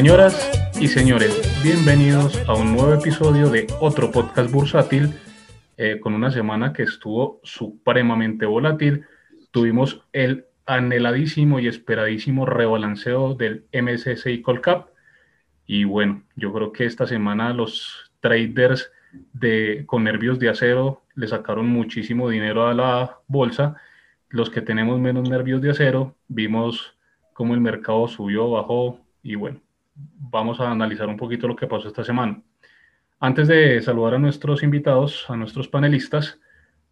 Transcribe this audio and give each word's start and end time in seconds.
Señoras 0.00 0.72
y 0.80 0.88
señores, 0.88 1.62
bienvenidos 1.62 2.42
a 2.48 2.54
un 2.54 2.72
nuevo 2.72 2.94
episodio 2.94 3.50
de 3.50 3.66
otro 3.80 4.10
podcast 4.10 4.50
bursátil 4.50 5.12
eh, 5.76 6.00
con 6.00 6.14
una 6.14 6.30
semana 6.30 6.72
que 6.72 6.84
estuvo 6.84 7.38
supremamente 7.42 8.46
volátil. 8.46 9.04
Tuvimos 9.50 10.02
el 10.14 10.46
anheladísimo 10.64 11.60
y 11.60 11.68
esperadísimo 11.68 12.46
rebalanceo 12.46 13.34
del 13.34 13.66
MSCI 13.74 14.40
Colcap. 14.40 14.88
Y 15.66 15.84
bueno, 15.84 16.22
yo 16.34 16.50
creo 16.54 16.72
que 16.72 16.86
esta 16.86 17.06
semana 17.06 17.52
los 17.52 18.10
traders 18.20 18.90
de, 19.34 19.84
con 19.84 20.04
nervios 20.04 20.38
de 20.38 20.48
acero 20.48 21.02
le 21.14 21.28
sacaron 21.28 21.68
muchísimo 21.68 22.30
dinero 22.30 22.68
a 22.68 22.72
la 22.72 23.18
bolsa. 23.28 23.76
Los 24.30 24.48
que 24.48 24.62
tenemos 24.62 24.98
menos 24.98 25.28
nervios 25.28 25.60
de 25.60 25.72
acero, 25.72 26.16
vimos 26.26 26.96
cómo 27.34 27.52
el 27.52 27.60
mercado 27.60 28.08
subió, 28.08 28.50
bajó 28.50 28.98
y 29.22 29.34
bueno, 29.34 29.60
vamos 30.18 30.60
a 30.60 30.70
analizar 30.70 31.08
un 31.08 31.16
poquito 31.16 31.48
lo 31.48 31.56
que 31.56 31.66
pasó 31.66 31.88
esta 31.88 32.04
semana. 32.04 32.42
Antes 33.18 33.48
de 33.48 33.82
saludar 33.82 34.14
a 34.14 34.18
nuestros 34.18 34.62
invitados, 34.62 35.28
a 35.28 35.36
nuestros 35.36 35.68
panelistas, 35.68 36.40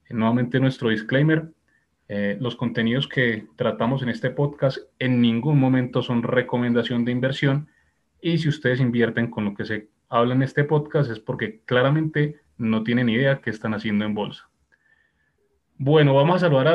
eh, 0.08 0.14
nuevamente 0.14 0.60
nuestro 0.60 0.90
disclaimer. 0.90 1.50
Eh, 2.10 2.38
los 2.40 2.56
contenidos 2.56 3.06
que 3.06 3.46
tratamos 3.56 4.02
en 4.02 4.08
este 4.08 4.30
podcast 4.30 4.78
en 4.98 5.20
ningún 5.20 5.60
momento 5.60 6.02
son 6.02 6.22
recomendación 6.22 7.04
de 7.04 7.12
inversión 7.12 7.68
y 8.20 8.38
si 8.38 8.48
ustedes 8.48 8.80
invierten 8.80 9.30
con 9.30 9.44
lo 9.44 9.54
que 9.54 9.66
se 9.66 9.90
habla 10.08 10.34
en 10.34 10.42
este 10.42 10.64
podcast 10.64 11.10
es 11.10 11.20
porque 11.20 11.60
claramente 11.66 12.40
no 12.56 12.82
tienen 12.82 13.10
idea 13.10 13.40
qué 13.42 13.50
están 13.50 13.74
haciendo 13.74 14.04
en 14.06 14.14
bolsa. 14.14 14.48
Bueno, 15.76 16.14
vamos 16.14 16.36
a 16.36 16.46
saludar 16.46 16.68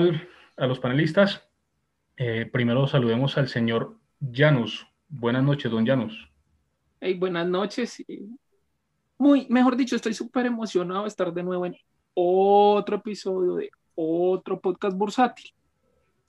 a 0.56 0.68
los 0.68 0.80
panelistas. 0.80 1.48
Eh, 2.16 2.48
primero 2.52 2.88
saludemos 2.88 3.38
al 3.38 3.50
señor 3.50 3.98
Janus. 4.32 4.88
Buenas 5.16 5.44
noches, 5.44 5.72
don 5.72 5.86
Janus. 5.86 6.28
Hey, 7.00 7.14
buenas 7.14 7.48
noches. 7.48 8.04
Muy, 9.20 9.46
mejor 9.48 9.78
dicho, 9.78 9.96
estoy 9.96 10.16
súper 10.16 10.48
emocionado 10.48 11.04
de 11.04 11.08
estar 11.08 11.32
de 11.32 11.44
nuevo 11.44 11.68
en 11.68 11.76
otro 12.16 12.96
episodio 12.96 13.56
de 13.56 13.70
otro 13.94 14.60
podcast 14.60 14.98
bursátil. 14.98 15.52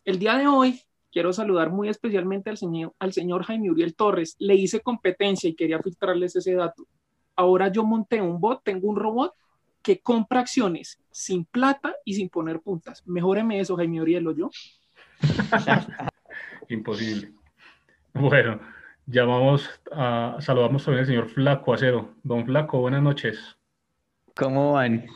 El 0.04 0.18
día 0.18 0.36
de 0.36 0.46
hoy 0.46 0.82
quiero 1.10 1.32
saludar 1.32 1.70
muy 1.70 1.88
especialmente 1.88 2.50
al 2.50 2.58
señor, 2.58 2.92
al 2.98 3.14
señor 3.14 3.44
Jaime 3.44 3.70
Uriel 3.70 3.94
Torres. 3.94 4.36
Le 4.38 4.54
hice 4.54 4.80
competencia 4.80 5.48
y 5.48 5.54
quería 5.54 5.80
filtrarles 5.80 6.36
ese 6.36 6.52
dato. 6.52 6.86
Ahora 7.36 7.72
yo 7.72 7.84
monté 7.84 8.20
un 8.20 8.38
bot, 8.38 8.62
tengo 8.62 8.88
un 8.88 8.96
robot 8.96 9.32
que 9.80 10.00
compra 10.00 10.40
acciones 10.40 11.00
sin 11.10 11.46
plata 11.46 11.94
y 12.04 12.14
sin 12.14 12.28
poner 12.28 12.60
puntas. 12.60 13.02
Mejóreme 13.06 13.60
eso, 13.60 13.76
Jaime 13.76 14.02
Uriel, 14.02 14.26
o 14.26 14.32
yo. 14.32 14.50
Imposible. 16.68 17.32
Bueno, 18.14 18.60
llamamos 19.06 19.68
a, 19.90 20.36
saludamos 20.38 20.84
también 20.84 21.00
al 21.00 21.06
señor 21.06 21.28
Flaco 21.30 21.74
Acero. 21.74 22.14
Don 22.22 22.46
Flaco, 22.46 22.78
buenas 22.78 23.02
noches. 23.02 23.56
¿Cómo 24.36 24.74
van? 24.74 25.06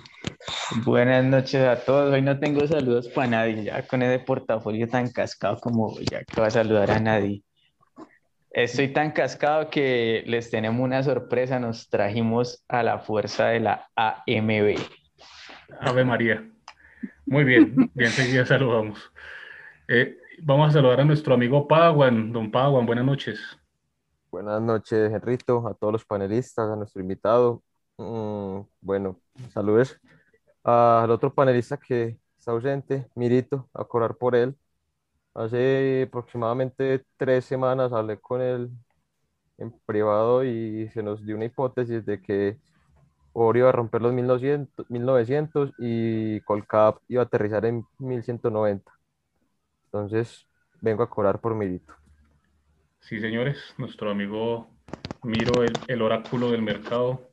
Buenas 0.84 1.24
noches 1.24 1.62
a 1.62 1.76
todos. 1.76 2.12
Hoy 2.12 2.22
no 2.22 2.40
tengo 2.40 2.66
saludos 2.66 3.06
para 3.08 3.28
nadie, 3.28 3.62
ya 3.62 3.86
con 3.86 4.02
ese 4.02 4.18
portafolio 4.24 4.88
tan 4.88 5.12
cascado 5.12 5.58
como 5.58 5.96
ya 6.10 6.24
que 6.24 6.40
va 6.40 6.48
a 6.48 6.50
saludar 6.50 6.90
a 6.90 6.98
nadie. 6.98 7.44
Estoy 8.50 8.88
tan 8.88 9.12
cascado 9.12 9.70
que 9.70 10.24
les 10.26 10.50
tenemos 10.50 10.80
una 10.80 11.04
sorpresa. 11.04 11.60
Nos 11.60 11.88
trajimos 11.88 12.64
a 12.66 12.82
la 12.82 12.98
fuerza 12.98 13.46
de 13.46 13.60
la 13.60 13.88
AMB. 13.94 14.76
Ave 15.80 16.04
María. 16.04 16.44
Muy 17.26 17.44
bien, 17.44 17.92
bien 17.94 18.10
seguida 18.10 18.44
saludamos. 18.44 19.12
Eh, 19.86 20.18
vamos 20.42 20.68
a 20.68 20.72
saludar 20.72 21.00
a 21.00 21.04
nuestro 21.04 21.34
amigo 21.34 21.66
Paguan. 21.66 22.32
Don 22.32 22.50
Paguan, 22.50 22.86
buenas 22.86 23.04
noches. 23.04 23.40
Buenas 24.30 24.60
noches, 24.60 25.12
Enrito, 25.12 25.66
a 25.66 25.74
todos 25.74 25.92
los 25.92 26.04
panelistas, 26.04 26.68
a 26.70 26.76
nuestro 26.76 27.00
invitado. 27.00 27.62
Mm, 27.96 28.60
bueno, 28.80 29.20
saludos 29.52 29.98
al 30.62 31.10
otro 31.10 31.32
panelista 31.32 31.78
que 31.78 32.18
está 32.38 32.52
ausente, 32.52 33.08
Mirito, 33.14 33.68
a 33.72 33.84
cobrar 33.84 34.16
por 34.16 34.36
él. 34.36 34.56
Hace 35.34 36.04
aproximadamente 36.08 37.04
tres 37.16 37.44
semanas 37.44 37.92
hablé 37.92 38.18
con 38.20 38.42
él 38.42 38.70
en 39.56 39.72
privado 39.86 40.44
y 40.44 40.88
se 40.90 41.02
nos 41.02 41.24
dio 41.24 41.36
una 41.36 41.46
hipótesis 41.46 42.04
de 42.04 42.20
que 42.20 42.58
Oro 43.32 43.58
iba 43.58 43.68
a 43.68 43.72
romper 43.72 44.02
los 44.02 44.12
1900, 44.12 44.90
1900 44.90 45.72
y 45.78 46.40
Colcap 46.42 46.98
iba 47.08 47.22
a 47.22 47.26
aterrizar 47.26 47.64
en 47.66 47.86
1190. 47.98 48.97
Entonces, 49.92 50.46
vengo 50.80 51.02
a 51.02 51.10
cobrar 51.10 51.40
por 51.40 51.54
Mirito. 51.54 51.94
Sí, 53.00 53.20
señores, 53.20 53.74
nuestro 53.78 54.10
amigo 54.10 54.68
Miro, 55.22 55.64
el, 55.64 55.78
el 55.88 56.02
oráculo 56.02 56.50
del 56.50 56.62
mercado, 56.62 57.28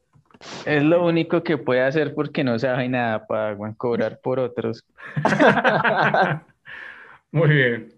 es 0.66 0.84
lo 0.84 1.06
único 1.06 1.44
que 1.44 1.58
puede 1.58 1.82
hacer 1.82 2.14
porque 2.14 2.44
no 2.44 2.58
sabe 2.60 2.90
nada 2.90 3.26
para 3.28 3.58
cobrar 3.76 4.20
por 4.22 4.40
otros. 4.40 4.84
Muy 7.32 7.50
bien. 7.50 7.94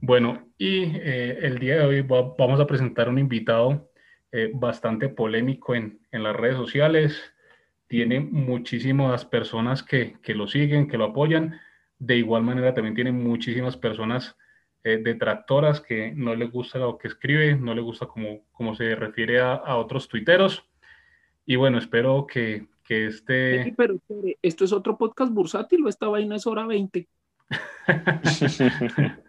Bueno, 0.00 0.48
y 0.58 0.84
eh, 0.96 1.38
el 1.42 1.58
día 1.58 1.76
de 1.76 1.84
hoy 1.84 2.00
vamos 2.02 2.60
a 2.60 2.66
presentar 2.66 3.08
un 3.08 3.18
invitado 3.18 3.90
eh, 4.32 4.50
bastante 4.52 5.08
polémico 5.08 5.74
en, 5.74 6.00
en, 6.10 6.22
las 6.22 6.34
redes 6.34 6.56
sociales. 6.56 7.22
Tiene 7.86 8.20
muchísimas 8.20 9.24
personas 9.24 9.82
que, 9.82 10.16
que, 10.22 10.34
lo 10.34 10.48
siguen, 10.48 10.88
que 10.88 10.98
lo 10.98 11.04
apoyan. 11.04 11.60
De 12.02 12.16
igual 12.16 12.42
manera, 12.42 12.74
también 12.74 12.96
tiene 12.96 13.12
muchísimas 13.12 13.76
personas 13.76 14.36
eh, 14.82 14.98
detractoras 15.04 15.80
que 15.80 16.10
no 16.10 16.34
le 16.34 16.46
gusta 16.46 16.80
lo 16.80 16.98
que 16.98 17.06
escribe, 17.06 17.54
no 17.54 17.76
le 17.76 17.80
gusta 17.80 18.06
cómo, 18.06 18.40
cómo 18.50 18.74
se 18.74 18.96
refiere 18.96 19.40
a, 19.40 19.52
a 19.52 19.76
otros 19.76 20.08
tuiteros. 20.08 20.68
Y 21.46 21.54
bueno, 21.54 21.78
espero 21.78 22.26
que, 22.26 22.66
que 22.82 23.06
este... 23.06 23.72
pero 23.76 24.00
¿esto 24.42 24.64
es 24.64 24.72
otro 24.72 24.98
podcast 24.98 25.32
bursátil 25.32 25.86
o 25.86 25.88
esta 25.88 26.08
vaina 26.08 26.34
es 26.34 26.44
hora 26.44 26.66
20? 26.66 27.06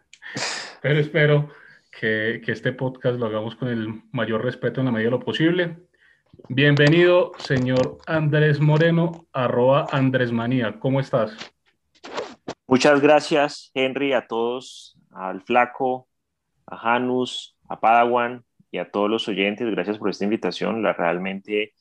pero 0.81 0.99
espero 0.99 1.49
que, 1.91 2.41
que, 2.43 2.53
este 2.53 2.71
podcast 2.71 3.19
lo 3.19 3.27
hagamos 3.27 3.55
con 3.55 3.67
el 3.67 4.01
mayor 4.11 4.43
respeto 4.43 4.79
en 4.79 4.87
la 4.87 4.91
medida 4.91 5.09
de 5.09 5.17
lo 5.17 5.19
posible. 5.19 5.77
Bienvenido, 6.49 7.33
señor 7.37 7.99
Andrés 8.07 8.59
Moreno, 8.59 9.27
arroba 9.31 9.85
Andrés 9.91 10.31
Manía. 10.31 10.79
¿Cómo 10.79 10.99
estás? 10.99 11.53
Muchas 12.67 13.01
gracias, 13.01 13.71
Henry, 13.73 14.13
a 14.13 14.25
todos, 14.25 14.97
al 15.11 15.41
Flaco, 15.41 16.07
a 16.65 16.77
Janus, 16.77 17.57
a 17.67 17.79
Padawan 17.79 18.45
y 18.71 18.77
a 18.77 18.89
todos 18.89 19.09
los 19.09 19.27
oyentes. 19.27 19.69
Gracias 19.69 19.97
por 19.97 20.09
esta 20.09 20.23
invitación. 20.23 20.81
La 20.81 20.93
realmente 20.93 21.73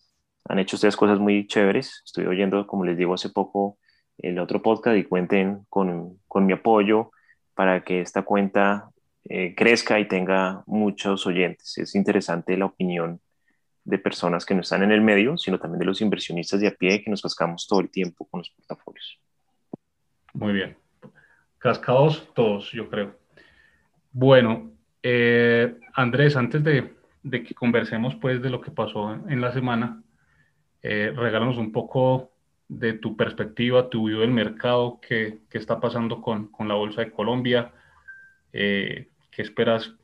han 0.48 0.58
hecho 0.58 0.76
ustedes 0.76 0.96
cosas 0.96 1.20
muy 1.20 1.46
chéveres. 1.46 2.02
Estoy 2.04 2.26
oyendo, 2.26 2.66
como 2.66 2.84
les 2.84 2.96
digo 2.96 3.14
hace 3.14 3.30
poco, 3.30 3.78
el 4.18 4.38
otro 4.38 4.60
podcast 4.60 4.96
y 4.96 5.04
cuenten 5.04 5.64
con, 5.68 6.18
con 6.28 6.46
mi 6.46 6.52
apoyo 6.52 7.12
para 7.54 7.84
que 7.84 8.00
esta 8.00 8.22
cuenta 8.22 8.90
eh, 9.24 9.54
crezca 9.54 10.00
y 10.00 10.08
tenga 10.08 10.64
muchos 10.66 11.26
oyentes. 11.26 11.78
Es 11.78 11.94
interesante 11.94 12.56
la 12.56 12.66
opinión 12.66 13.20
de 13.84 13.98
personas 13.98 14.44
que 14.44 14.54
no 14.54 14.62
están 14.62 14.82
en 14.82 14.92
el 14.92 15.00
medio, 15.00 15.38
sino 15.38 15.58
también 15.58 15.80
de 15.80 15.86
los 15.86 16.00
inversionistas 16.00 16.60
de 16.60 16.68
a 16.68 16.72
pie 16.72 17.02
que 17.02 17.10
nos 17.10 17.22
cascamos 17.22 17.66
todo 17.68 17.80
el 17.80 17.90
tiempo 17.90 18.26
con 18.26 18.40
los 18.40 18.50
portafolios. 18.50 19.20
Muy 20.32 20.52
bien. 20.52 20.76
Cascados 21.58 22.28
todos, 22.34 22.72
yo 22.72 22.88
creo. 22.88 23.16
Bueno, 24.12 24.72
eh, 25.02 25.78
Andrés, 25.94 26.36
antes 26.36 26.62
de, 26.64 26.94
de, 27.22 27.42
que 27.42 27.54
conversemos 27.54 28.14
pues 28.16 28.42
de 28.42 28.50
lo 28.50 28.60
que 28.60 28.70
pasó 28.70 29.14
en 29.14 29.40
la 29.40 29.52
semana, 29.52 30.02
eh, 30.82 31.12
regálanos 31.14 31.58
un 31.58 31.72
poco 31.72 32.32
de 32.68 32.94
tu 32.94 33.16
perspectiva, 33.16 33.90
tu 33.90 34.08
view 34.08 34.20
del 34.20 34.30
mercado, 34.30 34.98
qué, 35.06 35.40
qué 35.50 35.58
está 35.58 35.80
pasando 35.80 36.20
con, 36.20 36.48
con, 36.48 36.68
la 36.68 36.74
Bolsa 36.74 37.02
de 37.02 37.12
Colombia, 37.12 37.72
eh, 38.52 39.08
qué 39.30 39.42
esperas 39.42 39.94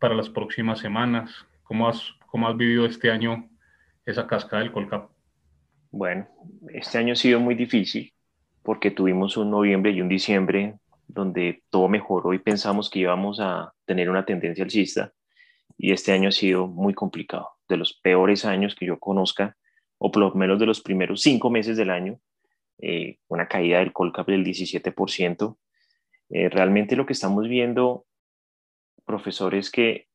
para 0.00 0.14
las 0.14 0.28
próximas 0.28 0.80
semanas, 0.80 1.46
cómo 1.62 1.88
has, 1.88 2.14
cómo 2.26 2.48
has 2.48 2.56
vivido 2.56 2.86
este 2.86 3.10
año 3.10 3.48
esa 4.04 4.26
cascada 4.26 4.62
del 4.62 4.72
Colcap. 4.72 5.10
Bueno, 5.92 6.28
este 6.68 6.98
año 6.98 7.12
ha 7.12 7.16
sido 7.16 7.40
muy 7.40 7.54
difícil 7.54 8.12
porque 8.62 8.90
tuvimos 8.90 9.36
un 9.36 9.50
noviembre 9.50 9.92
y 9.92 10.00
un 10.00 10.08
diciembre 10.08 10.76
donde 11.06 11.62
todo 11.70 11.88
mejoró 11.88 12.34
y 12.34 12.38
pensamos 12.38 12.88
que 12.90 13.00
íbamos 13.00 13.40
a 13.40 13.72
tener 13.84 14.10
una 14.10 14.24
tendencia 14.24 14.64
alcista 14.64 15.12
y 15.76 15.92
este 15.92 16.12
año 16.12 16.28
ha 16.28 16.32
sido 16.32 16.66
muy 16.66 16.92
complicado, 16.92 17.48
de 17.68 17.78
los 17.78 17.94
peores 17.94 18.44
años 18.44 18.74
que 18.74 18.86
yo 18.86 18.98
conozca 18.98 19.56
o 19.96 20.10
por 20.10 20.22
lo 20.22 20.34
menos 20.34 20.58
de 20.58 20.66
los 20.66 20.80
primeros 20.80 21.22
cinco 21.22 21.50
meses 21.50 21.76
del 21.76 21.90
año, 21.90 22.20
eh, 22.78 23.18
una 23.28 23.48
caída 23.48 23.78
del 23.78 23.92
Colcap 23.92 24.26
del 24.26 24.44
17%. 24.44 25.58
Eh, 26.30 26.48
realmente 26.48 26.96
lo 26.96 27.06
que 27.06 27.12
estamos 27.12 27.48
viendo, 27.48 28.06
profesor, 29.04 29.54
es 29.54 29.70
que 29.70 30.06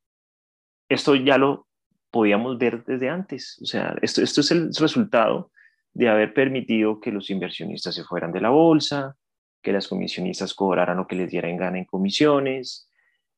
esto 0.89 1.15
ya 1.15 1.37
lo 1.37 1.67
podíamos 2.11 2.57
ver 2.57 2.83
desde 2.85 3.09
antes. 3.09 3.59
O 3.61 3.65
sea, 3.65 3.95
esto, 4.01 4.21
esto 4.21 4.41
es 4.41 4.51
el 4.51 4.73
resultado 4.73 5.51
de 5.95 6.09
haber 6.09 6.33
permitido 6.33 6.99
que 6.99 7.09
los 7.09 7.29
inversionistas 7.29 7.95
se 7.95 8.03
fueran 8.03 8.33
de 8.33 8.41
la 8.41 8.49
bolsa, 8.49 9.15
que 9.63 9.71
las 9.71 9.87
comisionistas 9.87 10.53
cobraran 10.53 10.97
lo 10.97 11.07
que 11.07 11.15
les 11.15 11.31
diera 11.31 11.49
en 11.49 11.57
gana 11.57 11.79
en 11.79 11.85
comisiones, 11.85 12.89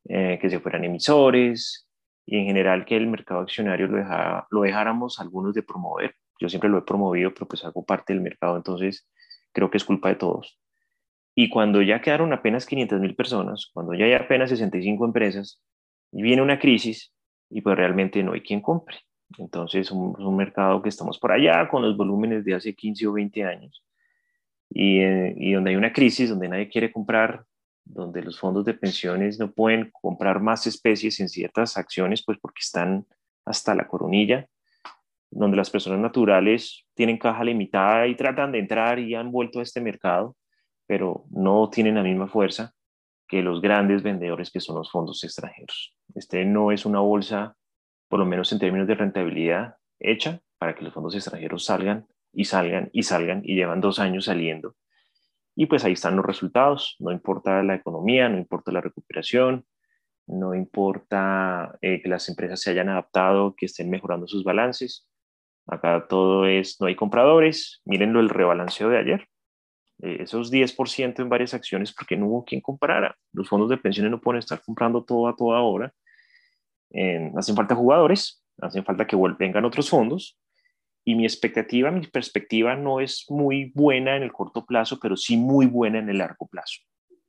eh, 0.10 0.40
que 0.42 0.50
se 0.50 0.60
fueran 0.60 0.84
emisores, 0.84 1.88
y 2.26 2.40
en 2.40 2.46
general 2.46 2.84
que 2.84 2.98
el 2.98 3.08
mercado 3.08 3.42
accionario 3.42 3.88
lo, 3.88 4.04
lo 4.50 4.62
dejáramos 4.62 5.20
algunos 5.20 5.54
de 5.54 5.62
promover. 5.62 6.16
Yo 6.40 6.50
siempre 6.50 6.70
lo 6.70 6.80
he 6.80 6.82
promovido, 6.82 7.32
pero 7.32 7.48
pues 7.48 7.64
hago 7.64 7.86
parte 7.86 8.14
del 8.14 8.24
mercado, 8.24 8.58
entonces 8.58 9.08
creo 9.54 9.70
que 9.70 9.78
es 9.78 9.86
culpa 9.86 10.10
de 10.10 10.16
todos. 10.16 10.60
Y 11.36 11.50
cuando 11.50 11.84
ya 11.84 12.02
quedaron 12.02 12.34
apenas 12.34 12.66
500 12.66 13.00
mil 13.00 13.16
personas, 13.16 13.70
cuando 13.72 13.94
ya 13.94 14.06
hay 14.06 14.14
apenas 14.14 14.50
65 14.50 15.06
empresas, 15.06 15.62
viene 16.12 16.42
una 16.42 16.58
crisis 16.58 17.14
y 17.52 17.62
pues 17.62 17.78
realmente 17.78 18.24
no 18.24 18.34
hay 18.34 18.42
quien 18.42 18.62
compre. 18.62 18.98
Entonces 19.38 19.88
es 19.88 19.92
un, 19.92 20.36
mercado 20.36 20.82
que 20.82 20.90
estamos 20.90 21.20
por 21.20 21.32
allá 21.32 21.68
con 21.70 21.82
los 21.82 21.98
volúmenes 21.98 22.46
de 22.46 22.56
hace 22.56 22.74
15 22.74 23.08
o 23.08 23.14
20 23.14 23.44
años 23.44 23.84
y, 24.70 25.00
eh, 25.00 25.34
y 25.38 25.54
donde 25.54 25.72
hay 25.72 25.76
una 25.76 25.94
crisis, 25.94 26.30
donde 26.30 26.48
nadie 26.48 26.70
quiere 26.70 26.92
comprar, 26.92 27.46
donde 27.84 28.22
los 28.22 28.40
fondos 28.40 28.66
de 28.66 28.74
pensiones 28.74 29.40
no 29.40 29.52
pueden 29.52 29.92
comprar 29.92 30.42
más 30.42 30.68
especies 30.68 31.20
en 31.20 31.30
ciertas 31.30 31.78
acciones, 31.78 32.24
pues 32.24 32.38
porque 32.40 32.62
están 32.62 33.06
hasta 33.46 33.76
la 33.76 33.88
coronilla, 33.88 34.48
donde 35.30 35.58
las 35.58 35.70
personas 35.70 36.00
naturales 36.00 36.86
tienen 36.94 37.18
caja 37.18 37.44
limitada 37.44 38.08
y 38.08 38.16
tratan 38.16 38.52
de 38.52 38.60
entrar 38.60 39.00
y 39.00 39.16
han 39.16 39.32
vuelto 39.32 39.60
a 39.60 39.64
este 39.64 39.82
mercado, 39.82 40.36
pero 40.86 41.26
no 41.30 41.70
tienen 41.70 41.96
la 41.96 42.04
misma 42.04 42.28
fuerza 42.28 42.74
que 43.28 43.42
los 43.42 43.62
grandes 43.62 44.04
vendedores 44.04 44.52
que 44.52 44.62
son 44.62 44.78
los 44.78 44.90
fondos 44.90 45.24
extranjeros. 45.24 45.94
Este 46.16 46.46
no 46.46 46.72
es 46.72 46.86
una 46.86 47.00
bolsa, 47.00 47.56
por 48.08 48.20
lo 48.20 48.26
menos 48.26 48.52
en 48.52 48.60
términos 48.60 48.88
de 48.88 48.96
rentabilidad, 48.96 49.76
hecha 50.00 50.42
para 50.58 50.76
que 50.76 50.84
los 50.84 50.94
fondos 50.94 51.16
extranjeros 51.16 51.66
salgan 51.66 52.08
y 52.34 52.46
salgan 52.46 52.90
y 52.94 53.04
salgan 53.04 53.42
y 53.44 53.56
llevan 53.56 53.82
dos 53.82 54.00
años 54.00 54.26
saliendo 54.26 54.76
y 55.60 55.66
pues 55.66 55.84
ahí 55.84 55.94
están 55.94 56.16
los 56.16 56.24
resultados, 56.24 56.96
no 57.00 57.12
importa 57.12 57.64
la 57.64 57.74
economía, 57.74 58.30
no 58.30 58.38
importa 58.38 58.72
la 58.72 58.80
recuperación, 58.80 59.66
no 60.28 60.54
importa 60.54 61.76
eh, 61.82 62.00
que 62.00 62.08
las 62.08 62.30
empresas 62.30 62.62
se 62.62 62.70
hayan 62.70 62.90
adaptado, 62.90 63.56
que 63.56 63.66
estén 63.66 63.90
mejorando 63.90 64.28
sus 64.28 64.44
balances. 64.44 65.10
Acá 65.66 66.06
todo 66.08 66.46
es, 66.46 66.80
no 66.80 66.86
hay 66.86 66.96
compradores, 66.96 67.82
mírenlo 67.86 68.20
el 68.20 68.30
rebalanceo 68.30 68.90
de 68.90 69.00
ayer. 69.00 69.28
Eh, 70.04 70.18
esos 70.20 70.52
10% 70.52 71.24
en 71.24 71.30
varias 71.30 71.56
acciones 71.56 71.92
porque 71.92 72.16
no 72.16 72.28
hubo 72.28 72.46
quien 72.46 72.62
comprara. 72.62 73.18
Los 73.34 73.50
fondos 73.50 73.70
de 73.70 73.78
pensiones 73.78 74.12
no 74.12 74.22
pueden 74.22 74.38
estar 74.38 74.62
comprando 74.62 75.04
todo 75.06 75.28
a 75.28 75.36
toda 75.36 75.60
hora. 75.62 75.92
Hacen 77.36 77.56
falta 77.56 77.76
jugadores, 77.76 78.44
hacen 78.62 78.84
falta 78.84 79.06
que 79.06 79.18
vengan 79.38 79.66
otros 79.66 79.90
fondos 79.90 80.38
y 81.08 81.16
mi 81.16 81.24
expectativa, 81.24 81.90
mi 81.90 82.06
perspectiva 82.06 82.76
no 82.76 83.00
es 83.00 83.26
muy 83.30 83.72
buena 83.74 84.18
en 84.18 84.24
el 84.24 84.34
corto 84.34 84.66
plazo, 84.66 85.00
pero 85.00 85.16
sí 85.16 85.38
muy 85.38 85.66
buena 85.66 86.00
en 86.00 86.10
el 86.10 86.18
largo 86.18 86.48
plazo. 86.48 86.82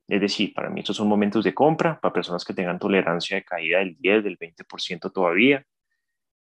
Es 0.09 0.21
decir, 0.21 0.53
para 0.53 0.69
mí 0.69 0.81
estos 0.81 0.97
son 0.97 1.07
momentos 1.07 1.45
de 1.45 1.55
compra 1.55 2.01
para 2.01 2.13
personas 2.13 2.45
que 2.45 2.55
tengan 2.55 2.81
tolerancia 2.81 3.37
de 3.37 3.45
caída 3.45 3.79
del 3.79 3.97
10, 4.01 4.25
del 4.25 4.37
20% 4.37 5.13
todavía. 5.13 5.65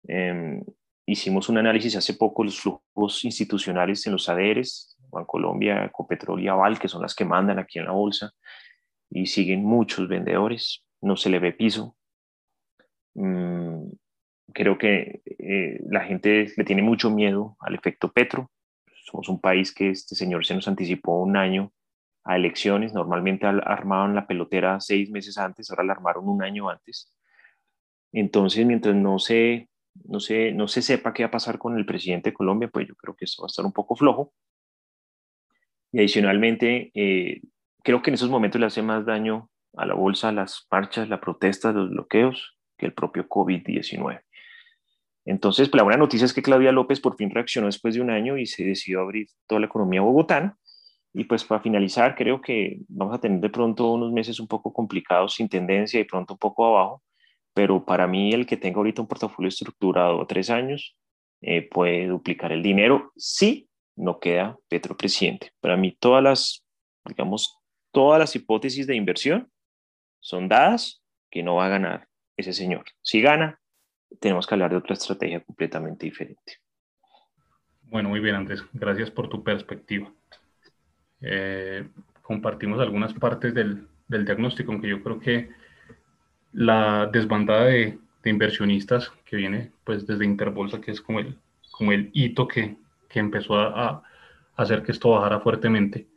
Em, 0.09 0.65
hicimos 1.07 1.49
un 1.49 1.59
análisis 1.59 1.95
hace 1.95 2.15
poco 2.15 2.43
los 2.43 2.59
flujos 2.59 3.25
institucionales 3.25 4.05
en 4.07 4.15
los 4.15 4.29
ADRs, 4.29 4.99
Colombia, 5.27 5.85
Ecopetrol 5.85 6.41
y 6.43 6.49
Aval, 6.49 6.79
que 6.79 6.89
son 6.89 7.03
las 7.03 7.15
que 7.15 7.25
mandan 7.25 7.59
aquí 7.59 7.79
en 7.79 7.85
la 7.85 7.93
bolsa, 7.93 8.33
y 9.11 9.27
siguen 9.27 9.65
muchos 9.65 10.09
vendedores, 10.09 10.85
no 11.01 11.17
se 11.17 11.31
le 11.31 11.39
ve 11.39 11.53
piso. 11.53 11.97
Mm, 13.15 13.91
creo 14.53 14.79
que 14.79 15.23
eh, 15.39 15.81
la 15.89 16.01
gente 16.05 16.53
le 16.57 16.65
tiene 16.65 16.83
mucho 16.83 17.11
miedo 17.11 17.57
al 17.61 17.75
efecto 17.75 18.13
Petro. 18.13 18.51
Somos 19.05 19.29
un 19.29 19.41
país 19.41 19.75
que 19.75 19.91
este 19.91 20.15
señor 20.15 20.47
se 20.47 20.55
nos 20.55 20.69
anticipó 20.69 21.21
un 21.21 21.37
año 21.37 21.73
a 22.25 22.37
elecciones. 22.37 22.95
Normalmente 22.95 23.47
armaban 23.47 24.15
la 24.15 24.27
pelotera 24.27 24.81
seis 24.81 25.11
meses 25.11 25.39
antes, 25.39 25.71
ahora 25.71 25.85
la 25.85 25.93
armaron 25.95 26.29
un 26.29 26.43
año 26.43 26.69
antes. 26.71 27.13
Entonces, 28.13 28.67
mientras 28.67 28.95
no 28.95 29.19
se, 29.19 29.69
no 30.05 30.21
se, 30.21 30.53
no 30.53 30.69
se 30.69 30.83
sepa 30.83 31.13
qué 31.13 31.25
va 31.25 31.29
a 31.29 31.33
pasar 31.33 31.59
con 31.59 31.79
el 31.79 31.87
presidente 31.87 32.31
de 32.31 32.35
Colombia, 32.35 32.69
pues 32.69 32.87
yo 32.89 32.95
creo 32.95 33.15
que 33.17 33.25
esto 33.25 33.43
va 33.43 33.47
a 33.47 33.49
estar 33.49 33.65
un 33.65 33.73
poco 33.73 33.97
flojo. 33.97 34.33
Y 35.93 35.99
adicionalmente, 35.99 36.91
eh, 36.95 37.43
creo 37.83 38.03
que 38.03 38.11
en 38.11 38.15
esos 38.15 38.31
momentos 38.31 38.61
le 38.61 38.67
hace 38.67 38.83
más 38.83 39.05
daño 39.05 39.51
a 39.77 39.87
la 39.87 39.95
bolsa 39.95 40.33
las 40.33 40.67
marchas, 40.71 41.09
la 41.09 41.21
protesta, 41.21 41.73
los 41.73 41.91
bloqueos, 41.91 42.57
que 42.83 42.87
el 42.87 42.95
propio 42.95 43.29
COVID-19. 43.29 44.21
Entonces, 45.25 45.69
pues, 45.69 45.79
la 45.79 45.85
buena 45.85 45.99
noticia 45.99 46.25
es 46.25 46.33
que 46.33 46.43
Claudia 46.43 46.73
López 46.73 47.01
por 47.01 47.17
fin 47.17 47.31
reaccionó 47.31 47.67
después 47.67 47.95
de 47.95 48.01
un 48.01 48.11
año 48.11 48.37
y 48.37 48.47
se 48.47 48.65
decidió 48.65 49.01
abrir 49.01 49.29
toda 49.47 49.61
la 49.61 49.67
economía 49.69 50.01
bogotana. 50.01 50.59
Y 51.15 51.25
pues 51.25 51.45
para 51.45 51.61
finalizar, 51.61 52.17
creo 52.17 52.41
que 52.41 52.81
vamos 52.89 53.15
a 53.15 53.21
tener 53.21 53.39
de 53.39 53.51
pronto 53.51 53.93
unos 53.93 54.13
meses 54.13 54.41
un 54.41 54.49
poco 54.49 54.73
complicados, 54.73 55.35
sin 55.35 55.49
tendencia 55.49 56.01
y 56.01 56.05
pronto 56.05 56.35
un 56.35 56.39
poco 56.39 56.67
abajo, 56.67 57.03
pero 57.55 57.85
para 57.85 58.07
mí 58.07 58.33
el 58.33 58.47
que 58.47 58.57
tenga 58.57 58.79
ahorita 58.79 59.03
un 59.03 59.09
portafolio 59.09 59.49
estructurado 59.49 60.23
a 60.23 60.27
tres 60.27 60.51
años 60.51 60.97
eh, 61.43 61.69
puede 61.69 62.07
duplicar 62.07 62.51
el 62.51 62.63
dinero 62.63 63.13
si 63.15 63.69
no 63.95 64.19
queda 64.19 64.59
Petro 64.69 64.97
presidente. 64.97 65.53
Para 65.61 65.77
mí 65.77 65.93
todas 65.93 66.23
las, 66.23 66.65
digamos, 67.05 67.59
todas 67.93 68.19
las 68.19 68.35
hipótesis 68.35 68.87
de 68.87 68.97
inversión 68.97 69.51
son 70.19 70.49
dadas 70.49 71.05
que 71.31 71.43
no 71.43 71.57
va 71.57 71.67
a 71.67 71.69
ganar 71.69 72.09
ese 72.37 72.53
señor. 72.53 72.85
Si 73.03 73.21
gana, 73.21 73.61
tenemos 74.21 74.47
que 74.47 74.55
hablar 74.55 74.71
de 74.71 74.77
otra 74.77 74.95
estrategia 74.95 75.41
completamente 75.41 76.07
diferente. 76.07 76.59
Bueno, 77.83 78.09
muy 78.09 78.21
bien, 78.21 78.35
Andrés. 78.35 78.65
Gracias 78.73 79.11
por 79.11 79.29
tu 79.29 79.43
perspectiva. 79.43 80.13
Eh, 81.21 81.89
compartimos 82.23 82.81
algunas 82.81 83.13
partes 83.15 83.55
del, 83.55 83.87
del, 84.09 84.25
diagnóstico, 84.25 84.73
aunque 84.73 84.89
yo 84.89 85.03
creo 85.03 85.21
que 85.21 85.51
la 86.53 87.09
desbandada 87.13 87.67
de, 87.67 87.99
de, 88.23 88.31
inversionistas 88.31 89.11
que 89.25 89.37
viene 89.37 89.73
pues 89.85 90.07
desde 90.07 90.25
Interbolsa, 90.25 90.81
que 90.81 90.91
es 90.91 91.01
como 91.01 91.21
el, 91.21 91.39
como 91.71 91.93
el 91.93 92.11
hito 92.13 92.49
que, 92.49 92.77
que 93.09 93.21
empezó 93.21 93.57
a, 93.57 93.89
a, 93.89 94.03
hacer 94.57 94.83
que 94.83 94.93
esto 94.93 95.11
bajara 95.11 95.41
fuertemente, 95.41 96.09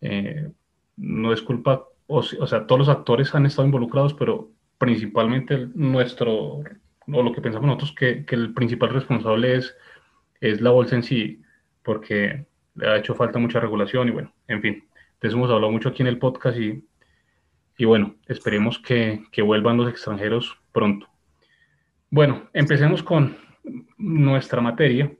eh, 0.00 0.50
no 0.96 1.32
es 1.32 1.42
culpa, 1.42 1.84
o, 2.06 2.18
o 2.18 2.46
sea, 2.46 2.66
todos 2.66 2.78
los 2.78 2.88
actores 2.88 3.34
han 3.34 3.46
estado 3.46 3.66
involucrados, 3.66 4.14
pero 4.14 4.50
principalmente 4.78 5.68
nuestro 5.74 6.62
o 7.10 7.22
lo 7.22 7.32
que 7.32 7.40
pensamos 7.40 7.66
nosotros, 7.66 7.92
que, 7.92 8.24
el 8.28 8.54
principal 8.54 8.90
responsable 8.90 9.56
es, 9.56 9.74
es 10.40 10.60
la 10.60 10.70
bolsa 10.70 10.96
en 10.96 11.02
sí, 11.02 11.42
porque 11.82 12.46
le 12.74 12.88
ha 12.88 12.96
hecho 12.98 13.14
falta 13.14 13.38
mucha 13.38 13.60
regulación 13.60 14.08
y 14.08 14.10
bueno, 14.10 14.32
en 14.46 14.60
fin, 14.60 14.84
eso 15.20 15.36
hemos 15.36 15.50
hablado 15.50 15.72
mucho 15.72 15.88
aquí 15.88 16.02
en 16.02 16.08
el 16.08 16.18
podcast 16.18 16.58
y, 16.58 16.84
y 17.78 17.84
bueno, 17.84 18.14
esperemos 18.26 18.78
que, 18.78 19.24
que 19.32 19.42
vuelvan 19.42 19.78
los 19.78 19.88
extranjeros 19.88 20.58
pronto. 20.72 21.08
Bueno, 22.10 22.48
empecemos 22.52 23.02
con 23.02 23.36
nuestra 23.96 24.60
materia. 24.60 25.12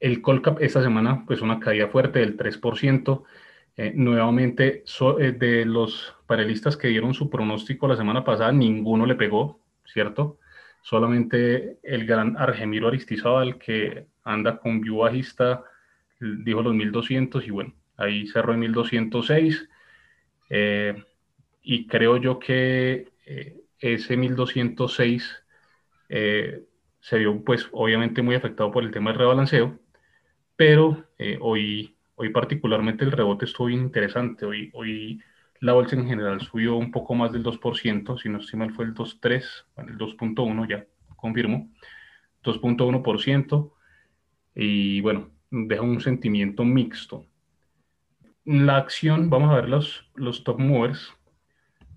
El 0.00 0.20
Colcap 0.20 0.60
esta 0.60 0.82
semana, 0.82 1.24
pues 1.26 1.40
una 1.42 1.60
caída 1.60 1.88
fuerte 1.88 2.18
del 2.18 2.36
3%. 2.36 3.22
Eh, 3.76 3.92
nuevamente, 3.94 4.84
eh, 5.18 5.32
de 5.32 5.64
los 5.64 6.14
panelistas 6.26 6.76
que 6.76 6.88
dieron 6.88 7.14
su 7.14 7.30
pronóstico 7.30 7.88
la 7.88 7.96
semana 7.96 8.24
pasada, 8.24 8.52
ninguno 8.52 9.06
le 9.06 9.14
pegó, 9.14 9.60
¿cierto? 9.84 10.38
Solamente 10.82 11.78
el 11.82 12.06
gran 12.06 12.36
Argemiro 12.36 12.88
Aristizábal, 12.88 13.58
que 13.58 14.06
anda 14.24 14.58
con 14.58 14.80
view 14.80 14.98
bajista, 14.98 15.64
dijo 16.20 16.62
los 16.62 16.74
1200 16.74 17.46
y 17.46 17.50
bueno, 17.50 17.74
ahí 17.96 18.26
cerró 18.26 18.54
en 18.54 18.60
1206. 18.60 19.68
Eh, 20.50 21.02
y 21.62 21.86
creo 21.86 22.16
yo 22.18 22.38
que 22.38 23.12
eh, 23.26 23.60
ese 23.78 24.16
1206 24.16 25.44
eh, 26.08 26.64
se 27.00 27.18
vio 27.18 27.42
pues 27.44 27.68
obviamente 27.72 28.22
muy 28.22 28.34
afectado 28.34 28.70
por 28.70 28.84
el 28.84 28.90
tema 28.90 29.10
del 29.10 29.20
rebalanceo, 29.20 29.78
pero 30.56 31.06
hoy, 31.40 31.96
hoy 32.22 32.30
particularmente 32.30 33.04
el 33.04 33.10
rebote 33.10 33.46
estuvo 33.46 33.68
interesante. 33.68 34.46
Hoy, 34.46 34.70
hoy 34.74 35.20
la 35.58 35.72
bolsa 35.72 35.96
en 35.96 36.06
general 36.06 36.40
subió 36.40 36.76
un 36.76 36.92
poco 36.92 37.16
más 37.16 37.32
del 37.32 37.42
2%, 37.42 38.16
si 38.16 38.28
no 38.28 38.38
estoy 38.38 38.60
mal 38.60 38.72
fue 38.72 38.84
el 38.84 38.94
2.3, 38.94 39.42
el 39.88 39.98
2.1 39.98 40.68
ya 40.68 40.86
confirmo, 41.16 41.68
2.1%, 42.44 43.72
y 44.54 45.00
bueno, 45.00 45.32
deja 45.50 45.82
un 45.82 46.00
sentimiento 46.00 46.64
mixto. 46.64 47.26
La 48.44 48.76
acción, 48.76 49.28
vamos 49.28 49.50
a 49.50 49.56
ver 49.56 49.68
los, 49.68 50.08
los 50.14 50.44
top 50.44 50.60
movers, 50.60 51.12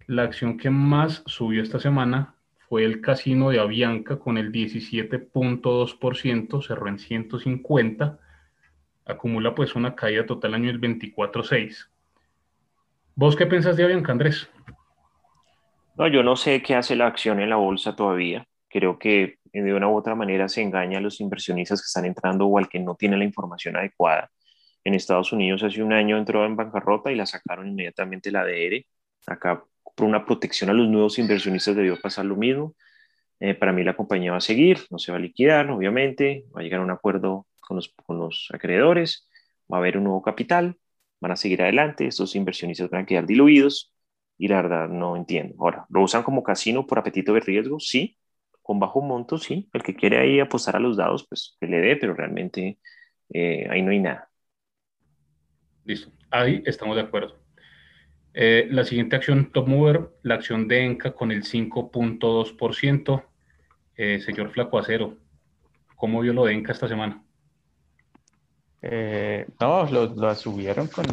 la 0.08 0.24
acción 0.24 0.58
que 0.58 0.72
más 0.72 1.22
subió 1.27 1.62
esta 1.62 1.79
semana 1.79 2.34
fue 2.67 2.84
el 2.84 3.00
casino 3.01 3.51
de 3.51 3.60
Avianca 3.60 4.17
con 4.17 4.39
el 4.39 4.51
17.2%, 4.51 6.65
cerró 6.65 6.88
en 6.88 6.98
150, 6.98 8.20
acumula 9.05 9.53
pues 9.53 9.75
una 9.75 9.95
caída 9.95 10.25
total 10.25 10.55
año 10.55 10.69
el 10.69 10.81
24.6. 10.81 11.89
¿Vos 13.15 13.35
qué 13.35 13.45
pensás 13.45 13.77
de 13.77 13.83
Avianca, 13.83 14.12
Andrés? 14.12 14.50
No, 15.95 16.07
yo 16.07 16.24
no 16.24 16.35
sé 16.35 16.62
qué 16.62 16.75
hace 16.75 16.95
la 16.95 17.07
acción 17.07 17.39
en 17.39 17.50
la 17.50 17.55
bolsa 17.55 17.95
todavía. 17.95 18.45
Creo 18.67 19.00
que 19.00 19.38
de 19.53 19.74
una 19.74 19.88
u 19.88 19.95
otra 19.95 20.15
manera 20.15 20.50
se 20.50 20.62
engaña 20.62 20.97
a 20.97 21.01
los 21.01 21.21
inversionistas 21.21 21.81
que 21.81 21.85
están 21.85 22.05
entrando 22.05 22.45
o 22.45 22.57
al 22.57 22.67
que 22.67 22.79
no 22.79 22.95
tiene 22.95 23.15
la 23.15 23.24
información 23.24 23.77
adecuada. 23.77 24.29
En 24.83 24.93
Estados 24.93 25.31
Unidos 25.31 25.63
hace 25.63 25.81
un 25.81 25.93
año 25.93 26.17
entró 26.17 26.45
en 26.45 26.55
bancarrota 26.57 27.12
y 27.12 27.15
la 27.15 27.25
sacaron 27.25 27.69
inmediatamente 27.69 28.31
la 28.31 28.41
ADR. 28.41 28.85
Acá 29.27 29.63
por 29.95 30.05
una 30.05 30.25
protección 30.25 30.69
a 30.69 30.74
los 30.74 30.89
nuevos 30.89 31.17
inversionistas 31.17 31.75
debió 31.75 32.00
pasar 32.01 32.25
lo 32.25 32.35
mismo. 32.35 32.75
Eh, 33.39 33.53
para 33.53 33.71
mí 33.71 33.83
la 33.83 33.95
compañía 33.95 34.31
va 34.31 34.38
a 34.38 34.41
seguir, 34.41 34.79
no 34.89 35.00
se 35.00 35.12
va 35.12 35.17
a 35.17 35.21
liquidar, 35.21 35.69
obviamente, 35.71 36.45
va 36.55 36.59
a 36.59 36.63
llegar 36.63 36.81
a 36.81 36.83
un 36.83 36.91
acuerdo 36.91 37.47
con 37.65 37.77
los, 37.77 37.93
con 38.05 38.19
los 38.19 38.50
acreedores, 38.53 39.27
va 39.72 39.77
a 39.77 39.79
haber 39.79 39.98
un 39.98 40.05
nuevo 40.05 40.22
capital, 40.22 40.77
van 41.19 41.31
a 41.31 41.36
seguir 41.36 41.62
adelante, 41.62 42.07
estos 42.07 42.36
inversionistas 42.36 42.89
van 42.89 43.03
a 43.03 43.05
quedar 43.05 43.25
diluidos 43.25 43.93
y 44.38 44.48
la 44.48 44.62
verdad 44.62 44.89
no 44.89 45.15
entiendo. 45.15 45.55
Ahora, 45.60 45.86
¿lo 45.89 46.01
usan 46.01 46.24
como 46.24 46.43
casino 46.43 46.86
por 46.86 47.00
apetito 47.00 47.34
de 47.34 47.39
riesgo? 47.39 47.79
Sí, 47.79 48.17
con 48.62 48.79
bajo 48.79 49.01
monto, 49.01 49.38
sí. 49.38 49.69
El 49.74 49.84
que 49.84 49.95
quiere 49.95 50.17
ahí 50.19 50.39
apostar 50.39 50.75
a 50.75 50.79
los 50.79 50.98
dados, 50.98 51.25
pues 51.27 51.57
que 51.60 51.67
le 51.67 51.77
dé, 51.79 51.95
pero 51.98 52.13
realmente 52.13 52.79
eh, 53.34 53.67
ahí 53.69 53.81
no 53.81 53.91
hay 53.91 54.00
nada. 54.00 54.29
Listo, 55.86 56.12
ahí 56.31 56.63
estamos 56.65 56.95
de 56.95 57.03
acuerdo. 57.03 57.38
Eh, 58.34 58.67
la 58.69 58.84
siguiente 58.84 59.15
acción 59.15 59.51
top 59.51 59.67
mover, 59.67 60.10
la 60.24 60.36
acción 60.36 60.67
de 60.67 60.84
Enca 60.84 61.13
con 61.13 61.31
el 61.31 61.43
5.2%. 61.43 63.24
Eh, 63.95 64.19
señor 64.19 64.51
Flaco 64.51 64.77
Acero, 64.77 65.17
¿cómo 65.95 66.19
vio 66.19 66.34
lo 66.34 66.45
de 66.45 66.53
Enca 66.53 66.74
esta 66.74 66.88
semana? 66.88 67.25
Eh, 68.82 69.48
no, 69.60 69.86
lo, 69.86 70.13
la 70.15 70.36
subieron 70.36 70.88
con, 70.88 71.05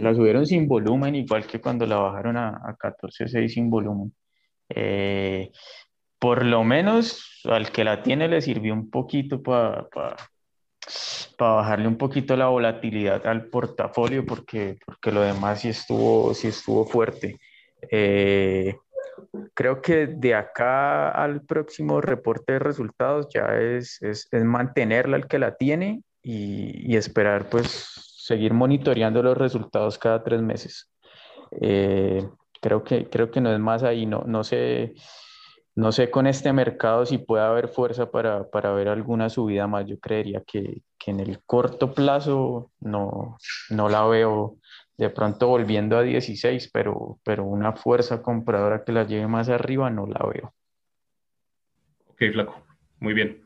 la 0.00 0.14
subieron 0.14 0.46
sin 0.46 0.68
volumen, 0.68 1.14
igual 1.14 1.46
que 1.46 1.60
cuando 1.60 1.86
la 1.86 1.96
bajaron 1.96 2.36
a, 2.36 2.48
a 2.48 2.76
14.6 2.76 3.48
sin 3.48 3.70
volumen. 3.70 4.14
Eh, 4.68 5.50
por 6.18 6.44
lo 6.44 6.64
menos 6.64 7.42
al 7.44 7.70
que 7.70 7.84
la 7.84 8.02
tiene 8.02 8.28
le 8.28 8.40
sirvió 8.40 8.72
un 8.72 8.90
poquito 8.90 9.42
para 9.42 9.88
para 11.36 11.54
bajarle 11.54 11.88
un 11.88 11.96
poquito 11.96 12.36
la 12.36 12.48
volatilidad 12.48 13.26
al 13.26 13.46
portafolio 13.46 14.24
porque, 14.24 14.78
porque 14.84 15.12
lo 15.12 15.22
demás 15.22 15.60
sí 15.60 15.68
estuvo, 15.68 16.34
sí 16.34 16.48
estuvo 16.48 16.84
fuerte. 16.86 17.38
Eh, 17.90 18.76
creo 19.54 19.80
que 19.80 20.06
de 20.06 20.34
acá 20.34 21.10
al 21.10 21.42
próximo 21.42 22.00
reporte 22.00 22.54
de 22.54 22.58
resultados 22.58 23.28
ya 23.32 23.56
es, 23.58 24.00
es, 24.02 24.28
es 24.30 24.44
mantenerla 24.44 25.16
el 25.16 25.26
que 25.26 25.38
la 25.38 25.56
tiene 25.56 26.02
y, 26.24 26.92
y, 26.92 26.96
esperar 26.96 27.48
pues 27.50 27.68
seguir 28.16 28.54
monitoreando 28.54 29.22
los 29.22 29.36
resultados 29.36 29.98
cada 29.98 30.24
tres 30.24 30.42
meses. 30.42 30.90
Eh, 31.60 32.26
creo, 32.60 32.82
que, 32.82 33.08
creo 33.08 33.30
que 33.30 33.40
no 33.40 33.52
es 33.52 33.60
más 33.60 33.82
ahí, 33.82 34.06
no, 34.06 34.24
no 34.26 34.42
sé 34.42 34.94
no 35.76 35.90
sé 35.90 36.10
con 36.10 36.26
este 36.26 36.52
mercado 36.52 37.04
si 37.04 37.18
puede 37.18 37.44
haber 37.44 37.68
fuerza 37.68 38.10
para, 38.10 38.48
para 38.48 38.72
ver 38.72 38.88
alguna 38.88 39.28
subida 39.28 39.66
más. 39.66 39.86
Yo 39.86 39.98
creería 39.98 40.42
que, 40.46 40.82
que, 40.98 41.10
en 41.10 41.20
el 41.20 41.42
corto 41.44 41.92
plazo 41.92 42.70
no, 42.80 43.36
no 43.70 43.88
la 43.88 44.06
veo 44.06 44.58
de 44.96 45.10
pronto 45.10 45.48
volviendo 45.48 45.98
a 45.98 46.02
16, 46.02 46.70
pero, 46.72 47.18
pero 47.24 47.44
una 47.44 47.72
fuerza 47.72 48.22
compradora 48.22 48.84
que 48.84 48.92
la 48.92 49.04
lleve 49.04 49.26
más 49.26 49.48
arriba 49.48 49.90
no 49.90 50.06
la 50.06 50.24
veo. 50.32 50.54
Ok, 52.10 52.22
flaco. 52.32 52.64
Muy 53.00 53.12
bien. 53.12 53.43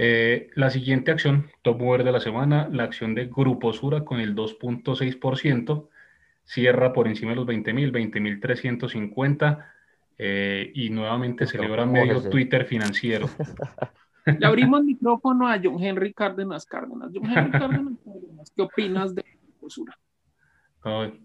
Eh, 0.00 0.50
la 0.54 0.70
siguiente 0.70 1.10
acción, 1.10 1.50
top 1.62 1.80
mover 1.80 2.04
de 2.04 2.12
la 2.12 2.20
semana, 2.20 2.68
la 2.70 2.84
acción 2.84 3.16
de 3.16 3.26
Grupo 3.26 3.72
Sura 3.72 4.04
con 4.04 4.20
el 4.20 4.36
2.6%, 4.36 5.88
cierra 6.44 6.92
por 6.92 7.08
encima 7.08 7.32
de 7.32 7.36
los 7.36 7.46
20.000, 7.46 7.90
20.350 8.40 9.66
eh, 10.18 10.70
y 10.72 10.90
nuevamente 10.90 11.48
celebra 11.48 11.84
medio 11.84 12.22
Twitter 12.30 12.64
financiero. 12.64 13.28
Le 14.24 14.46
abrimos 14.46 14.84
micrófono 14.84 15.48
a 15.48 15.58
John 15.60 15.82
Henry 15.82 16.12
Cárdenas 16.12 16.64
Cárdenas. 16.64 17.10
John 17.12 17.28
Henry 17.28 17.50
Cárdenas 17.50 18.52
¿qué 18.54 18.62
opinas 18.62 19.16
de 19.16 19.24
postura? 19.60 19.98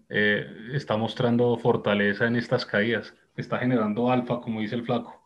eh, 0.08 0.46
está 0.72 0.96
mostrando 0.96 1.56
fortaleza 1.58 2.26
en 2.26 2.34
estas 2.34 2.66
caídas, 2.66 3.14
está 3.36 3.58
generando 3.58 4.10
alfa, 4.10 4.40
como 4.40 4.60
dice 4.60 4.74
el 4.74 4.82
flaco. 4.82 5.22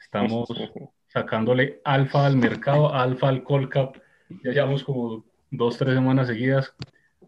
Estamos 0.00 0.48
sacándole 1.12 1.80
alfa 1.84 2.24
al 2.24 2.36
mercado, 2.36 2.94
alfa 2.94 3.28
al 3.28 3.42
Colcap. 3.42 3.96
Ya 4.44 4.52
llevamos 4.52 4.84
como 4.84 5.24
dos, 5.50 5.76
tres 5.76 5.94
semanas 5.94 6.28
seguidas. 6.28 6.74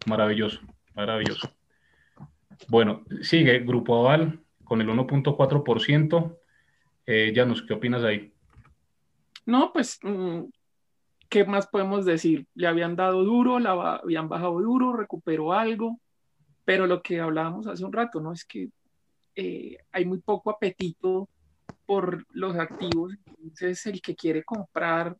Maravilloso, 0.05 0.61
maravilloso. 0.95 1.49
Bueno, 2.69 3.03
sigue 3.21 3.59
Grupo 3.59 3.99
Aval, 3.99 4.39
con 4.63 4.79
el 4.81 4.87
1.4%. 4.87 6.37
Eh, 7.05 7.33
Janus, 7.35 7.63
¿qué 7.63 7.73
opinas 7.73 8.03
ahí? 8.03 8.31
No, 9.45 9.73
pues, 9.73 9.99
mm, 10.01 10.43
¿qué 11.27 11.43
más 11.43 11.67
podemos 11.67 12.05
decir? 12.05 12.47
Le 12.55 12.67
habían 12.67 12.95
dado 12.95 13.23
duro, 13.23 13.59
la 13.59 13.95
habían 13.95 14.29
bajado 14.29 14.61
duro, 14.61 14.93
recuperó 14.93 15.51
algo, 15.51 15.99
pero 16.63 16.87
lo 16.87 17.01
que 17.01 17.19
hablábamos 17.19 17.67
hace 17.67 17.83
un 17.83 17.91
rato, 17.91 18.21
¿no? 18.21 18.31
Es 18.31 18.45
que 18.45 18.69
eh, 19.35 19.77
hay 19.91 20.05
muy 20.05 20.19
poco 20.19 20.51
apetito 20.51 21.27
por 21.85 22.25
los 22.31 22.55
activos, 22.55 23.13
entonces 23.41 23.85
el 23.85 24.01
que 24.01 24.15
quiere 24.15 24.43
comprar, 24.43 25.17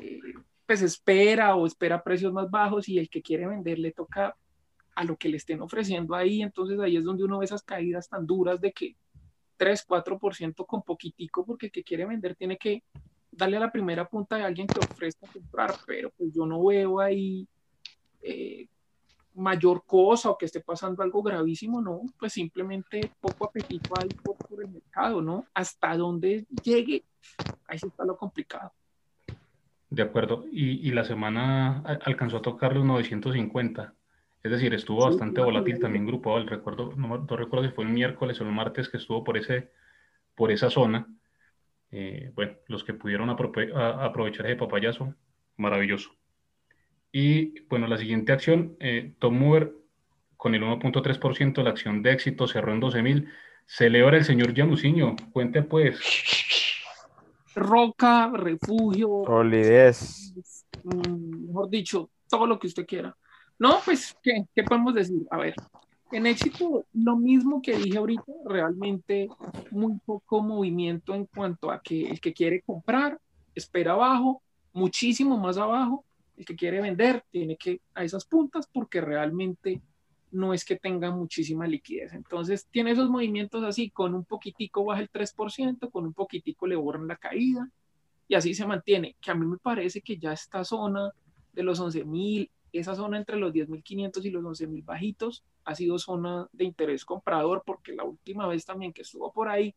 eh, 0.00 0.20
pues 0.66 0.82
espera 0.82 1.54
o 1.54 1.66
espera 1.66 2.02
precios 2.02 2.32
más 2.32 2.50
bajos 2.50 2.88
y 2.88 2.98
el 2.98 3.08
que 3.08 3.22
quiere 3.22 3.46
vender 3.46 3.78
le 3.78 3.92
toca 3.92 4.36
a 4.94 5.04
lo 5.04 5.16
que 5.16 5.28
le 5.28 5.36
estén 5.36 5.60
ofreciendo 5.60 6.14
ahí, 6.14 6.42
entonces 6.42 6.78
ahí 6.80 6.96
es 6.96 7.04
donde 7.04 7.24
uno 7.24 7.38
ve 7.38 7.44
esas 7.44 7.62
caídas 7.62 8.08
tan 8.08 8.26
duras 8.26 8.60
de 8.60 8.72
que 8.72 8.96
3, 9.56 9.86
4% 9.86 10.66
con 10.66 10.82
poquitico, 10.82 11.44
porque 11.44 11.66
el 11.66 11.72
que 11.72 11.84
quiere 11.84 12.06
vender 12.06 12.34
tiene 12.34 12.56
que 12.56 12.82
darle 13.30 13.56
a 13.56 13.60
la 13.60 13.72
primera 13.72 14.08
punta 14.08 14.36
de 14.36 14.44
alguien 14.44 14.66
que 14.66 14.78
ofrezca 14.78 15.26
comprar, 15.32 15.74
pero 15.86 16.10
pues 16.10 16.32
yo 16.32 16.46
no 16.46 16.64
veo 16.64 17.00
ahí 17.00 17.46
eh, 18.22 18.68
mayor 19.34 19.84
cosa 19.86 20.30
o 20.30 20.38
que 20.38 20.46
esté 20.46 20.60
pasando 20.60 21.02
algo 21.02 21.22
gravísimo, 21.22 21.80
no, 21.80 22.02
pues 22.18 22.32
simplemente 22.32 23.10
poco 23.20 23.46
apetito 23.46 23.92
hay 24.00 24.08
por, 24.08 24.36
por 24.36 24.62
el 24.62 24.70
mercado, 24.70 25.20
¿no? 25.20 25.46
Hasta 25.54 25.96
donde 25.96 26.46
llegue, 26.62 27.04
ahí 27.66 27.78
sí 27.78 27.86
está 27.86 28.04
lo 28.04 28.16
complicado. 28.16 28.72
De 29.90 30.02
acuerdo, 30.02 30.44
y, 30.50 30.88
y 30.88 30.92
la 30.92 31.04
semana 31.04 31.80
alcanzó 32.04 32.38
a 32.38 32.42
tocar 32.42 32.74
los 32.74 32.84
950. 32.84 33.94
Es 34.44 34.50
decir, 34.50 34.74
estuvo 34.74 35.06
bastante 35.06 35.40
volátil 35.40 35.80
también 35.80 36.06
Grupo 36.06 36.36
El 36.36 36.46
Recuerdo, 36.46 36.92
no, 36.96 37.26
recuerdo 37.26 37.66
si 37.66 37.72
fue 37.72 37.84
el 37.84 37.90
miércoles 37.90 38.38
o 38.40 38.44
el 38.44 38.52
martes 38.52 38.90
que 38.90 38.98
estuvo 38.98 39.24
por, 39.24 39.38
ese, 39.38 39.70
por 40.34 40.52
esa 40.52 40.68
zona. 40.68 41.08
Eh, 41.90 42.30
bueno, 42.34 42.52
los 42.68 42.84
que 42.84 42.92
pudieron 42.92 43.30
aprovechar 43.30 44.44
ese 44.44 44.56
papayazo, 44.56 45.14
maravilloso. 45.56 46.10
Y 47.16 47.60
bueno, 47.68 47.86
la 47.86 47.96
siguiente 47.96 48.32
acción, 48.32 48.76
eh, 48.80 49.14
Tom 49.20 49.38
Mover 49.38 49.72
con 50.36 50.56
el 50.56 50.64
1.3%, 50.64 51.62
la 51.62 51.70
acción 51.70 52.02
de 52.02 52.10
éxito 52.10 52.48
cerró 52.48 52.72
en 52.72 52.80
12.000. 52.80 53.28
Celebra 53.66 54.16
el 54.16 54.24
señor 54.24 54.52
Januciño. 54.52 55.14
Cuente 55.32 55.62
pues. 55.62 56.00
Roca, 57.54 58.32
refugio. 58.34 59.08
Olidez. 59.10 60.34
Mm, 60.82 61.46
mejor 61.46 61.70
dicho, 61.70 62.10
todo 62.28 62.48
lo 62.48 62.58
que 62.58 62.66
usted 62.66 62.84
quiera. 62.84 63.16
No, 63.60 63.78
pues, 63.84 64.16
¿qué, 64.20 64.44
¿qué 64.52 64.64
podemos 64.64 64.92
decir? 64.92 65.22
A 65.30 65.36
ver, 65.36 65.54
en 66.10 66.26
éxito, 66.26 66.84
lo 66.94 67.16
mismo 67.16 67.62
que 67.62 67.76
dije 67.76 67.96
ahorita, 67.96 68.32
realmente 68.44 69.28
muy 69.70 70.00
poco 70.04 70.42
movimiento 70.42 71.14
en 71.14 71.26
cuanto 71.26 71.70
a 71.70 71.80
que 71.80 72.08
el 72.08 72.20
que 72.20 72.32
quiere 72.32 72.60
comprar 72.62 73.20
espera 73.54 73.92
abajo, 73.92 74.42
muchísimo 74.72 75.38
más 75.38 75.56
abajo, 75.58 76.04
el 76.36 76.44
que 76.44 76.56
quiere 76.56 76.80
vender 76.80 77.24
tiene 77.30 77.56
que 77.56 77.80
a 77.94 78.04
esas 78.04 78.24
puntas 78.24 78.68
porque 78.72 79.00
realmente 79.00 79.80
no 80.30 80.52
es 80.52 80.64
que 80.64 80.76
tenga 80.76 81.10
muchísima 81.12 81.66
liquidez. 81.66 82.12
Entonces 82.12 82.66
tiene 82.70 82.90
esos 82.90 83.08
movimientos 83.08 83.62
así, 83.62 83.90
con 83.90 84.14
un 84.14 84.24
poquitico 84.24 84.84
baja 84.84 85.00
el 85.00 85.10
3%, 85.10 85.90
con 85.90 86.06
un 86.06 86.12
poquitico 86.12 86.66
le 86.66 86.76
borran 86.76 87.06
la 87.06 87.16
caída 87.16 87.70
y 88.26 88.34
así 88.34 88.54
se 88.54 88.66
mantiene, 88.66 89.16
que 89.20 89.30
a 89.30 89.34
mí 89.34 89.46
me 89.46 89.58
parece 89.58 90.00
que 90.00 90.16
ya 90.16 90.32
esta 90.32 90.64
zona 90.64 91.12
de 91.52 91.62
los 91.62 91.80
11.000 91.80 92.50
esa 92.72 92.96
zona 92.96 93.18
entre 93.18 93.36
los 93.36 93.52
10.500 93.52 94.24
y 94.24 94.30
los 94.30 94.42
11.000 94.42 94.84
bajitos 94.84 95.44
ha 95.64 95.76
sido 95.76 95.96
zona 95.98 96.48
de 96.52 96.64
interés 96.64 97.04
comprador 97.04 97.62
porque 97.64 97.92
la 97.92 98.02
última 98.02 98.48
vez 98.48 98.64
también 98.64 98.92
que 98.92 99.02
estuvo 99.02 99.32
por 99.32 99.48
ahí 99.48 99.74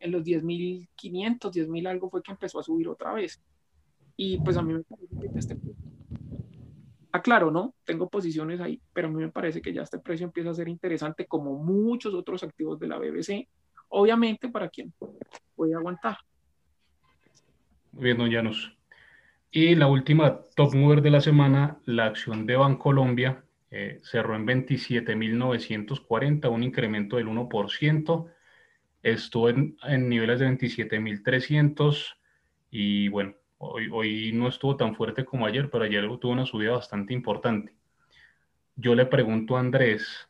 en 0.00 0.10
los 0.10 0.24
10.500, 0.24 1.52
10.000 1.52 1.86
algo 1.86 2.10
fue 2.10 2.22
que 2.22 2.32
empezó 2.32 2.58
a 2.58 2.64
subir 2.64 2.88
otra 2.88 3.12
vez. 3.12 3.40
Y 4.16 4.38
pues 4.38 4.56
a 4.56 4.62
mí 4.62 4.72
me 4.72 4.82
parece 4.82 5.32
que 5.32 5.38
este 5.38 5.54
Ah, 5.54 5.89
claro, 7.18 7.50
¿no? 7.50 7.74
Tengo 7.84 8.08
posiciones 8.08 8.60
ahí, 8.60 8.80
pero 8.92 9.08
a 9.08 9.10
mí 9.10 9.20
me 9.20 9.30
parece 9.30 9.60
que 9.60 9.72
ya 9.72 9.82
este 9.82 9.98
precio 9.98 10.26
empieza 10.26 10.50
a 10.50 10.54
ser 10.54 10.68
interesante 10.68 11.26
como 11.26 11.58
muchos 11.58 12.14
otros 12.14 12.44
activos 12.44 12.78
de 12.78 12.86
la 12.86 12.98
BBC, 12.98 13.48
obviamente 13.88 14.48
para 14.48 14.68
quien 14.68 14.92
puede 15.56 15.74
aguantar. 15.74 16.18
Muy 17.92 18.04
bien, 18.04 18.18
don 18.18 18.30
Llanos. 18.30 18.76
Y 19.50 19.74
la 19.74 19.88
última 19.88 20.42
top 20.54 20.74
mover 20.74 21.02
de 21.02 21.10
la 21.10 21.20
semana, 21.20 21.80
la 21.84 22.06
acción 22.06 22.46
de 22.46 22.56
Bancolombia, 22.56 23.44
eh, 23.72 23.98
cerró 24.04 24.36
en 24.36 24.46
27.940, 24.46 26.48
un 26.48 26.62
incremento 26.62 27.16
del 27.16 27.26
1%. 27.26 28.26
Estuvo 29.02 29.48
en, 29.48 29.76
en 29.82 30.08
niveles 30.08 30.38
de 30.38 30.46
27.300 30.46 32.14
y 32.70 33.08
bueno, 33.08 33.34
hoy, 33.60 34.32
no 34.32 34.48
estuvo 34.48 34.76
tan 34.76 34.94
fuerte 34.94 35.24
como 35.24 35.46
ayer, 35.46 35.70
pero 35.70 35.84
ayer 35.84 36.04
tuvo 36.18 36.32
una 36.32 36.46
subida 36.46 36.72
bastante 36.72 37.12
importante. 37.12 37.74
Yo 38.74 38.94
le 38.94 39.06
pregunto 39.06 39.56
a 39.56 39.60
Andrés, 39.60 40.26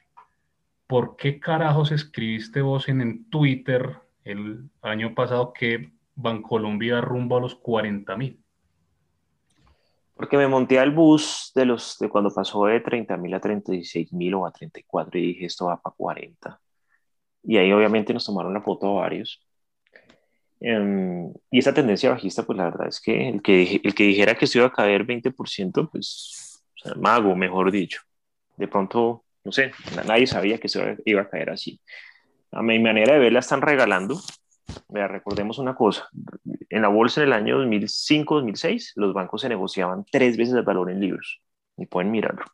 ¿por 0.86 1.16
qué 1.16 1.38
carajos 1.38 1.92
escribiste 1.92 2.60
vos 2.60 2.88
en, 2.88 3.00
en 3.00 3.30
Twitter 3.30 3.96
el 4.24 4.68
año 4.82 5.14
pasado 5.14 5.52
que 5.52 5.92
Bancolombia 6.16 7.00
rumbo 7.00 7.36
a 7.36 7.40
los 7.40 7.54
40 7.54 8.16
mil? 8.16 8.42
Porque 10.14 10.36
me 10.36 10.48
monté 10.48 10.78
al 10.78 10.90
bus 10.90 11.52
de 11.54 11.64
los 11.64 11.98
de 11.98 12.08
cuando 12.08 12.30
pasó 12.34 12.66
de 12.66 12.80
30 12.80 13.16
mil 13.16 13.32
a 13.32 13.40
36 13.40 14.12
mil 14.12 14.34
o 14.34 14.44
a 14.44 14.50
34 14.50 15.18
y 15.18 15.28
dije 15.28 15.46
esto 15.46 15.66
va 15.66 15.80
para 15.80 15.94
40. 15.96 16.60
Y 17.44 17.56
ahí 17.56 17.72
obviamente 17.72 18.12
nos 18.12 18.26
tomaron 18.26 18.52
la 18.52 18.60
foto 18.60 18.98
a 18.98 19.00
varios. 19.00 19.40
Em, 20.60 21.32
y 21.50 21.58
esa 21.58 21.72
tendencia 21.72 22.10
bajista, 22.10 22.42
pues 22.44 22.58
la 22.58 22.64
verdad 22.64 22.88
es 22.88 23.00
que 23.00 23.28
el 23.28 23.42
que, 23.42 23.80
el 23.82 23.94
que 23.94 24.04
dijera 24.04 24.34
que 24.34 24.44
esto 24.44 24.58
iba 24.58 24.66
a 24.66 24.72
caer 24.72 25.06
20%, 25.06 25.90
pues 25.90 26.62
o 26.76 26.78
sea, 26.88 26.94
mago, 26.96 27.34
mejor 27.34 27.70
dicho. 27.70 28.02
De 28.56 28.68
pronto, 28.68 29.24
no 29.44 29.52
sé, 29.52 29.72
nadie 30.06 30.26
sabía 30.26 30.58
que 30.58 30.66
esto 30.66 30.80
iba 31.04 31.22
a 31.22 31.28
caer 31.28 31.50
así. 31.50 31.80
A 32.52 32.62
mi 32.62 32.78
manera 32.78 33.14
de 33.14 33.20
verla 33.20 33.40
están 33.40 33.62
regalando. 33.62 34.20
Vea, 34.88 35.08
recordemos 35.08 35.58
una 35.58 35.74
cosa, 35.74 36.08
en 36.68 36.82
la 36.82 36.88
bolsa 36.88 37.20
en 37.20 37.28
el 37.28 37.32
año 37.32 37.58
2005-2006 37.64 38.92
los 38.96 39.12
bancos 39.12 39.40
se 39.40 39.48
negociaban 39.48 40.04
tres 40.10 40.36
veces 40.36 40.54
el 40.54 40.62
valor 40.62 40.90
en 40.90 41.00
libros, 41.00 41.42
y 41.76 41.86
pueden 41.86 42.10
mirarlo. 42.10 42.44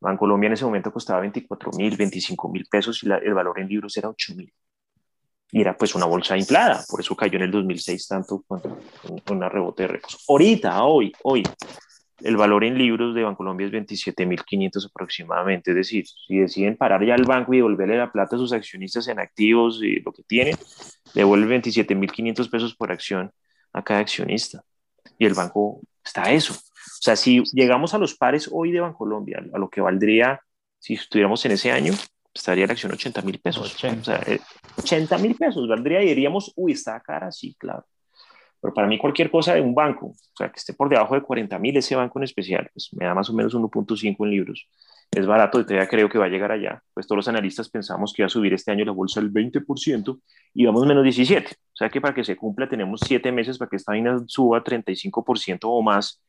Banco 0.00 0.20
Colombia 0.20 0.46
en 0.46 0.52
ese 0.52 0.64
momento 0.64 0.92
costaba 0.92 1.20
24 1.20 1.72
mil, 1.72 1.96
25 1.96 2.48
mil 2.48 2.66
pesos 2.70 3.02
y 3.02 3.10
el 3.10 3.34
valor 3.34 3.58
en 3.58 3.68
libros 3.68 3.96
era 3.96 4.08
8 4.08 4.34
mil. 4.36 4.52
Y 5.50 5.60
era 5.60 5.76
pues 5.76 5.94
una 5.94 6.06
bolsa 6.06 6.36
inflada, 6.36 6.84
por 6.88 7.00
eso 7.00 7.16
cayó 7.16 7.36
en 7.36 7.44
el 7.44 7.50
2006 7.50 8.08
tanto 8.08 8.42
con 8.46 8.62
una 9.30 9.48
rebote 9.48 9.84
de 9.84 9.88
repos. 9.88 10.24
Ahorita, 10.28 10.84
hoy, 10.84 11.12
hoy, 11.22 11.42
el 12.20 12.36
valor 12.36 12.64
en 12.64 12.76
libros 12.76 13.14
de 13.14 13.22
Bancolombia 13.22 13.66
es 13.66 13.72
27.500 13.72 14.86
aproximadamente. 14.86 15.70
Es 15.70 15.76
decir, 15.76 16.06
si 16.06 16.38
deciden 16.38 16.76
parar 16.76 17.04
ya 17.04 17.14
el 17.14 17.24
banco 17.24 17.54
y 17.54 17.58
devolverle 17.58 17.96
la 17.96 18.10
plata 18.10 18.36
a 18.36 18.38
sus 18.38 18.52
accionistas 18.52 19.06
en 19.08 19.20
activos 19.20 19.80
y 19.82 20.00
lo 20.00 20.12
que 20.12 20.22
tienen, 20.24 20.56
devuelve 21.14 21.60
27.500 21.60 22.50
pesos 22.50 22.74
por 22.74 22.90
acción 22.90 23.30
a 23.72 23.84
cada 23.84 24.00
accionista. 24.00 24.64
Y 25.18 25.26
el 25.26 25.34
banco 25.34 25.80
está 26.04 26.24
a 26.24 26.32
eso. 26.32 26.54
O 26.54 27.02
sea, 27.02 27.14
si 27.16 27.42
llegamos 27.52 27.94
a 27.94 27.98
los 27.98 28.16
pares 28.16 28.48
hoy 28.52 28.72
de 28.72 28.80
Bancolombia, 28.80 29.44
a 29.52 29.58
lo 29.58 29.68
que 29.68 29.80
valdría 29.80 30.40
si 30.80 30.94
estuviéramos 30.94 31.44
en 31.44 31.52
ese 31.52 31.70
año, 31.70 31.92
estaría 32.38 32.66
la 32.66 32.72
acción 32.72 32.92
80 32.92 33.22
mil 33.22 33.38
pesos. 33.38 33.74
80. 33.74 34.00
O 34.00 34.04
sea, 34.04 34.38
80 34.78 35.16
eh, 35.16 35.18
mil 35.18 35.34
pesos 35.34 35.68
valdría 35.68 36.02
y 36.02 36.08
diríamos, 36.08 36.52
uy, 36.56 36.72
está 36.72 37.00
cara, 37.00 37.30
sí, 37.30 37.54
claro. 37.58 37.84
Pero 38.60 38.74
para 38.74 38.88
mí 38.88 38.98
cualquier 38.98 39.30
cosa 39.30 39.54
de 39.54 39.60
un 39.60 39.74
banco, 39.74 40.06
o 40.06 40.36
sea, 40.36 40.50
que 40.50 40.56
esté 40.56 40.72
por 40.72 40.88
debajo 40.88 41.14
de 41.14 41.22
40 41.22 41.58
mil, 41.58 41.76
ese 41.76 41.94
banco 41.94 42.18
en 42.18 42.24
especial, 42.24 42.68
pues 42.72 42.90
me 42.92 43.06
da 43.06 43.14
más 43.14 43.30
o 43.30 43.32
menos 43.32 43.54
1.5 43.54 44.16
en 44.18 44.30
libros. 44.30 44.68
Es 45.10 45.26
barato 45.26 45.60
y 45.60 45.64
todavía 45.64 45.88
creo 45.88 46.08
que 46.08 46.18
va 46.18 46.26
a 46.26 46.28
llegar 46.28 46.50
allá. 46.50 46.82
Pues 46.92 47.06
todos 47.06 47.18
los 47.18 47.28
analistas 47.28 47.68
pensamos 47.68 48.12
que 48.12 48.22
iba 48.22 48.26
a 48.26 48.30
subir 48.30 48.52
este 48.52 48.72
año 48.72 48.84
la 48.84 48.92
bolsa 48.92 49.20
el 49.20 49.32
20% 49.32 50.20
y 50.54 50.66
vamos 50.66 50.86
menos 50.86 51.04
17. 51.04 51.46
O 51.50 51.76
sea 51.76 51.88
que 51.88 52.00
para 52.00 52.14
que 52.14 52.24
se 52.24 52.36
cumpla 52.36 52.68
tenemos 52.68 53.00
7 53.04 53.30
meses 53.32 53.58
para 53.58 53.68
que 53.68 53.76
esta 53.76 53.92
vaina 53.92 54.18
suba 54.26 54.62
35% 54.62 55.60
o 55.62 55.80
más 55.80 56.20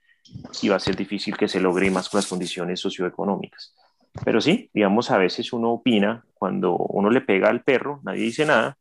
y 0.62 0.70
va 0.70 0.76
a 0.76 0.80
ser 0.80 0.96
difícil 0.96 1.36
que 1.36 1.48
se 1.48 1.60
logre 1.60 1.90
más 1.90 2.10
con 2.10 2.20
las 2.20 2.28
condiciones 2.28 2.80
socioeconómicas. 2.80 3.76
Pero 4.24 4.42
sí, 4.42 4.70
digamos, 4.74 5.12
a 5.12 5.18
veces 5.18 5.54
uno 5.54 5.72
opina, 5.72 6.24
cuando 6.34 6.76
uno 6.76 7.10
le 7.10 7.22
pega 7.22 7.50
al 7.50 7.62
perro, 7.62 8.00
nadie 8.04 8.24
dice 8.24 8.46
nada, 8.46 8.78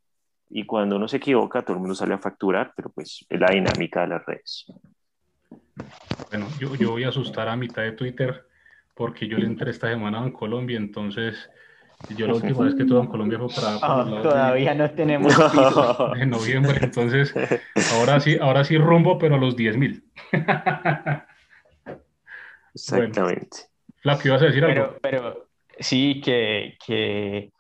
y 0.51 0.65
cuando 0.65 0.97
uno 0.97 1.09
se 1.09 1.19
equivoca, 1.19 1.63
todo 1.63 1.75
el 1.75 1.81
mundo 1.81 1.95
sale 1.95 2.15
a 2.15 2.19
facturar, 2.19 2.73
pero 2.75 2.91
pues 2.91 3.27
es 3.29 3.41
la 3.41 3.51
dinámica 3.51 4.01
de 4.03 4.09
las 4.09 4.25
redes. 4.25 4.67
Bueno, 6.31 6.47
yo, 6.59 6.75
yo 6.75 6.91
voy 6.91 7.05
a 7.05 7.09
asustar 7.09 7.49
a 7.49 7.57
mitad 7.57 7.83
de 7.83 7.93
Twitter 7.93 8.47
porque 8.95 9.29
yo 9.29 9.39
le 9.39 9.47
entré 9.47 9.71
esta 9.71 9.89
semana 9.89 10.19
en 10.19 10.33
Colombia, 10.33 10.77
entonces 10.77 11.49
yo 12.17 12.27
la 12.27 12.35
última 12.35 12.65
vez 12.65 12.75
que 12.75 12.83
estuve 12.83 13.01
en 13.01 13.07
Colombia 13.07 13.39
fue 13.39 13.49
para... 13.55 13.77
Oh, 13.77 14.23
todavía 14.23 14.75
no 14.75 14.91
tenemos 14.91 15.35
En 16.21 16.31
noviembre, 16.31 16.79
entonces 16.83 17.35
ahora 17.95 18.21
sí, 18.21 18.37
ahora 18.41 18.65
sí 18.65 18.79
rumbo, 18.79 19.19
pero 19.19 19.35
a 19.35 19.39
los 19.39 19.57
10 19.57 19.77
mil. 19.77 20.05
Exactamente. 22.75 23.57
Bueno, 23.57 23.78
¿ibas 24.25 24.43
a 24.43 24.47
decir 24.47 24.65
algo? 24.65 24.97
Pero, 25.01 25.23
pero 25.23 25.49
sí, 25.79 26.21
que, 26.21 26.77
que 26.85 27.51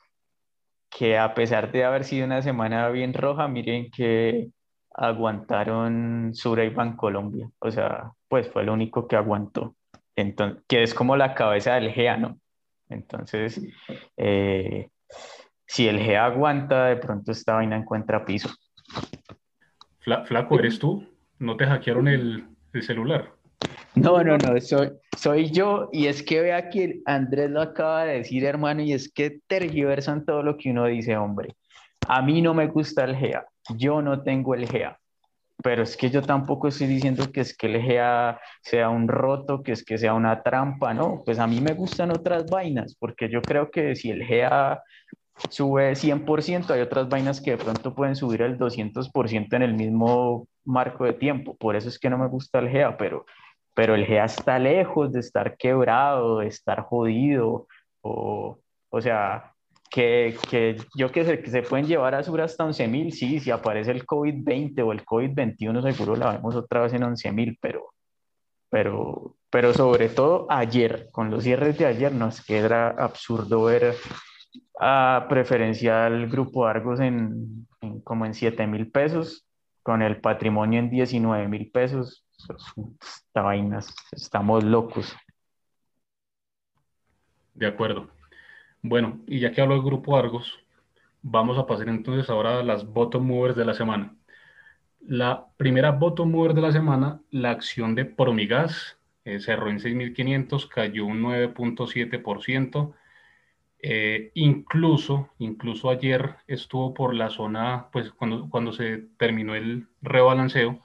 que 0.90 1.18
a 1.18 1.34
pesar 1.34 1.70
de 1.70 1.84
haber 1.84 2.04
sido 2.04 2.26
una 2.26 2.42
semana 2.42 2.88
bien 2.88 3.14
roja, 3.14 3.48
miren 3.48 3.90
que 3.90 4.48
aguantaron 4.94 6.30
Sura 6.34 6.64
y 6.64 6.74
Colombia. 6.96 7.48
O 7.60 7.70
sea, 7.70 8.12
pues 8.28 8.50
fue 8.50 8.64
lo 8.64 8.72
único 8.72 9.06
que 9.06 9.16
aguantó. 9.16 9.76
Entonces, 10.16 10.64
que 10.66 10.82
es 10.82 10.94
como 10.94 11.16
la 11.16 11.34
cabeza 11.34 11.74
del 11.74 11.92
GEA, 11.92 12.16
¿no? 12.16 12.38
Entonces, 12.88 13.60
eh, 14.16 14.88
si 15.66 15.86
el 15.86 16.00
GEA 16.00 16.24
aguanta, 16.24 16.86
de 16.86 16.96
pronto 16.96 17.30
esta 17.30 17.54
vaina 17.54 17.76
encuentra 17.76 18.24
piso. 18.24 18.48
Flaco, 20.00 20.58
¿eres 20.58 20.78
tú? 20.78 21.06
¿No 21.38 21.56
te 21.56 21.66
hackearon 21.66 22.08
el, 22.08 22.48
el 22.72 22.82
celular? 22.82 23.34
No, 24.00 24.22
no, 24.22 24.38
no, 24.38 24.60
soy, 24.60 24.90
soy 25.16 25.50
yo 25.50 25.88
y 25.92 26.06
es 26.06 26.22
que 26.22 26.40
vea 26.40 26.68
que 26.70 27.00
Andrés 27.04 27.50
lo 27.50 27.60
acaba 27.60 28.04
de 28.04 28.18
decir, 28.18 28.44
hermano, 28.44 28.82
y 28.82 28.92
es 28.92 29.12
que 29.12 29.40
tergiversan 29.46 30.24
todo 30.24 30.42
lo 30.42 30.56
que 30.56 30.70
uno 30.70 30.86
dice, 30.86 31.16
hombre. 31.16 31.56
A 32.06 32.22
mí 32.22 32.40
no 32.40 32.54
me 32.54 32.68
gusta 32.68 33.04
el 33.04 33.16
GEA, 33.16 33.46
yo 33.76 34.00
no 34.00 34.22
tengo 34.22 34.54
el 34.54 34.68
GEA, 34.68 34.98
pero 35.62 35.82
es 35.82 35.96
que 35.96 36.10
yo 36.10 36.22
tampoco 36.22 36.68
estoy 36.68 36.86
diciendo 36.86 37.30
que 37.32 37.40
es 37.40 37.56
que 37.56 37.66
el 37.66 37.82
GEA 37.82 38.40
sea 38.62 38.88
un 38.88 39.08
roto, 39.08 39.62
que 39.62 39.72
es 39.72 39.84
que 39.84 39.98
sea 39.98 40.14
una 40.14 40.42
trampa, 40.42 40.94
no, 40.94 41.22
pues 41.24 41.38
a 41.38 41.46
mí 41.46 41.60
me 41.60 41.74
gustan 41.74 42.10
otras 42.10 42.46
vainas, 42.46 42.94
porque 42.98 43.28
yo 43.28 43.42
creo 43.42 43.70
que 43.70 43.96
si 43.96 44.10
el 44.10 44.24
GEA 44.24 44.80
sube 45.50 45.94
100%, 45.94 46.70
hay 46.70 46.80
otras 46.80 47.08
vainas 47.08 47.40
que 47.40 47.52
de 47.52 47.58
pronto 47.58 47.94
pueden 47.94 48.16
subir 48.16 48.42
el 48.42 48.58
200% 48.58 49.54
en 49.54 49.62
el 49.62 49.74
mismo 49.74 50.46
marco 50.64 51.04
de 51.04 51.12
tiempo, 51.12 51.56
por 51.56 51.76
eso 51.76 51.88
es 51.88 51.98
que 51.98 52.10
no 52.10 52.18
me 52.18 52.28
gusta 52.28 52.58
el 52.60 52.68
GEA, 52.68 52.96
pero 52.96 53.26
pero 53.78 53.94
el 53.94 54.06
GEA 54.06 54.24
está 54.24 54.58
lejos 54.58 55.12
de 55.12 55.20
estar 55.20 55.56
quebrado, 55.56 56.40
de 56.40 56.48
estar 56.48 56.82
jodido, 56.82 57.68
o, 58.00 58.58
o 58.90 59.00
sea, 59.00 59.52
que, 59.88 60.36
que, 60.50 60.78
yo 60.96 61.12
que 61.12 61.24
sé, 61.24 61.40
que 61.40 61.48
se 61.48 61.62
pueden 61.62 61.86
llevar 61.86 62.16
a 62.16 62.24
Sur 62.24 62.40
hasta 62.40 62.64
11.000, 62.64 63.12
sí, 63.12 63.38
si 63.38 63.52
aparece 63.52 63.92
el 63.92 64.04
COVID-20 64.04 64.84
o 64.84 64.90
el 64.90 65.04
COVID-21 65.04 65.92
seguro 65.92 66.16
la 66.16 66.32
vemos 66.32 66.56
otra 66.56 66.80
vez 66.80 66.92
en 66.94 67.02
11.000, 67.02 67.56
pero, 67.60 67.94
pero, 68.68 69.36
pero 69.48 69.72
sobre 69.72 70.08
todo 70.08 70.48
ayer, 70.50 71.08
con 71.12 71.30
los 71.30 71.44
cierres 71.44 71.78
de 71.78 71.86
ayer, 71.86 72.10
nos 72.10 72.44
queda 72.44 72.88
absurdo 72.88 73.62
ver 73.62 73.94
a 74.80 75.26
preferencial 75.28 76.28
Grupo 76.28 76.66
Argos 76.66 76.98
en, 76.98 77.68
en 77.80 78.00
como 78.00 78.26
en 78.26 78.32
7.000 78.32 78.90
pesos, 78.90 79.46
con 79.84 80.02
el 80.02 80.20
patrimonio 80.20 80.80
en 80.80 80.90
19.000 80.90 81.70
pesos, 81.70 82.24
esta 82.38 83.42
vainas, 83.42 83.94
estamos 84.12 84.64
locos. 84.64 85.16
De 87.54 87.66
acuerdo. 87.66 88.08
Bueno, 88.82 89.20
y 89.26 89.40
ya 89.40 89.52
que 89.52 89.60
hablo 89.60 89.74
del 89.74 89.84
grupo 89.84 90.16
Argos, 90.16 90.58
vamos 91.22 91.58
a 91.58 91.66
pasar 91.66 91.88
entonces 91.88 92.30
ahora 92.30 92.60
a 92.60 92.62
las 92.62 92.86
bottom 92.86 93.26
movers 93.26 93.56
de 93.56 93.64
la 93.64 93.74
semana. 93.74 94.14
La 95.00 95.46
primera 95.56 95.92
bottom 95.92 96.30
mover 96.30 96.54
de 96.54 96.60
la 96.60 96.72
semana, 96.72 97.20
la 97.30 97.50
acción 97.50 97.94
de 97.94 98.04
Promigas, 98.04 98.98
eh, 99.24 99.40
cerró 99.40 99.70
en 99.70 99.80
6.500, 99.80 100.68
cayó 100.68 101.06
un 101.06 101.22
9.7%. 101.22 102.94
Eh, 103.80 104.32
incluso, 104.34 105.30
incluso 105.38 105.88
ayer 105.88 106.36
estuvo 106.46 106.94
por 106.94 107.14
la 107.14 107.30
zona, 107.30 107.88
pues 107.92 108.10
cuando, 108.10 108.48
cuando 108.50 108.72
se 108.72 108.98
terminó 109.16 109.54
el 109.54 109.86
rebalanceo, 110.02 110.82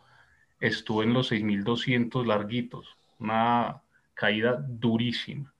estuvo 0.63 1.03
en 1.03 1.13
los 1.13 1.31
6.200 1.31 2.25
larguitos, 2.25 2.87
una 3.19 3.81
caída 4.13 4.65
durísima. 4.65 5.53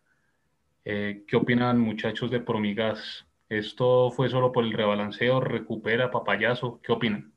Eh, 0.86 1.26
¿Qué 1.28 1.36
opinan 1.36 1.78
muchachos 1.78 2.32
de 2.32 2.39
Promigas? 2.39 3.26
¿Esto 3.50 4.12
fue 4.12 4.30
solo 4.30 4.54
por 4.54 4.63
el 4.63 4.72
rebalanceo? 4.72 5.42
¿Recupera 5.42 6.10
papayazo? 6.10 6.80
¿Qué 6.82 6.94
opinan? 6.94 7.34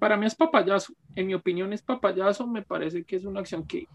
Para 0.00 0.16
mí 0.16 0.26
es 0.26 0.34
papayazo. 0.34 0.92
En 1.14 1.28
mi 1.28 1.34
opinión 1.34 1.72
es 1.72 1.82
papayazo. 1.82 2.48
Me 2.48 2.62
parece 2.62 3.04
que 3.04 3.16
es 3.16 3.24
una 3.24 3.40
acción 3.40 3.64
que 3.64 3.86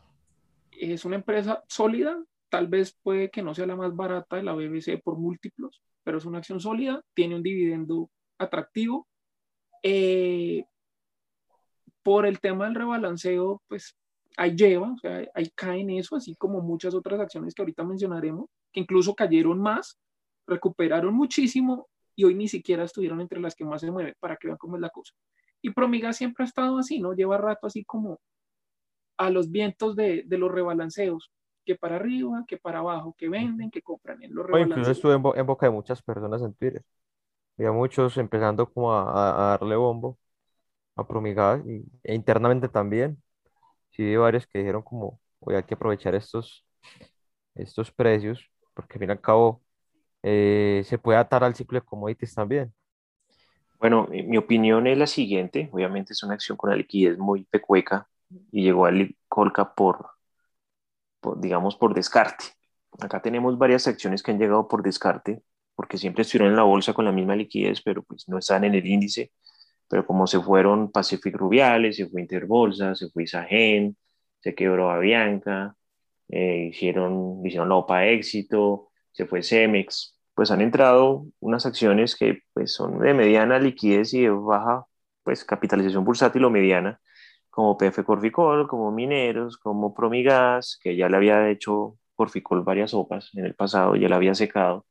es 0.71 1.03
una 1.03 1.17
empresa 1.17 1.61
sólida. 1.67 2.17
Tal 2.49 2.67
vez 2.67 2.97
puede 3.03 3.29
que 3.29 3.43
no 3.43 3.53
sea 3.53 3.67
la 3.67 3.75
más 3.75 3.93
barata 3.93 4.37
de 4.37 4.43
la 4.43 4.53
BBC 4.53 5.01
por 5.03 5.17
múltiplos, 5.17 5.81
pero 6.03 6.17
es 6.19 6.25
una 6.25 6.37
acción 6.37 6.61
sólida. 6.61 7.01
Tiene 7.13 7.35
un 7.35 7.43
dividendo 7.43 8.09
atractivo. 8.37 9.07
Eh, 9.83 10.63
por 12.03 12.25
el 12.25 12.39
tema 12.39 12.65
del 12.65 12.75
rebalanceo, 12.75 13.61
pues 13.67 13.95
ahí 14.37 14.55
lleva, 14.55 14.91
o 14.91 14.97
sea, 14.97 15.25
ahí 15.33 15.49
cae 15.55 15.81
en 15.81 15.91
eso, 15.91 16.15
así 16.15 16.35
como 16.35 16.61
muchas 16.61 16.93
otras 16.93 17.19
acciones 17.19 17.53
que 17.53 17.61
ahorita 17.61 17.83
mencionaremos, 17.83 18.49
que 18.71 18.79
incluso 18.79 19.13
cayeron 19.15 19.59
más, 19.59 19.99
recuperaron 20.47 21.13
muchísimo 21.13 21.87
y 22.15 22.23
hoy 22.23 22.35
ni 22.35 22.47
siquiera 22.47 22.83
estuvieron 22.83 23.21
entre 23.21 23.39
las 23.39 23.55
que 23.55 23.65
más 23.65 23.81
se 23.81 23.91
mueven, 23.91 24.15
para 24.19 24.35
que 24.35 24.47
vean 24.47 24.57
cómo 24.57 24.75
es 24.75 24.81
la 24.81 24.89
cosa. 24.89 25.13
Y 25.61 25.71
Promiga 25.71 26.13
siempre 26.13 26.43
ha 26.43 26.47
estado 26.47 26.77
así, 26.77 26.99
¿no? 26.99 27.13
Lleva 27.13 27.37
rato 27.37 27.67
así 27.67 27.83
como 27.83 28.19
a 29.17 29.29
los 29.29 29.51
vientos 29.51 29.95
de, 29.95 30.23
de 30.25 30.37
los 30.37 30.51
rebalanceos, 30.51 31.31
que 31.63 31.75
para 31.75 31.97
arriba, 31.97 32.43
que 32.47 32.57
para 32.57 32.79
abajo, 32.79 33.15
que 33.17 33.29
venden, 33.29 33.69
que 33.69 33.81
compran 33.81 34.23
en 34.23 34.33
los 34.33 34.45
rebalanceos. 34.45 34.77
incluso 34.77 34.91
estuve 34.91 35.39
en, 35.39 35.45
boca 35.45 35.67
de 35.67 35.71
muchas 35.71 36.01
personas 36.01 36.41
en 36.41 36.53
Twitter. 36.55 36.83
Había 37.57 37.71
muchos 37.71 38.17
empezando 38.17 38.71
como 38.71 38.91
a, 38.93 39.53
a 39.53 39.57
darle 39.57 39.75
bombo 39.75 40.17
a 40.95 41.07
Promigas 41.07 41.61
y, 41.65 41.83
e 42.03 42.13
internamente 42.15 42.67
también. 42.67 43.21
Sí, 43.91 44.03
hay 44.03 44.15
varios 44.15 44.47
que 44.47 44.59
dijeron 44.59 44.81
como, 44.81 45.19
hoy 45.39 45.55
hay 45.55 45.63
que 45.63 45.73
aprovechar 45.73 46.15
estos, 46.15 46.65
estos 47.55 47.91
precios, 47.91 48.49
porque 48.73 48.93
al 48.93 48.99
fin 48.99 49.09
y 49.09 49.11
al 49.11 49.21
cabo 49.21 49.61
eh, 50.23 50.83
se 50.85 50.97
puede 50.97 51.17
atar 51.19 51.43
al 51.43 51.55
ciclo 51.55 51.79
de 51.79 51.85
commodities 51.85 52.33
también. 52.33 52.73
Bueno, 53.79 54.07
mi 54.11 54.37
opinión 54.37 54.85
es 54.85 54.97
la 54.97 55.07
siguiente. 55.07 55.67
Obviamente 55.71 56.13
es 56.13 56.21
una 56.21 56.35
acción 56.35 56.55
con 56.55 56.69
una 56.69 56.77
liquidez 56.77 57.17
muy 57.17 57.45
pecueca 57.45 58.07
y 58.51 58.63
llegó 58.63 58.85
al 58.85 59.15
Colca 59.27 59.73
por, 59.73 60.11
por, 61.19 61.41
digamos, 61.41 61.75
por 61.75 61.93
descarte. 61.95 62.45
Acá 62.99 63.21
tenemos 63.21 63.57
varias 63.57 63.87
acciones 63.87 64.21
que 64.21 64.31
han 64.31 64.39
llegado 64.39 64.67
por 64.67 64.83
descarte, 64.83 65.41
porque 65.75 65.97
siempre 65.97 66.21
estuvieron 66.21 66.51
en 66.51 66.57
la 66.57 66.63
bolsa 66.63 66.93
con 66.93 67.05
la 67.05 67.11
misma 67.11 67.35
liquidez, 67.35 67.81
pero 67.81 68.03
pues 68.03 68.29
no 68.29 68.37
están 68.37 68.63
en 68.65 68.75
el 68.75 68.85
índice. 68.85 69.31
Pero 69.91 70.05
como 70.07 70.25
se 70.25 70.39
fueron 70.39 70.91
Pacific 70.91 71.35
Rubiales, 71.35 71.97
se 71.97 72.07
fue 72.07 72.21
Interbolsa, 72.21 72.95
se 72.95 73.09
fue 73.09 73.23
Isagen, 73.23 73.97
se 74.39 74.55
quebró 74.55 74.89
Avianca, 74.89 75.75
eh, 76.29 76.69
hicieron, 76.71 77.45
hicieron 77.45 77.67
la 77.69 77.75
OPA 77.75 78.07
Éxito, 78.07 78.89
se 79.11 79.25
fue 79.25 79.43
Cemex, 79.43 80.17
pues 80.33 80.49
han 80.49 80.61
entrado 80.61 81.25
unas 81.41 81.65
acciones 81.65 82.15
que 82.15 82.39
pues, 82.53 82.73
son 82.73 82.99
de 82.99 83.13
mediana 83.13 83.59
liquidez 83.59 84.13
y 84.13 84.21
de 84.21 84.29
baja 84.29 84.85
pues, 85.23 85.43
capitalización 85.43 86.05
bursátil 86.05 86.45
o 86.45 86.49
mediana, 86.49 87.01
como 87.49 87.77
PF 87.77 88.05
Corficol, 88.05 88.67
como 88.69 88.91
Mineros, 88.91 89.57
como 89.57 89.93
Promigas, 89.93 90.79
que 90.81 90.95
ya 90.95 91.09
le 91.09 91.17
había 91.17 91.49
hecho 91.49 91.97
Corficol 92.15 92.63
varias 92.63 92.91
sopas 92.91 93.31
en 93.35 93.45
el 93.45 93.55
pasado, 93.55 93.97
ya 93.97 94.07
la 94.07 94.15
había 94.15 94.35
secado. 94.35 94.85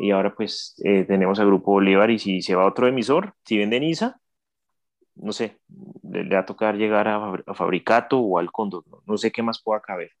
Y 0.00 0.12
ahora 0.12 0.34
pues 0.34 0.80
eh, 0.84 1.04
tenemos 1.04 1.38
al 1.40 1.46
Grupo 1.46 1.72
Bolívar 1.72 2.10
y 2.10 2.18
si 2.18 2.40
se 2.40 2.54
va 2.54 2.64
otro 2.64 2.88
emisor, 2.88 3.34
si 3.44 3.58
venden 3.58 3.82
ISA, 3.82 4.18
no 5.14 5.32
sé, 5.32 5.58
le, 6.02 6.24
va 6.34 6.40
a 6.40 6.46
tocar 6.46 6.76
llegar 6.76 7.06
a, 7.06 7.54
Fabricato 7.54 8.18
o 8.18 8.38
al 8.38 8.50
Cóndor, 8.50 8.84
no, 8.88 9.02
no 9.06 9.18
sé 9.18 9.30
qué 9.30 9.42
más 9.42 9.62
pueda 9.62 9.82
caber. 9.82 10.12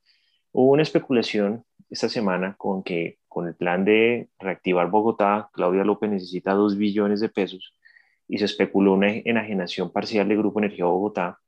Hubo 0.52 0.72
una 0.72 0.82
especulación 0.82 1.64
esta 1.88 2.10
semana 2.10 2.56
con 2.58 2.82
que 2.82 3.20
con 3.26 3.46
el 3.48 3.54
plan 3.54 3.86
de 3.86 4.28
reactivar 4.38 4.90
Bogotá, 4.90 5.48
Claudia 5.54 5.84
López 5.84 6.10
necesita 6.10 6.52
dos 6.52 6.76
billones 6.76 7.20
de 7.20 7.30
pesos 7.30 7.74
y 8.28 8.36
se 8.36 8.44
especuló 8.44 8.92
una 8.92 9.08
enajenación 9.08 9.90
parcial 9.92 10.28
de 10.28 10.36
Grupo 10.36 10.58
Energía 10.58 10.84
Bogotá 10.84 11.38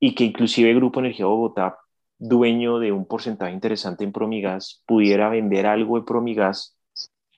y 0.00 0.14
que 0.14 0.24
inclusive 0.24 0.72
Grupo 0.74 1.00
Energía 1.00 1.26
Bogotá, 1.26 1.76
dueño 2.16 2.78
de 2.78 2.90
un 2.92 3.06
porcentaje 3.06 3.52
interesante 3.52 4.04
en 4.04 4.12
Promigas, 4.12 4.82
pudiera 4.86 5.28
vender 5.28 5.66
algo 5.66 5.98
de 5.98 6.06
Promigas 6.06 6.77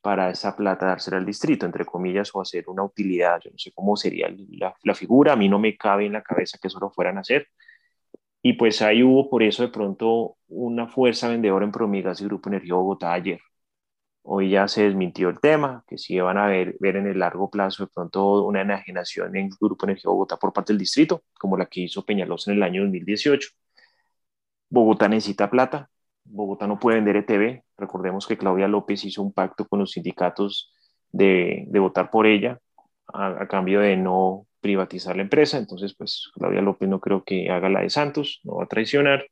para 0.01 0.31
esa 0.31 0.57
plata 0.57 0.87
dársela 0.87 1.19
al 1.19 1.27
distrito, 1.27 1.67
entre 1.67 1.85
comillas, 1.85 2.31
o 2.35 2.41
hacer 2.41 2.65
una 2.69 2.85
utilidad. 2.85 3.41
Yo 3.45 3.51
no 3.51 3.59
sé 3.59 3.73
cómo 3.75 3.97
sería 3.97 4.29
la, 4.83 4.95
figura, 4.95 5.33
a 5.35 5.37
mí 5.37 5.49
no 5.49 5.59
me 5.59 5.77
cabe 5.77 6.07
en 6.07 6.13
la 6.15 6.23
cabeza 6.23 6.59
que 6.61 6.69
eso 6.69 6.81
lo 6.81 6.91
fueran 6.91 7.19
a 7.19 7.21
hacer, 7.21 7.49
y 8.43 8.55
pues 8.55 8.83
ahí 8.83 9.03
hubo 9.03 9.29
por 9.31 9.43
eso 9.43 9.63
de 9.63 9.69
pronto 9.69 10.37
una 10.49 10.89
fuerza 10.89 11.29
vendedora 11.29 11.65
en 11.65 11.73
Promigas 11.73 12.21
y 12.21 12.25
Grupo 12.25 12.49
Energía 12.49 12.75
Bogotá 12.75 13.13
ayer. 13.13 13.41
Hoy 14.23 14.51
ya 14.51 14.69
se 14.69 14.85
desmintió 14.85 15.29
el 15.31 15.41
tema, 15.41 15.85
que 15.89 15.99
sí 15.99 16.19
van 16.21 16.39
a 16.39 16.47
ver, 16.47 16.77
ver 16.81 16.97
en 16.97 17.07
el 17.07 17.19
largo 17.19 17.51
plazo 17.51 17.85
de 17.85 17.91
pronto 17.93 18.45
una 18.45 18.63
enajenación 18.63 19.37
en 19.37 19.51
Grupo 19.61 19.87
Energía 19.87 20.11
Bogotá 20.11 20.37
por 20.37 20.53
parte 20.53 20.73
del 20.73 20.79
distrito, 20.79 21.25
como 21.39 21.57
la 21.57 21.67
que 21.67 21.83
hizo 21.83 22.05
Peñalosa 22.05 22.51
en 22.51 22.59
el 22.59 22.63
año 22.63 22.83
2018. 22.83 23.49
Bogotá 24.69 25.09
necesita 25.09 25.51
plata, 25.51 25.91
Bogotá 26.25 26.67
no 26.67 26.79
puede 26.79 26.97
vender 27.01 27.17
ETV. 27.17 27.63
Recordemos 27.81 28.27
que 28.27 28.37
Claudia 28.37 28.69
López 28.69 29.05
hizo 29.05 29.23
un 29.23 29.33
pacto 29.33 29.67
con 29.67 29.81
los 29.81 29.93
sindicatos 29.93 30.73
de, 31.11 31.67
votar 31.73 32.11
por 32.11 32.27
ella 32.27 32.61
a, 33.09 33.43
a, 33.43 33.49
cambio 33.49 33.81
de 33.81 33.97
no 33.97 34.47
privatizar 34.61 35.17
la 35.17 35.23
empresa, 35.23 35.59
entonces 35.59 35.95
pues 35.95 36.31
Claudia 36.35 36.61
López 36.61 36.89
no 36.89 37.01
creo 37.01 37.25
que 37.25 37.51
haga 37.51 37.69
la 37.69 37.81
de 37.81 37.91
Santos, 37.91 38.41
no 38.45 38.57
va 38.57 38.65
a 38.65 38.69
traicionar, 38.69 39.27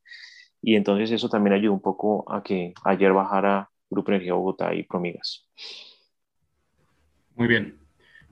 y 0.62 0.74
entonces 0.74 1.10
eso 1.10 1.28
también 1.28 1.54
ayudó 1.54 1.74
un 1.74 1.82
poco 1.82 2.30
a 2.32 2.42
que 2.42 2.72
ayer 2.84 3.12
bajara 3.12 3.70
Grupo 3.90 4.10
Energía 4.10 4.34
Bogotá 4.34 4.74
y 4.74 4.82
Promigas. 4.82 5.46
Muy 7.36 7.46
bien, 7.46 7.78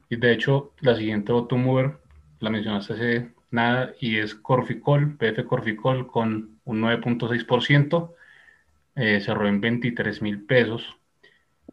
y 0.09 0.16
de 0.16 0.33
hecho 0.33 0.72
la 0.81 0.96
siguiente 0.96 1.33
automover 1.33 1.98
la 2.40 2.50
mencionaste 2.50 2.92
hace 2.94 3.35
nada 3.50 3.94
y 4.00 4.18
es 4.18 4.35
Corficol, 4.35 5.16
PF 5.16 5.44
Corficol 5.44 6.07
con 6.07 6.59
un 6.64 6.83
9.6%, 6.83 8.14
eh, 8.97 9.21
cerró 9.21 9.47
en 9.47 9.61
23 9.61 10.23
mil 10.23 10.45
pesos, 10.45 10.99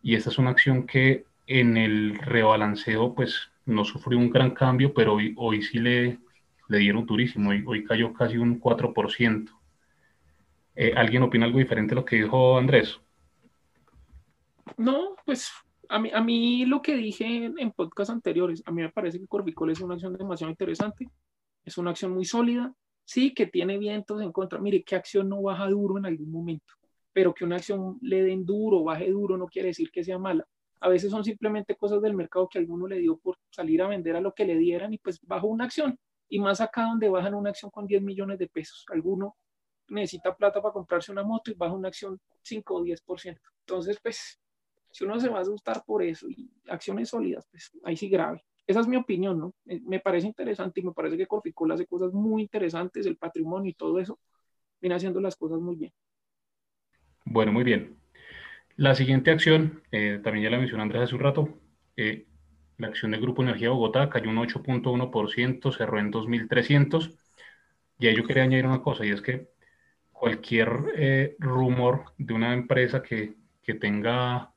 y 0.02 0.16
esta 0.16 0.30
es 0.30 0.38
una 0.38 0.52
acción 0.52 0.86
que 0.86 1.26
en 1.48 1.78
el 1.78 2.18
rebalanceo 2.20 3.14
pues 3.14 3.50
no 3.66 3.86
sufrió 3.86 4.18
un 4.18 4.30
gran 4.30 4.52
cambio, 4.52 4.94
pero 4.94 5.16
hoy, 5.16 5.34
hoy 5.38 5.62
sí 5.62 5.80
le, 5.80 6.20
le 6.68 6.78
dieron 6.78 7.06
durísimo, 7.06 7.50
hoy, 7.50 7.84
cayó 7.86 8.14
casi 8.14 8.38
un 8.38 8.60
4%. 8.60 9.50
Eh, 10.76 10.94
¿Alguien 10.96 11.24
opina 11.24 11.46
algo 11.46 11.60
diferente 11.60 11.94
a 11.94 11.96
lo 11.96 12.06
que 12.06 12.18
dijo 12.18 12.58
Andrés? 12.58 13.00
No, 14.78 15.16
pues 15.26 15.52
a 15.88 16.00
mí, 16.00 16.10
a 16.14 16.22
mí 16.22 16.66
lo 16.66 16.82
que 16.82 16.96
dije 16.96 17.26
en, 17.26 17.60
en 17.60 17.72
podcast 17.72 18.10
anteriores, 18.10 18.64
a 18.66 18.72
mí 18.72 18.82
me 18.82 18.90
parece 18.90 19.20
que 19.20 19.28
Corvicol 19.28 19.72
es 19.72 19.82
una 19.82 19.94
acción 19.94 20.14
demasiado 20.18 20.50
interesante, 20.50 21.08
es 21.64 21.78
una 21.78 21.92
acción 21.92 22.12
muy 22.12 22.26
sólida, 22.26 22.74
sí 23.06 23.34
que 23.34 23.46
tiene 23.46 23.78
vientos 23.78 24.22
en 24.22 24.32
contra, 24.32 24.60
mire, 24.60 24.84
qué 24.84 24.96
acción 24.96 25.30
no 25.30 25.42
baja 25.42 25.68
duro 25.70 25.98
en 25.98 26.06
algún 26.06 26.32
momento, 26.32 26.74
pero 27.13 27.34
que 27.34 27.45
una 27.45 27.58
acción 27.58 27.97
le 28.02 28.23
den 28.23 28.45
duro, 28.45 28.84
baje 28.84 29.10
duro, 29.10 29.38
no 29.38 29.47
quiere 29.47 29.69
decir 29.69 29.91
que 29.91 30.04
sea 30.04 30.17
mala 30.17 30.47
a 30.84 30.89
veces 30.89 31.12
son 31.12 31.23
simplemente 31.23 31.78
cosas 31.78 32.02
del 32.02 32.13
mercado 32.13 32.49
que 32.49 32.60
alguno 32.60 32.88
le 32.88 32.99
dio 32.99 33.15
por 33.15 33.38
salir 33.49 33.82
a 33.82 33.88
vender 33.88 34.17
a 34.17 34.21
lo 34.21 34.34
que 34.34 34.43
le 34.43 34.58
dieran 34.58 34.93
y 34.93 34.97
pues 34.97 35.17
bajo 35.21 35.47
una 35.47 35.63
acción. 35.63 35.97
Y 36.28 36.39
más 36.39 36.60
acá 36.60 36.84
donde 36.84 37.08
bajan 37.08 37.36
una 37.36 37.52
acción 37.52 37.71
con 37.71 37.88
10 37.88 38.02
millones 38.02 38.38
de 38.38 38.49
pesos. 38.49 38.84
Alguno 38.89 39.38
necesita 39.88 40.36
plata 40.36 40.62
para 40.62 40.73
comprarse 40.73 41.13
una 41.13 41.23
moto 41.23 41.52
y 41.52 41.54
baja 41.54 41.73
una 41.73 41.88
acción 41.88 42.19
5 42.41 42.76
o 42.76 42.84
10%. 42.84 43.39
Entonces, 43.60 43.97
pues, 44.04 44.41
si 44.91 45.06
uno 45.06 45.17
se 45.21 45.30
va 45.30 45.38
a 45.38 45.41
asustar 45.43 45.86
por 45.86 46.04
eso 46.04 46.28
y 46.30 46.52
acciones 46.67 47.08
sólidas, 47.08 47.47
pues 47.49 47.71
ahí 47.86 47.95
sí 47.95 48.10
grave. 48.10 48.43
Esa 48.67 48.82
es 48.82 48.88
mi 48.88 48.97
opinión, 48.97 49.39
¿no? 49.39 49.54
Eh, 49.65 49.80
me 49.86 50.02
parece 50.02 50.28
interesante 50.28 50.82
y 50.82 50.84
me 50.84 50.91
parece 50.91 51.15
que 51.15 51.28
Corficol 51.28 51.71
hace 51.71 51.86
cosas 51.86 52.12
muy 52.12 52.41
interesantes, 52.41 53.06
el 53.06 53.15
patrimonio 53.15 53.69
y 53.69 53.73
todo 53.73 53.99
eso, 53.99 54.19
viene 54.82 54.95
haciendo 54.95 55.21
las 55.21 55.38
cosas 55.38 55.62
muy 55.62 55.78
bien. 55.78 55.93
Bueno, 57.26 57.52
muy 57.52 57.64
bien. 57.64 57.98
La 58.78 58.96
siguiente 58.96 59.32
acción, 59.32 59.84
eh, 59.92 60.20
también 60.24 60.46
ya 60.46 60.50
la 60.52 60.58
mencionó 60.58 60.84
Andrés 60.84 61.04
hace 61.04 61.16
un 61.16 61.22
rato, 61.22 61.60
eh, 61.98 62.28
la 62.78 62.88
acción 62.88 63.12
del 63.12 63.22
Grupo 63.22 63.44
Energía 63.44 63.70
Bogotá 63.70 64.10
cayó 64.10 64.30
un 64.30 64.38
8.1%, 64.40 65.72
cerró 65.72 66.00
en 66.00 66.12
2.300. 66.12 67.18
Y 68.00 68.08
ahí 68.08 68.16
yo 68.16 68.26
quería 68.26 68.44
añadir 68.44 68.66
una 68.66 68.82
cosa, 68.82 69.06
y 69.06 69.12
es 69.12 69.22
que 69.22 69.50
cualquier 70.12 70.70
eh, 70.96 71.36
rumor 71.40 72.14
de 72.18 72.34
una 72.34 72.54
empresa 72.54 73.04
que, 73.04 73.36
que, 73.64 73.76
tenga 73.76 74.54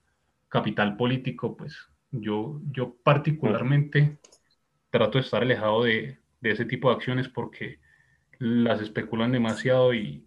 capital 0.49 0.97
político, 0.97 1.57
pues 1.57 1.77
yo, 2.11 2.61
yo 2.73 2.97
particularmente 3.03 4.19
trato 4.91 5.19
de 5.19 5.25
estar 5.25 5.43
alejado 5.43 5.85
de, 5.85 6.19
de 6.41 6.51
ese 6.51 6.65
tipo 6.65 6.91
de 6.91 6.97
acciones 6.97 7.29
porque 7.29 7.81
las 8.39 8.81
especulan 8.81 9.33
demasiado 9.33 9.95
y, 9.95 10.27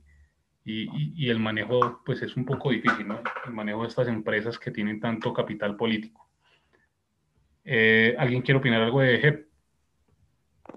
y, 0.69 1.29
el 1.29 1.39
manejo 1.39 2.01
pues 2.05 2.21
es 2.21 2.35
un 2.35 2.45
poco 2.45 2.69
difícil, 2.69 3.07
¿no? 3.07 3.21
El 3.45 3.53
manejo 3.53 3.81
de 3.81 3.87
estas 3.87 4.07
empresas 4.07 4.59
que 4.59 4.71
tienen 4.71 4.99
tanto 4.99 5.33
capital 5.33 5.75
político. 5.75 6.27
Eh, 7.65 8.15
¿Alguien 8.17 8.41
quiere 8.41 8.59
opinar 8.59 8.81
algo 8.81 9.01
de 9.01 9.17
GEP? 9.17 9.49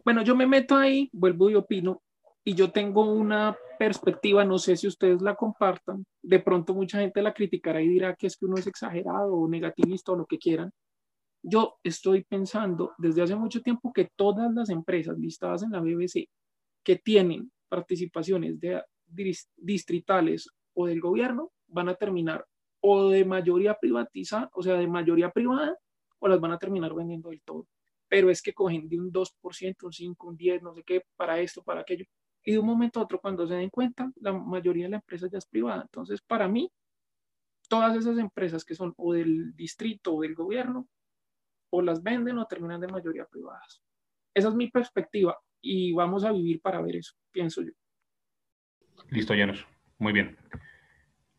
Bueno, 0.05 0.23
yo 0.23 0.35
me 0.35 0.47
meto 0.47 0.77
ahí, 0.77 1.11
vuelvo 1.13 1.51
y 1.51 1.55
opino, 1.55 2.03
y 2.45 2.55
yo 2.55 2.73
tengo 2.73 3.05
una 3.13 3.57
perspectiva, 3.79 4.45
no 4.45 4.59
sé 4.59 4.77
si 4.77 4.87
ustedes 4.87 5.21
la 5.23 5.35
compartan, 5.35 6.05
de 6.23 6.41
pronto 6.41 6.75
mucha 6.75 7.01
gente 7.01 7.23
la 7.23 7.35
criticará 7.35 7.81
y 7.83 7.89
dirá 7.89 8.15
que 8.15 8.27
es 8.27 8.37
que 8.37 8.47
uno 8.47 8.57
es 8.57 8.67
exagerado 8.67 9.35
o 9.35 9.49
negativista 9.49 10.13
o 10.13 10.17
lo 10.17 10.27
que 10.27 10.39
quieran. 10.39 10.71
Yo 11.43 11.77
estoy 11.83 12.25
pensando 12.25 12.93
desde 12.99 13.23
hace 13.23 13.35
mucho 13.35 13.61
tiempo 13.61 13.93
que 13.93 14.09
todas 14.17 14.53
las 14.55 14.71
empresas 14.71 15.19
listadas 15.19 15.63
en 15.63 15.73
la 15.73 15.81
BBC 15.81 16.29
que 16.85 16.97
tienen 16.97 17.51
participaciones 17.69 18.61
de 18.61 18.83
distritales 19.57 20.49
o 20.75 20.87
del 20.87 21.01
gobierno 21.01 21.51
van 21.67 21.89
a 21.89 21.95
terminar 21.95 22.47
o 22.81 23.11
de 23.11 23.25
mayoría 23.25 23.75
privatizada, 23.75 24.51
o 24.53 24.63
sea, 24.63 24.75
de 24.75 24.89
mayoría 24.89 25.31
privada, 25.31 25.77
o 26.19 26.29
las 26.29 26.41
van 26.41 26.53
a 26.53 26.59
terminar 26.59 26.93
vendiendo 26.95 27.31
del 27.31 27.41
todo. 27.43 27.67
Pero 28.09 28.29
es 28.29 28.43
que 28.43 28.53
cogen 28.53 28.89
de 28.89 28.99
un 28.99 29.13
2%, 29.13 29.87
un 29.87 29.93
5, 29.93 30.29
un 30.29 30.37
10, 30.37 30.63
no 30.63 30.75
sé 30.75 30.83
qué, 30.85 31.03
para 31.17 31.39
esto, 31.41 31.63
para 31.63 31.81
aquello. 31.81 32.05
Y 32.45 32.53
de 32.53 32.59
un 32.59 32.67
momento 32.67 32.99
a 32.99 33.05
otro, 33.05 33.21
cuando 33.21 33.47
se 33.47 33.55
den 33.55 33.71
cuenta, 33.71 34.11
la 34.17 34.33
mayoría 34.33 34.85
de 34.85 34.91
la 34.91 34.97
empresa 34.97 35.29
ya 35.31 35.39
es 35.39 35.47
privada. 35.47 35.83
Entonces, 35.83 36.21
para 36.23 36.49
mí, 36.49 36.71
todas 37.69 37.97
esas 37.97 38.19
empresas 38.19 38.65
que 38.65 38.75
son 38.75 38.93
o 38.97 39.13
del 39.13 39.55
distrito 39.55 40.15
o 40.15 40.23
del 40.23 40.35
gobierno, 40.35 40.89
o 41.71 41.81
las 41.81 42.03
venden 42.03 42.39
o 42.39 42.47
terminan 42.47 42.81
de 42.81 42.89
mayoría 42.89 43.25
privadas. 43.27 43.81
Esa 44.35 44.49
es 44.49 44.55
mi 44.55 44.71
perspectiva 44.71 45.39
y 45.61 45.93
vamos 45.93 46.25
a 46.25 46.33
vivir 46.33 46.61
para 46.61 46.83
ver 46.83 46.97
eso, 46.97 47.15
pienso 47.31 47.63
yo. 47.63 47.73
Listo, 49.11 49.35
Llanos. 49.35 49.67
Muy 49.99 50.13
bien. 50.13 50.37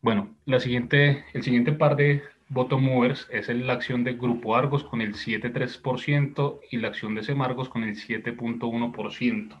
Bueno, 0.00 0.36
la 0.44 0.60
siguiente, 0.60 1.24
el 1.32 1.42
siguiente 1.42 1.72
par 1.72 1.96
de, 1.96 2.22
bottom 2.48 2.82
movers 2.82 3.26
es 3.30 3.48
la 3.48 3.72
acción 3.72 4.04
de 4.04 4.14
Grupo 4.14 4.54
Argos 4.54 4.84
con 4.84 5.00
el 5.00 5.14
7,3% 5.14 6.60
y 6.70 6.76
la 6.78 6.88
acción 6.88 7.14
de 7.14 7.22
Semargos 7.22 7.68
con 7.68 7.82
el 7.82 7.96
7,1%. 7.96 9.60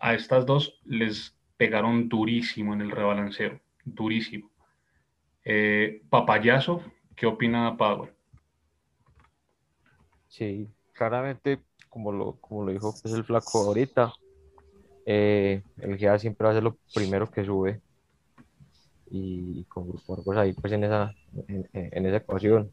A 0.00 0.14
estas 0.14 0.46
dos 0.46 0.80
les 0.84 1.36
pegaron 1.56 2.08
durísimo 2.08 2.74
en 2.74 2.82
el 2.82 2.90
rebalanceo, 2.90 3.60
durísimo. 3.84 4.50
Eh, 5.44 6.02
papayazo, 6.10 6.82
¿qué 7.16 7.26
opina 7.26 7.76
Pablo? 7.76 8.10
Sí, 10.28 10.68
claramente, 10.92 11.60
como 11.88 12.12
lo, 12.12 12.36
como 12.40 12.64
lo 12.64 12.72
dijo 12.72 12.94
pues, 13.00 13.14
el 13.14 13.24
flaco 13.24 13.66
ahorita, 13.66 14.12
eh, 15.06 15.62
el 15.78 15.98
GA 15.98 16.18
siempre 16.18 16.46
va 16.46 16.52
a 16.52 16.54
ser 16.54 16.62
lo 16.62 16.78
primero 16.94 17.30
que 17.30 17.44
sube 17.44 17.80
y 19.10 19.64
con 19.64 19.88
Grupo 19.88 20.14
Argos 20.14 20.36
ahí 20.36 20.52
pues 20.52 20.72
en 20.72 20.84
esa, 20.84 21.14
en, 21.48 22.06
esa 22.06 22.16
ecuación. 22.16 22.72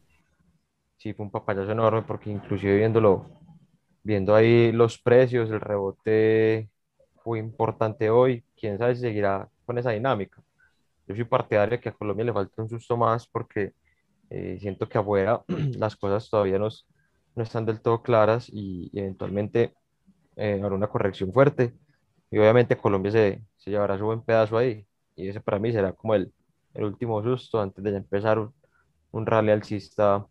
Sí, 0.96 1.12
fue 1.14 1.26
un 1.26 1.32
papayazo 1.32 1.72
enorme 1.72 2.02
porque 2.02 2.30
inclusive 2.30 2.76
viéndolo, 2.76 3.26
viendo 4.02 4.34
ahí 4.34 4.72
los 4.72 4.98
precios, 4.98 5.50
el 5.50 5.60
rebote 5.60 6.68
fue 7.22 7.38
importante 7.38 8.10
hoy, 8.10 8.44
quién 8.56 8.78
sabe 8.78 8.94
si 8.96 9.02
seguirá 9.02 9.48
con 9.64 9.78
esa 9.78 9.90
dinámica. 9.90 10.42
Yo 11.06 11.14
soy 11.14 11.24
partidario 11.24 11.76
de 11.76 11.80
que 11.80 11.88
a 11.90 11.92
Colombia 11.92 12.24
le 12.24 12.32
falta 12.32 12.62
un 12.62 12.68
susto 12.68 12.96
más 12.96 13.26
porque 13.26 13.72
eh, 14.30 14.58
siento 14.60 14.88
que 14.88 14.98
afuera 14.98 15.42
las 15.78 15.96
cosas 15.96 16.28
todavía 16.30 16.58
no, 16.58 16.68
no 17.36 17.42
están 17.42 17.66
del 17.66 17.80
todo 17.80 18.02
claras 18.02 18.48
y, 18.48 18.90
eventualmente 18.94 19.74
eh, 20.36 20.60
habrá 20.62 20.74
una 20.76 20.88
corrección 20.88 21.32
fuerte 21.32 21.74
y 22.32 22.38
obviamente 22.40 22.78
Colombia 22.78 23.12
se, 23.12 23.44
se 23.58 23.70
llevará 23.70 23.98
su 23.98 24.06
buen 24.06 24.22
pedazo 24.24 24.58
ahí 24.58 24.88
y 25.16 25.28
ese 25.28 25.42
para 25.42 25.60
mí 25.60 25.72
será 25.72 25.94
como 25.94 26.16
el, 26.16 26.34
el 26.74 26.84
último 26.84 27.22
susto 27.24 27.62
antes 27.62 27.84
de 27.84 27.96
empezar 27.96 28.40
un, 28.40 28.54
un 29.12 29.26
rally 29.26 29.52
alcista 29.52 30.26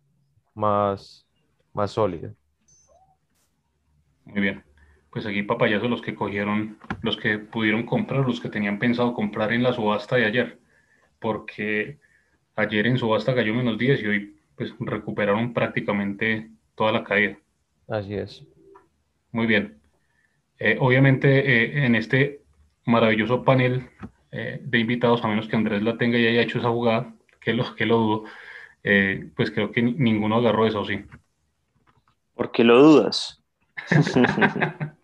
más, 0.54 1.28
más 1.74 1.92
sólido. 1.92 2.34
Muy 4.24 4.40
bien. 4.40 4.64
Pues 5.10 5.26
aquí 5.26 5.42
papayazos 5.42 5.90
los 5.90 6.02
que 6.02 6.14
cogieron, 6.14 6.78
los 7.02 7.16
que 7.16 7.38
pudieron 7.38 7.84
comprar, 7.84 8.26
los 8.26 8.40
que 8.40 8.48
tenían 8.48 8.78
pensado 8.78 9.14
comprar 9.14 9.52
en 9.52 9.62
la 9.62 9.72
subasta 9.72 10.16
de 10.16 10.24
ayer, 10.26 10.60
porque 11.20 12.00
ayer 12.56 12.86
en 12.88 12.98
subasta 12.98 13.34
cayó 13.34 13.54
menos 13.54 13.78
10 13.78 14.02
y 14.02 14.06
hoy 14.08 14.36
pues 14.56 14.74
recuperaron 14.80 15.54
prácticamente 15.54 16.50
toda 16.76 16.92
la 16.92 17.04
caída. 17.04 17.38
Así 17.86 18.14
es. 18.16 18.44
Muy 19.32 19.46
bien. 19.46 19.81
Eh, 20.64 20.76
obviamente 20.78 21.40
eh, 21.40 21.86
en 21.86 21.96
este 21.96 22.42
maravilloso 22.84 23.42
panel 23.42 23.90
eh, 24.30 24.60
de 24.62 24.78
invitados, 24.78 25.24
a 25.24 25.26
menos 25.26 25.48
que 25.48 25.56
Andrés 25.56 25.82
la 25.82 25.98
tenga 25.98 26.16
y 26.18 26.26
haya 26.28 26.40
hecho 26.40 26.60
esa 26.60 26.70
jugada, 26.70 27.12
que 27.40 27.52
lo, 27.52 27.74
que 27.74 27.84
lo 27.84 27.96
dudo, 27.98 28.24
pues 29.34 29.50
creo 29.50 29.72
que 29.72 29.82
ninguno 29.82 30.36
agarró 30.36 30.64
eso, 30.64 30.84
sí. 30.84 31.04
¿Por 32.34 32.52
qué 32.52 32.62
lo 32.62 32.80
dudas? 32.80 33.42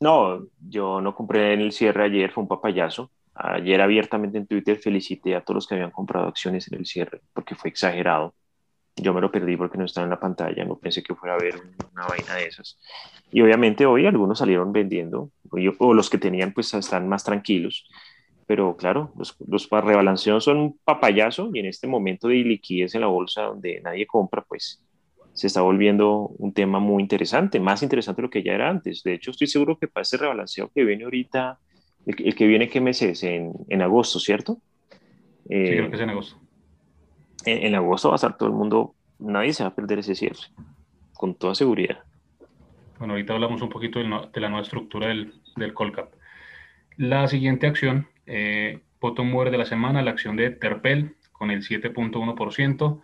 No, 0.00 0.46
yo 0.68 1.00
no 1.00 1.14
compré 1.14 1.54
en 1.54 1.62
el 1.62 1.72
cierre 1.72 2.04
ayer, 2.04 2.30
fue 2.30 2.42
un 2.42 2.48
papayazo. 2.48 3.10
Ayer 3.34 3.80
abiertamente 3.80 4.36
en 4.36 4.46
Twitter 4.46 4.76
felicité 4.76 5.34
a 5.34 5.40
todos 5.40 5.54
los 5.54 5.66
que 5.66 5.76
habían 5.76 5.92
comprado 5.92 6.28
acciones 6.28 6.70
en 6.70 6.78
el 6.78 6.84
cierre, 6.84 7.22
porque 7.32 7.54
fue 7.54 7.70
exagerado. 7.70 8.34
Yo 8.96 9.12
me 9.12 9.20
lo 9.20 9.30
perdí 9.30 9.56
porque 9.56 9.76
no 9.76 9.84
estaba 9.84 10.04
en 10.04 10.10
la 10.10 10.20
pantalla, 10.20 10.64
no 10.64 10.78
pensé 10.78 11.02
que 11.02 11.14
fuera 11.14 11.34
a 11.34 11.38
haber 11.38 11.56
una 11.92 12.06
vaina 12.06 12.36
de 12.36 12.46
esas. 12.46 12.78
Y 13.32 13.40
obviamente 13.40 13.86
hoy 13.86 14.06
algunos 14.06 14.38
salieron 14.38 14.72
vendiendo, 14.72 15.30
o 15.78 15.94
los 15.94 16.08
que 16.08 16.18
tenían 16.18 16.52
pues 16.52 16.72
están 16.74 17.08
más 17.08 17.24
tranquilos. 17.24 17.88
Pero 18.46 18.76
claro, 18.76 19.12
los, 19.16 19.36
los 19.46 19.68
rebalanceos 19.70 20.44
son 20.44 20.58
un 20.58 20.78
papayazo 20.84 21.50
y 21.52 21.60
en 21.60 21.66
este 21.66 21.86
momento 21.86 22.28
de 22.28 22.36
liquidez 22.36 22.94
en 22.94 23.00
la 23.00 23.06
bolsa 23.06 23.42
donde 23.42 23.80
nadie 23.80 24.06
compra, 24.06 24.42
pues 24.42 24.84
se 25.32 25.48
está 25.48 25.62
volviendo 25.62 26.28
un 26.38 26.52
tema 26.52 26.78
muy 26.78 27.02
interesante, 27.02 27.58
más 27.58 27.82
interesante 27.82 28.22
de 28.22 28.26
lo 28.26 28.30
que 28.30 28.44
ya 28.44 28.52
era 28.52 28.68
antes. 28.68 29.02
De 29.02 29.14
hecho, 29.14 29.32
estoy 29.32 29.48
seguro 29.48 29.76
que 29.78 29.88
para 29.88 30.02
este 30.02 30.18
rebalanceo 30.18 30.70
que 30.72 30.84
viene 30.84 31.04
ahorita, 31.04 31.58
el, 32.06 32.34
que 32.34 32.46
viene, 32.46 32.68
¿qué 32.68 32.80
mes 32.80 33.02
es? 33.02 33.24
En, 33.24 33.52
en 33.68 33.82
agosto, 33.82 34.20
¿cierto? 34.20 34.58
sí, 35.48 35.48
creo 35.48 35.90
que 35.90 35.96
es 35.96 36.02
en 36.02 36.10
agosto 36.10 36.43
en, 37.46 37.74
agosto 37.74 38.08
va 38.08 38.14
a 38.14 38.16
estar 38.16 38.36
todo 38.36 38.48
el 38.48 38.54
mundo, 38.54 38.94
nadie 39.18 39.52
se 39.52 39.62
va 39.62 39.70
a 39.70 39.74
perder 39.74 40.00
ese 40.00 40.14
cierre, 40.14 40.38
con 41.12 41.34
toda 41.34 41.54
seguridad. 41.54 42.04
Bueno, 42.98 43.14
ahorita 43.14 43.34
hablamos 43.34 43.62
un 43.62 43.68
poquito 43.68 43.98
de, 43.98 44.04
la 44.04 44.48
nueva 44.48 44.62
estructura 44.62 45.08
del, 45.08 45.34
del 45.56 45.74
Colcap. 45.74 46.12
La 46.96 47.26
siguiente 47.26 47.66
acción, 47.66 48.08
eh, 48.26 48.80
bottom 49.00 49.30
mover 49.30 49.50
de 49.50 49.58
la 49.58 49.64
semana, 49.64 50.02
la 50.02 50.12
acción 50.12 50.36
de 50.36 50.50
Terpel 50.50 51.16
con 51.32 51.50
el 51.50 51.62
7.1%, 51.62 53.02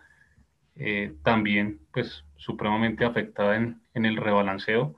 eh, 0.77 1.13
también 1.23 1.79
pues 1.91 2.23
supremamente 2.37 3.05
afectada 3.05 3.57
en, 3.57 3.81
en 3.93 4.05
el 4.05 4.17
rebalanceo. 4.17 4.95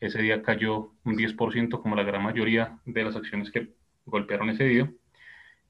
Ese 0.00 0.20
día 0.20 0.42
cayó 0.42 0.92
un 1.04 1.16
10% 1.16 1.80
como 1.80 1.94
la 1.94 2.02
gran 2.02 2.22
mayoría 2.22 2.78
de 2.84 3.04
las 3.04 3.14
acciones 3.14 3.50
que 3.50 3.68
golpearon 4.04 4.50
ese 4.50 4.64
día. 4.64 4.92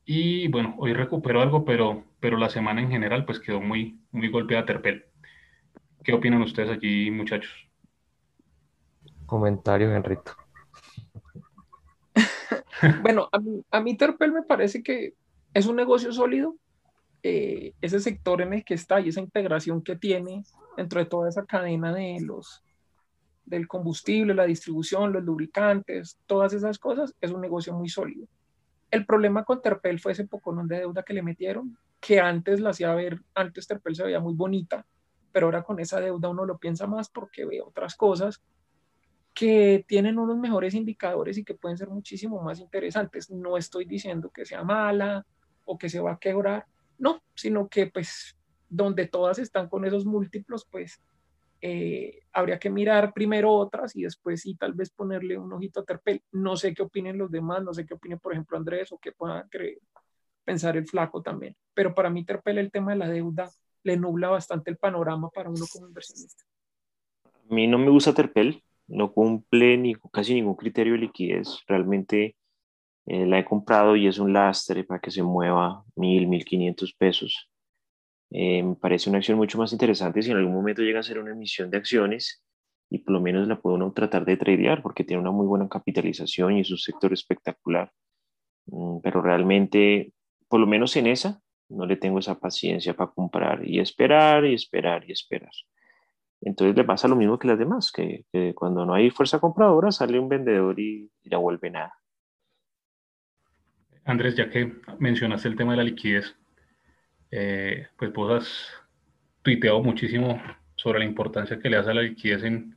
Y 0.04 0.48
bueno, 0.48 0.74
hoy 0.78 0.94
recuperó 0.94 1.42
algo, 1.42 1.64
pero, 1.64 2.04
pero 2.22 2.36
la 2.36 2.48
semana 2.48 2.80
en 2.80 2.88
general 2.88 3.24
pues 3.24 3.40
quedó 3.40 3.60
muy, 3.60 3.98
muy 4.12 4.28
golpeada 4.28 4.64
Terpel. 4.64 5.06
¿Qué 6.04 6.12
opinan 6.12 6.40
ustedes 6.40 6.70
aquí, 6.70 7.10
muchachos? 7.10 7.68
Comentario, 9.26 9.92
Enrito. 9.92 10.36
bueno, 13.02 13.28
a 13.32 13.40
mí, 13.40 13.64
a 13.72 13.80
mí 13.80 13.96
Terpel 13.96 14.30
me 14.30 14.44
parece 14.44 14.84
que 14.84 15.14
es 15.52 15.66
un 15.66 15.74
negocio 15.74 16.12
sólido. 16.12 16.54
Eh, 17.24 17.74
ese 17.80 17.98
sector 17.98 18.40
en 18.40 18.52
el 18.52 18.64
que 18.64 18.74
está 18.74 19.00
y 19.00 19.08
esa 19.08 19.20
integración 19.20 19.82
que 19.82 19.96
tiene 19.96 20.44
dentro 20.76 21.00
de 21.00 21.06
toda 21.06 21.28
esa 21.28 21.44
cadena 21.44 21.92
de 21.92 22.18
los 22.20 22.62
del 23.44 23.66
combustible, 23.66 24.32
la 24.32 24.46
distribución, 24.46 25.12
los 25.12 25.24
lubricantes, 25.24 26.20
todas 26.26 26.52
esas 26.52 26.78
cosas, 26.78 27.16
es 27.20 27.32
un 27.32 27.40
negocio 27.40 27.74
muy 27.74 27.88
sólido. 27.88 28.28
El 28.92 29.06
problema 29.06 29.42
con 29.42 29.60
Terpel 29.60 29.98
fue 29.98 30.12
ese 30.12 30.28
poconón 30.28 30.68
de 30.68 30.78
deuda 30.78 31.02
que 31.02 31.14
le 31.14 31.22
metieron, 31.22 31.76
que 32.02 32.18
antes 32.18 32.58
la 32.58 32.70
hacía 32.70 32.92
ver, 32.94 33.22
antes 33.32 33.68
Terpel 33.68 33.94
se 33.94 34.02
veía 34.02 34.18
muy 34.18 34.34
bonita, 34.34 34.84
pero 35.30 35.46
ahora 35.46 35.62
con 35.62 35.78
esa 35.78 36.00
deuda 36.00 36.28
uno 36.28 36.44
lo 36.44 36.58
piensa 36.58 36.88
más 36.88 37.08
porque 37.08 37.44
ve 37.44 37.62
otras 37.62 37.94
cosas 37.94 38.42
que 39.32 39.84
tienen 39.86 40.18
unos 40.18 40.36
mejores 40.36 40.74
indicadores 40.74 41.38
y 41.38 41.44
que 41.44 41.54
pueden 41.54 41.78
ser 41.78 41.88
muchísimo 41.88 42.42
más 42.42 42.58
interesantes. 42.58 43.30
No 43.30 43.56
estoy 43.56 43.84
diciendo 43.84 44.30
que 44.30 44.44
sea 44.44 44.64
mala 44.64 45.24
o 45.64 45.78
que 45.78 45.88
se 45.88 46.00
va 46.00 46.14
a 46.14 46.18
quebrar, 46.18 46.66
no, 46.98 47.22
sino 47.34 47.68
que 47.68 47.86
pues 47.86 48.36
donde 48.68 49.06
todas 49.06 49.38
están 49.38 49.68
con 49.68 49.84
esos 49.84 50.04
múltiplos, 50.04 50.66
pues 50.68 51.00
eh, 51.60 52.18
habría 52.32 52.58
que 52.58 52.68
mirar 52.68 53.12
primero 53.14 53.52
otras 53.52 53.94
y 53.94 54.02
después 54.02 54.40
sí 54.40 54.56
tal 54.56 54.72
vez 54.72 54.90
ponerle 54.90 55.38
un 55.38 55.52
ojito 55.52 55.80
a 55.80 55.84
Terpel. 55.84 56.20
No 56.32 56.56
sé 56.56 56.74
qué 56.74 56.82
opinen 56.82 57.16
los 57.16 57.30
demás, 57.30 57.62
no 57.62 57.72
sé 57.72 57.86
qué 57.86 57.94
opine 57.94 58.16
por 58.16 58.32
ejemplo 58.32 58.58
Andrés 58.58 58.90
o 58.90 58.98
qué 58.98 59.12
pueda 59.12 59.46
creer, 59.48 59.78
pensar 60.44 60.76
el 60.76 60.86
flaco 60.86 61.22
también. 61.22 61.56
Pero 61.74 61.94
para 61.94 62.10
mí 62.10 62.24
Terpel 62.24 62.58
el 62.58 62.70
tema 62.70 62.92
de 62.92 62.98
la 62.98 63.08
deuda 63.08 63.50
le 63.82 63.96
nubla 63.96 64.30
bastante 64.30 64.70
el 64.70 64.76
panorama 64.76 65.28
para 65.30 65.50
uno 65.50 65.64
como 65.72 65.88
inversionista. 65.88 66.44
A 67.24 67.54
mí 67.54 67.66
no 67.66 67.78
me 67.78 67.90
gusta 67.90 68.14
Terpel, 68.14 68.62
no 68.86 69.12
cumple 69.12 69.76
ni, 69.76 69.94
casi 70.12 70.34
ningún 70.34 70.54
criterio 70.54 70.94
de 70.94 71.00
liquidez. 71.00 71.58
Realmente 71.66 72.36
eh, 73.06 73.26
la 73.26 73.38
he 73.38 73.44
comprado 73.44 73.96
y 73.96 74.06
es 74.06 74.18
un 74.18 74.32
lastre 74.32 74.84
para 74.84 75.00
que 75.00 75.10
se 75.10 75.22
mueva 75.22 75.84
mil, 75.96 76.28
mil 76.28 76.44
quinientos 76.44 76.94
pesos. 76.94 77.48
Eh, 78.30 78.62
me 78.62 78.76
parece 78.76 79.10
una 79.10 79.18
acción 79.18 79.36
mucho 79.36 79.58
más 79.58 79.72
interesante 79.72 80.22
si 80.22 80.30
en 80.30 80.38
algún 80.38 80.54
momento 80.54 80.82
llega 80.82 81.00
a 81.00 81.02
ser 81.02 81.18
una 81.18 81.32
emisión 81.32 81.70
de 81.70 81.76
acciones 81.76 82.42
y 82.88 82.98
por 82.98 83.12
lo 83.12 83.20
menos 83.20 83.46
la 83.46 83.60
puede 83.60 83.76
uno 83.76 83.92
tratar 83.92 84.24
de 84.24 84.36
tradear 84.36 84.82
porque 84.82 85.04
tiene 85.04 85.20
una 85.20 85.30
muy 85.30 85.46
buena 85.46 85.68
capitalización 85.68 86.56
y 86.56 86.60
es 86.60 86.70
un 86.70 86.78
sector 86.78 87.12
espectacular. 87.12 87.90
Mm, 88.66 89.00
pero 89.02 89.22
realmente, 89.22 90.12
por 90.52 90.60
lo 90.60 90.66
menos 90.66 90.94
en 90.96 91.06
esa, 91.06 91.40
no 91.70 91.86
le 91.86 91.96
tengo 91.96 92.18
esa 92.18 92.38
paciencia 92.38 92.92
para 92.92 93.10
comprar 93.10 93.66
y 93.66 93.80
esperar 93.80 94.44
y 94.44 94.52
esperar 94.52 95.02
y 95.08 95.12
esperar. 95.12 95.50
Entonces 96.42 96.76
le 96.76 96.84
pasa 96.84 97.08
lo 97.08 97.16
mismo 97.16 97.38
que 97.38 97.48
las 97.48 97.58
demás, 97.58 97.90
que, 97.90 98.26
cuando 98.54 98.84
no 98.84 98.92
hay 98.92 99.08
fuerza 99.08 99.40
compradora 99.40 99.90
sale 99.90 100.18
un 100.18 100.28
vendedor 100.28 100.78
y, 100.78 101.10
y 101.22 101.30
la 101.30 101.38
vuelve 101.38 101.70
nada. 101.70 101.94
Andrés, 104.04 104.36
ya 104.36 104.50
que 104.50 104.74
mencionaste 104.98 105.48
el 105.48 105.56
tema 105.56 105.70
de 105.70 105.78
la 105.78 105.84
liquidez, 105.84 106.36
eh, 107.30 107.86
pues 107.96 108.12
vos 108.12 108.30
has 108.30 108.70
tuiteado 109.40 109.82
muchísimo 109.82 110.38
sobre 110.76 110.98
la 110.98 111.06
importancia 111.06 111.58
que 111.58 111.70
le 111.70 111.78
das 111.78 111.88
a 111.88 111.94
la 111.94 112.02
liquidez 112.02 112.44
en, 112.44 112.76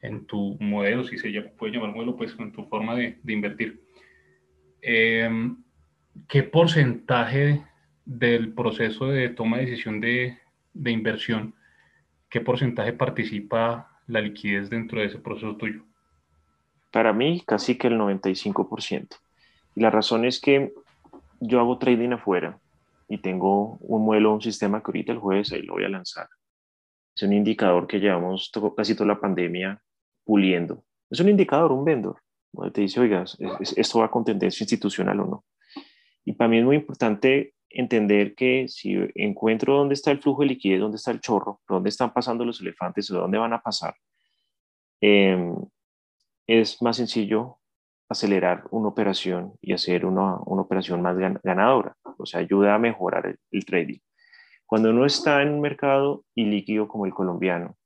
en 0.00 0.26
tu 0.26 0.56
modelo, 0.58 1.04
si 1.04 1.16
se 1.16 1.30
puede 1.56 1.74
llamar 1.74 1.92
modelo, 1.94 2.16
pues 2.16 2.34
en 2.40 2.50
tu 2.50 2.64
forma 2.64 2.96
de, 2.96 3.20
de 3.22 3.32
invertir. 3.32 3.84
Em, 4.82 5.63
¿Qué 6.28 6.42
porcentaje 6.42 7.64
del 8.04 8.52
proceso 8.52 9.06
de 9.06 9.28
toma 9.30 9.58
de 9.58 9.66
decisión 9.66 10.00
de, 10.00 10.38
de 10.72 10.90
inversión, 10.90 11.54
qué 12.28 12.40
porcentaje 12.40 12.92
participa 12.92 14.00
la 14.06 14.20
liquidez 14.20 14.70
dentro 14.70 15.00
de 15.00 15.06
ese 15.06 15.18
proceso 15.18 15.56
tuyo? 15.56 15.82
Para 16.90 17.12
mí, 17.12 17.42
casi 17.46 17.76
que 17.76 17.88
el 17.88 17.98
95%. 17.98 19.16
Y 19.74 19.80
la 19.80 19.90
razón 19.90 20.24
es 20.24 20.40
que 20.40 20.72
yo 21.40 21.60
hago 21.60 21.78
trading 21.78 22.12
afuera 22.12 22.58
y 23.08 23.18
tengo 23.18 23.76
un 23.80 24.04
modelo, 24.04 24.32
un 24.32 24.42
sistema 24.42 24.80
que 24.80 24.86
ahorita 24.86 25.12
el 25.12 25.18
jueves 25.18 25.52
ahí 25.52 25.62
lo 25.62 25.74
voy 25.74 25.84
a 25.84 25.88
lanzar. 25.88 26.28
Es 27.14 27.22
un 27.22 27.32
indicador 27.32 27.86
que 27.86 28.00
llevamos 28.00 28.50
casi 28.76 28.94
toda 28.94 29.08
la 29.08 29.20
pandemia 29.20 29.80
puliendo. 30.24 30.84
Es 31.10 31.20
un 31.20 31.28
indicador, 31.28 31.72
un 31.72 31.84
vendor, 31.84 32.16
donde 32.52 32.72
te 32.72 32.80
dice, 32.80 33.00
oiga, 33.00 33.24
esto 33.76 33.98
va 33.98 34.10
con 34.10 34.24
tendencia 34.24 34.64
institucional 34.64 35.20
o 35.20 35.26
no. 35.26 35.44
Y 36.24 36.32
para 36.32 36.48
mí 36.48 36.58
es 36.58 36.64
muy 36.64 36.76
importante 36.76 37.54
entender 37.70 38.34
que 38.34 38.66
si 38.68 38.96
encuentro 39.14 39.76
dónde 39.76 39.94
está 39.94 40.10
el 40.10 40.20
flujo 40.20 40.42
de 40.42 40.48
liquidez, 40.48 40.80
dónde 40.80 40.96
está 40.96 41.10
el 41.10 41.20
chorro, 41.20 41.60
dónde 41.68 41.88
están 41.88 42.12
pasando 42.12 42.44
los 42.44 42.60
elefantes 42.60 43.10
o 43.10 43.18
dónde 43.18 43.38
van 43.38 43.52
a 43.52 43.60
pasar, 43.60 43.94
em, 45.00 45.54
es 46.46 46.80
más 46.82 46.96
sencillo 46.96 47.58
acelerar 48.08 48.64
una 48.70 48.88
operación 48.88 49.54
y 49.60 49.72
hacer 49.72 50.06
una, 50.06 50.36
una 50.46 50.62
operación 50.62 51.02
más 51.02 51.16
ganadora. 51.42 51.96
O 52.18 52.26
sea, 52.26 52.40
ayuda 52.40 52.74
a 52.74 52.78
mejorar 52.78 53.36
el, 53.50 53.64
trading. 53.64 53.98
Cuando 54.66 54.90
uno 54.90 55.06
está 55.06 55.42
en 55.42 55.50
un 55.50 55.60
mercado 55.60 56.24
ilíquido 56.34 56.86
como 56.86 57.06
el 57.06 57.14
colombiano, 57.14 57.76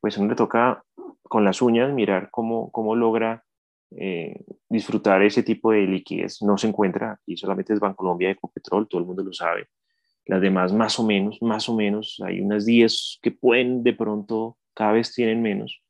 pues 0.00 0.16
uno 0.18 0.30
le 0.30 0.36
toca 0.36 0.82
con 1.22 1.44
las 1.44 1.62
uñas 1.62 1.92
mirar 1.92 2.30
cómo, 2.30 2.70
cómo 2.72 2.96
logra 2.96 3.44
eh, 3.96 4.44
disfrutar 4.68 5.22
ese 5.22 5.42
tipo 5.42 5.72
de 5.72 5.86
liquidez. 5.86 6.42
No 6.42 6.56
se 6.56 6.68
encuentra 6.68 7.12
aquí, 7.12 7.36
solamente 7.36 7.72
es 7.72 7.80
Bancolombia, 7.80 8.30
Ecopetrol, 8.30 8.88
todo 8.88 9.00
el 9.00 9.06
mundo 9.06 9.24
lo 9.24 9.32
sabe. 9.32 9.66
Las 10.26 10.40
demás 10.40 10.72
más 10.72 10.98
o 10.98 11.04
menos, 11.04 11.42
más 11.42 11.68
o 11.68 11.74
menos, 11.74 12.20
hay 12.24 12.40
unas 12.40 12.66
10 12.66 13.18
que 13.20 13.32
pueden 13.32 13.82
de 13.82 13.92
pronto, 13.92 14.58
cada 14.74 14.92
vez 14.92 15.12
tienen 15.12 15.42
menos. 15.42 15.82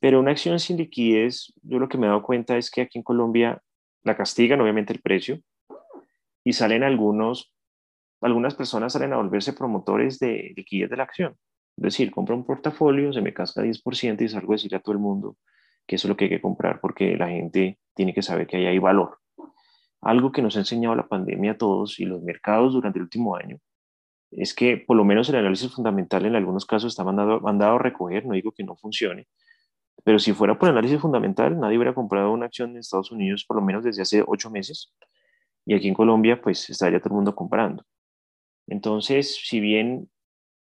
Pero 0.00 0.20
una 0.20 0.30
acción 0.30 0.60
sin 0.60 0.76
liquidez, 0.76 1.52
yo 1.62 1.80
lo 1.80 1.88
que 1.88 1.98
me 1.98 2.06
he 2.06 2.08
dado 2.08 2.22
cuenta 2.22 2.56
es 2.56 2.70
que 2.70 2.82
aquí 2.82 2.98
en 2.98 3.04
Colombia 3.04 3.60
la 4.04 4.16
castigan 4.16 4.60
obviamente 4.60 4.92
el 4.92 5.00
precio 5.00 5.40
y 6.44 6.52
salen 6.52 6.84
algunos, 6.84 7.52
algunas 8.20 8.54
personas 8.54 8.92
salen 8.92 9.12
a 9.12 9.16
volverse 9.16 9.52
promotores 9.52 10.20
de 10.20 10.52
liquidez 10.56 10.88
de 10.88 10.96
la 10.96 11.02
acción. 11.02 11.36
Es 11.76 11.82
decir, 11.82 12.12
compro 12.12 12.36
un 12.36 12.44
portafolio, 12.44 13.12
se 13.12 13.20
me 13.20 13.34
casca 13.34 13.62
10% 13.62 14.22
y 14.22 14.28
salgo 14.28 14.52
a 14.52 14.56
decir 14.56 14.74
a 14.76 14.80
todo 14.80 14.92
el 14.92 15.00
mundo 15.00 15.36
que 15.88 15.96
eso 15.96 16.06
es 16.06 16.10
lo 16.10 16.16
que 16.16 16.26
hay 16.26 16.30
que 16.30 16.40
comprar 16.40 16.80
porque 16.80 17.16
la 17.16 17.28
gente 17.28 17.78
tiene 17.94 18.14
que 18.14 18.22
saber 18.22 18.46
que 18.46 18.58
ahí 18.58 18.66
hay 18.66 18.78
valor. 18.78 19.18
Algo 20.02 20.30
que 20.30 20.42
nos 20.42 20.54
ha 20.56 20.60
enseñado 20.60 20.94
la 20.94 21.08
pandemia 21.08 21.52
a 21.52 21.58
todos 21.58 21.98
y 21.98 22.04
los 22.04 22.22
mercados 22.22 22.74
durante 22.74 22.98
el 22.98 23.04
último 23.04 23.34
año 23.34 23.58
es 24.30 24.54
que 24.54 24.76
por 24.76 24.96
lo 24.96 25.04
menos 25.04 25.28
el 25.30 25.36
análisis 25.36 25.72
fundamental 25.72 26.26
en 26.26 26.36
algunos 26.36 26.66
casos 26.66 26.92
está 26.92 27.02
mandado, 27.02 27.40
mandado 27.40 27.76
a 27.76 27.78
recoger, 27.78 28.26
no 28.26 28.34
digo 28.34 28.52
que 28.52 28.62
no 28.62 28.76
funcione, 28.76 29.26
pero 30.04 30.18
si 30.18 30.32
fuera 30.32 30.58
por 30.58 30.68
análisis 30.68 31.00
fundamental, 31.00 31.58
nadie 31.58 31.76
hubiera 31.76 31.94
comprado 31.94 32.32
una 32.32 32.46
acción 32.46 32.70
en 32.70 32.78
Estados 32.78 33.10
Unidos 33.10 33.44
por 33.46 33.56
lo 33.56 33.62
menos 33.62 33.82
desde 33.82 34.02
hace 34.02 34.22
ocho 34.26 34.50
meses. 34.50 34.94
Y 35.66 35.74
aquí 35.74 35.88
en 35.88 35.94
Colombia, 35.94 36.40
pues 36.40 36.70
estaría 36.70 36.98
todo 37.00 37.10
el 37.10 37.16
mundo 37.16 37.34
comprando. 37.34 37.84
Entonces, 38.66 39.36
si 39.44 39.60
bien 39.60 40.08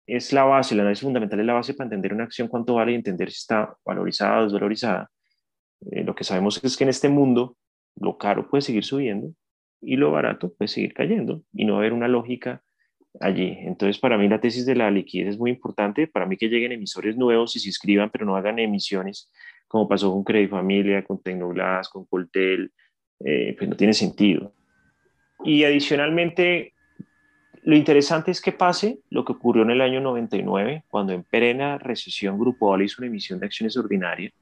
es 0.07 0.33
la 0.33 0.45
base, 0.45 0.75
el 0.75 0.81
análisis 0.81 1.05
fundamental 1.05 1.41
es 1.41 1.47
la 1.47 1.55
base 1.55 1.75
para 1.75 1.87
entender 1.87 2.13
una 2.13 2.25
acción 2.25 2.49
cuánto 2.49 2.75
vale 2.75 2.93
y 2.93 2.95
entender 2.97 3.31
si 3.31 3.39
está 3.39 3.77
valorizada 3.85 4.41
o 4.41 4.45
desvalorizada, 4.45 5.11
eh, 5.91 6.05
lo 6.05 6.15
que 6.15 6.25
sabemos 6.25 6.63
es 6.63 6.77
que 6.77 6.85
en 6.85 6.91
este 6.91 7.09
mundo 7.09 7.57
lo 7.97 8.17
caro 8.19 8.49
puede 8.49 8.63
seguir 8.63 8.85
subiendo 8.85 9.35
y 9.81 9.97
lo 9.97 10.13
barato 10.13 10.53
puede 10.55 10.69
seguir 10.69 10.95
cayendo 10.95 11.43
y 11.53 11.65
no 11.65 11.77
haber 11.77 11.93
una 11.93 12.09
lógica 12.09 12.63
allí. 13.21 13.57
Entonces, 13.61 13.99
para 13.99 14.17
mí 14.17 14.29
la 14.29 14.41
tesis 14.41 14.65
de 14.65 14.77
la 14.77 14.91
liquidez 14.91 15.31
es 15.31 15.39
muy 15.39 15.51
importante. 15.51 16.07
Para 16.07 16.27
mí 16.27 16.37
que 16.37 16.49
lleguen 16.49 16.73
emisores 16.73 17.17
nuevos 17.17 17.57
y 17.57 17.61
se 17.61 17.69
inscriban, 17.69 18.11
pero 18.11 18.25
no 18.25 18.37
hagan 18.37 18.59
emisiones, 18.59 19.31
como 19.67 19.89
pasó 19.89 20.13
con 20.13 20.25
Credit 20.25 20.51
Familia, 20.51 21.05
con 21.05 21.21
Tecnoglass, 21.21 21.89
con 21.89 22.07
Coltel, 22.07 22.73
eh, 23.25 23.55
pues 23.59 23.69
no 23.69 23.77
tiene 23.77 23.93
sentido. 23.93 24.55
Y 25.45 25.65
adicionalmente, 25.65 26.75
lo 27.63 27.77
interesante 27.77 28.31
es 28.31 28.41
que 28.41 28.53
pase 28.53 29.01
lo 29.11 29.25
que 29.25 29.33
ocurrió 29.33 29.65
en 29.65 29.71
el 29.71 29.81
año 29.81 30.01
99, 30.01 30.85
cuando 30.89 31.13
en 31.13 31.25
plena 31.25 31.79
recesión 31.79 32.39
Grupo 32.39 32.79
hizo 32.81 32.97
una 32.99 33.09
emisión 33.09 33.41
de 33.41 33.47
acciones 33.47 33.77
ordinarias 33.77 34.33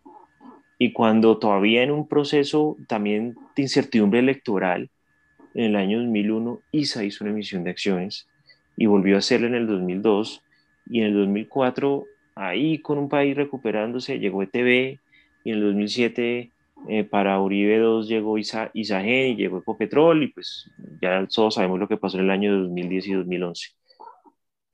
y 0.82 0.94
cuando 0.94 1.36
todavía 1.36 1.82
en 1.82 1.90
un 1.90 2.08
proceso 2.08 2.78
también 2.88 3.36
de 3.54 3.62
incertidumbre 3.62 4.20
electoral, 4.20 4.88
en 5.52 5.64
el 5.64 5.76
año 5.76 5.98
2001, 5.98 6.60
ISA 6.72 7.04
hizo 7.04 7.22
una 7.22 7.34
emisión 7.34 7.64
de 7.64 7.70
acciones 7.70 8.26
y 8.78 8.86
volvió 8.86 9.16
a 9.16 9.18
hacerlo 9.18 9.46
en 9.46 9.56
el 9.56 9.66
2002 9.66 10.42
y 10.86 11.00
en 11.00 11.08
el 11.08 11.14
2004 11.16 12.04
ahí 12.34 12.78
con 12.78 12.96
un 12.96 13.10
país 13.10 13.36
recuperándose 13.36 14.20
llegó 14.20 14.42
ETB 14.42 14.98
y 15.44 15.50
en 15.50 15.58
el 15.58 15.64
2007 15.64 16.50
eh, 16.88 17.04
para 17.04 17.38
Uribe 17.38 17.76
2 17.76 18.08
llegó 18.08 18.38
Isa, 18.38 18.70
Isagen 18.72 19.32
y 19.32 19.36
llegó 19.36 19.58
Ecopetrol 19.58 20.22
y 20.22 20.28
pues 20.28 20.70
ya 21.02 21.26
todos 21.26 21.56
sabemos 21.56 21.78
lo 21.78 21.88
que 21.88 21.98
pasó 21.98 22.16
en 22.16 22.24
el 22.24 22.30
año 22.30 22.58
2010 22.58 23.06
y 23.06 23.12
2011. 23.12 23.68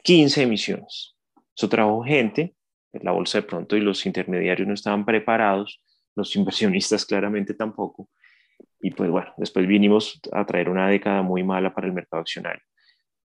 15 0.04 0.42
emisiones. 0.44 1.16
Eso 1.56 1.68
trajo 1.68 2.04
gente, 2.04 2.54
la 2.92 3.10
bolsa 3.10 3.38
de 3.38 3.42
pronto 3.48 3.76
y 3.76 3.80
los 3.80 4.06
intermediarios 4.06 4.68
no 4.68 4.74
estaban 4.74 5.04
preparados, 5.04 5.80
los 6.16 6.34
inversionistas 6.34 7.06
claramente 7.06 7.54
tampoco. 7.54 8.08
Y 8.80 8.90
pues 8.90 9.10
bueno, 9.10 9.32
después 9.36 9.66
vinimos 9.66 10.20
a 10.32 10.44
traer 10.44 10.68
una 10.68 10.88
década 10.88 11.22
muy 11.22 11.44
mala 11.44 11.74
para 11.74 11.86
el 11.86 11.92
mercado 11.92 12.22
accionario 12.22 12.62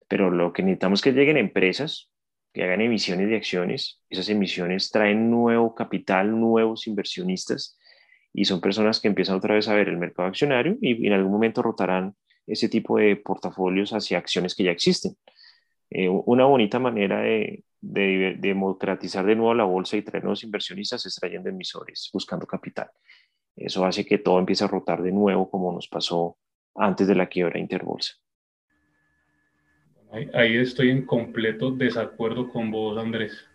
pero 0.10 0.32
lo 0.32 0.52
que 0.52 0.64
necesitamos 0.64 1.00
es 1.00 1.04
que 1.04 1.12
lleguen 1.14 1.38
empresas 1.38 2.12
que 2.52 2.64
hagan 2.64 2.82
emisiones 2.82 3.30
de 3.30 3.38
acciones. 3.38 4.02
Esas 4.10 4.28
emisiones 4.30 4.90
traen 4.90 5.30
nuevo 5.30 5.76
capital, 5.76 6.38
nuevos 6.38 6.88
inversionistas 6.88 7.78
y 8.34 8.46
son 8.46 8.60
personas 8.60 9.00
que 9.00 9.08
empiezan 9.08 9.38
otra 9.38 9.54
vez 9.54 9.68
a 9.68 9.76
ver 9.76 9.88
el 9.88 9.98
mercado 9.98 10.28
accionario 10.28 10.78
y 10.82 11.06
en 11.06 11.14
algún 11.14 11.32
momento 11.32 11.62
rotarán 11.62 12.16
ese 12.48 12.68
tipo 12.68 12.98
de 12.98 13.16
portafolios 13.18 13.94
hacia 13.94 14.18
acciones 14.18 14.56
que 14.56 14.64
ya 14.64 14.72
existen. 14.72 15.16
Eh, 15.92 16.08
una 16.08 16.46
bonita 16.46 16.80
manera 16.80 17.22
de, 17.22 17.64
de, 17.82 18.36
democratizar 18.40 19.26
de 19.26 19.36
nuevo 19.36 19.54
la 19.54 19.64
bolsa 19.64 19.98
y 19.98 20.02
traer 20.02 20.24
nuevos 20.24 20.44
inversionistas 20.44 21.06
es 21.06 21.16
trayendo 21.16 21.50
emisores, 21.50 22.10
buscando 22.14 22.46
capital. 22.46 22.90
Eso 23.56 23.86
hace 23.86 24.06
que 24.06 24.20
todo 24.20 24.40
empiece 24.40 24.64
a 24.64 24.68
rotar 24.68 25.02
de 25.02 25.12
nuevo 25.12 25.50
como 25.50 25.74
nos 25.74 25.88
pasó 25.88 26.38
antes 26.76 27.08
de 27.08 27.16
la 27.16 27.28
quiebra 27.28 27.60
interbolsa. 27.60 28.14
Ahí, 30.34 30.58
estoy 30.58 30.90
en 30.90 31.06
completo 31.06 31.70
desacuerdo 31.70 32.50
con 32.50 32.72
vos, 32.72 32.98
Andrés, 32.98 33.46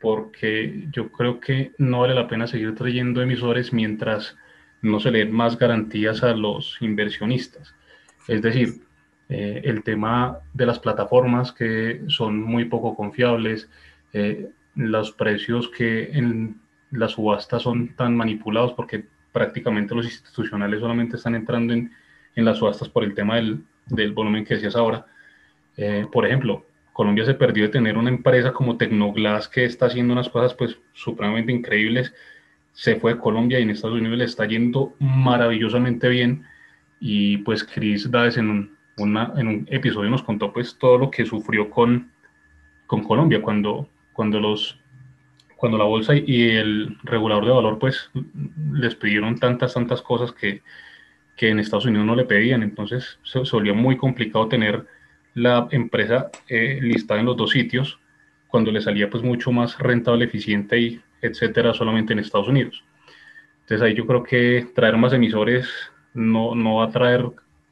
porque 0.00 0.86
yo 0.92 1.10
creo 1.10 1.40
que 1.40 1.72
no 1.78 2.02
vale 2.02 2.14
la 2.14 2.28
pena 2.28 2.46
seguir 2.46 2.74
trayendo 2.76 3.20
emisores 3.20 3.72
mientras 3.72 4.36
no 4.82 5.00
se 5.00 5.10
le 5.10 5.20
den 5.20 5.32
más 5.32 5.58
garantías 5.58 6.22
a 6.22 6.34
los 6.34 6.76
inversionistas. 6.80 7.74
Es 8.28 8.42
decir, 8.42 8.85
eh, 9.28 9.62
el 9.64 9.82
tema 9.82 10.38
de 10.52 10.66
las 10.66 10.78
plataformas 10.78 11.52
que 11.52 12.02
son 12.08 12.42
muy 12.42 12.66
poco 12.66 12.94
confiables, 12.94 13.68
eh, 14.12 14.50
los 14.74 15.12
precios 15.12 15.68
que 15.68 16.10
en 16.12 16.60
las 16.90 17.12
subastas 17.12 17.62
son 17.62 17.94
tan 17.96 18.16
manipulados 18.16 18.72
porque 18.74 19.04
prácticamente 19.32 19.94
los 19.94 20.06
institucionales 20.06 20.80
solamente 20.80 21.16
están 21.16 21.34
entrando 21.34 21.72
en, 21.72 21.92
en 22.34 22.44
las 22.44 22.58
subastas 22.58 22.88
por 22.88 23.04
el 23.04 23.14
tema 23.14 23.36
del, 23.36 23.64
del 23.86 24.12
volumen 24.12 24.44
que 24.44 24.54
decías 24.54 24.76
ahora 24.76 25.06
eh, 25.76 26.06
por 26.10 26.26
ejemplo, 26.26 26.66
Colombia 26.92 27.24
se 27.24 27.34
perdió 27.34 27.64
de 27.64 27.70
tener 27.70 27.98
una 27.98 28.10
empresa 28.10 28.52
como 28.52 28.76
Tecnoglass 28.76 29.48
que 29.48 29.64
está 29.64 29.86
haciendo 29.86 30.12
unas 30.12 30.28
cosas 30.28 30.54
pues 30.54 30.78
supremamente 30.92 31.52
increíbles. 31.52 32.14
Se 32.72 32.96
fue 32.96 33.14
de 33.14 33.20
Colombia 33.20 33.58
y 33.58 33.62
en 33.62 33.70
Estados 33.70 33.98
Unidos 33.98 34.18
le 34.18 34.24
está 34.24 34.46
yendo 34.46 34.94
maravillosamente 34.98 36.08
bien. 36.08 36.44
Y 37.00 37.38
pues 37.38 37.64
Chris 37.64 38.10
Dades 38.10 38.38
en 38.38 38.75
en 38.96 39.48
un 39.48 39.68
episodio 39.70 40.08
nos 40.10 40.22
contó 40.22 40.52
pues 40.52 40.78
todo 40.78 40.96
lo 40.96 41.10
que 41.10 41.26
sufrió 41.26 41.68
con, 41.68 42.10
con 42.86 43.02
Colombia 43.02 43.42
cuando, 43.42 43.88
cuando, 44.12 44.40
los, 44.40 44.78
cuando 45.56 45.76
la 45.76 45.84
bolsa 45.84 46.14
y 46.14 46.50
el 46.50 46.96
regulador 47.02 47.44
de 47.44 47.52
valor 47.52 47.78
pues 47.78 48.10
les 48.72 48.94
pidieron 48.94 49.38
tantas, 49.38 49.74
tantas 49.74 50.00
cosas 50.00 50.32
que, 50.32 50.62
que 51.36 51.50
en 51.50 51.58
Estados 51.58 51.84
Unidos 51.84 52.06
no 52.06 52.16
le 52.16 52.24
pedían. 52.24 52.62
Entonces 52.62 53.18
se, 53.22 53.40
volvió 53.40 53.74
muy 53.74 53.98
complicado 53.98 54.48
tener 54.48 54.86
la 55.34 55.68
empresa 55.70 56.30
eh, 56.48 56.78
listada 56.80 57.20
en 57.20 57.26
los 57.26 57.36
dos 57.36 57.50
sitios 57.50 57.98
cuando 58.46 58.72
le 58.72 58.80
salía 58.80 59.10
pues 59.10 59.22
mucho 59.22 59.52
más 59.52 59.78
rentable, 59.78 60.24
eficiente 60.24 60.80
y 60.80 61.00
etcétera 61.20 61.74
solamente 61.74 62.14
en 62.14 62.20
Estados 62.20 62.48
Unidos. 62.48 62.82
Entonces 63.60 63.82
ahí 63.82 63.94
yo 63.94 64.06
creo 64.06 64.22
que 64.22 64.66
traer 64.74 64.96
más 64.96 65.12
emisores 65.12 65.68
no, 66.14 66.54
no 66.54 66.76
va 66.76 66.84
a 66.84 66.90
traer 66.90 67.26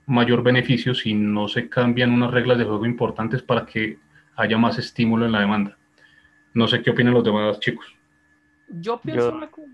mayor 0.06 0.42
beneficio 0.42 0.94
si 0.94 1.14
no 1.14 1.48
se 1.48 1.68
cambian 1.68 2.12
unas 2.12 2.30
reglas 2.30 2.58
de 2.58 2.64
juego 2.64 2.86
importantes 2.86 3.42
para 3.42 3.64
que 3.64 3.98
haya 4.36 4.58
más 4.58 4.78
estímulo 4.78 5.26
en 5.26 5.32
la 5.32 5.40
demanda. 5.40 5.78
No 6.52 6.68
sé 6.68 6.82
qué 6.82 6.90
opinan 6.90 7.14
los 7.14 7.24
demás 7.24 7.58
chicos. 7.60 7.86
Yo 8.68 9.00
pienso 9.00 9.34
una 9.34 9.50
cosa 9.50 9.70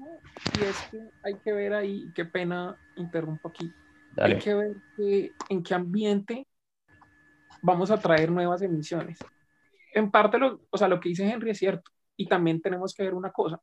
y 0.59 0.65
es 0.65 0.89
que 0.91 1.01
hay 1.23 1.35
que 1.37 1.53
ver 1.53 1.75
ahí, 1.75 2.11
qué 2.15 2.25
pena 2.25 2.77
interrumpo 2.97 3.49
aquí, 3.49 3.73
hay 4.17 4.39
que 4.39 4.55
ver 4.55 4.77
en 5.49 5.63
qué 5.63 5.75
ambiente 5.75 6.47
vamos 7.63 7.91
a 7.91 8.01
traer 8.01 8.31
nuevas 8.31 8.63
emisiones. 8.63 9.19
En 9.93 10.11
parte, 10.11 10.39
lo, 10.39 10.61
o 10.71 10.79
sea, 10.79 10.89
lo 10.89 11.01
que 11.01 11.11
dice 11.11 11.29
Henry 11.29 11.51
es 11.51 11.59
cierto. 11.59 11.91
Y 12.17 12.27
también 12.27 12.61
tenemos 12.61 12.95
que 12.95 13.03
ver 13.03 13.15
una 13.15 13.31
cosa. 13.31 13.61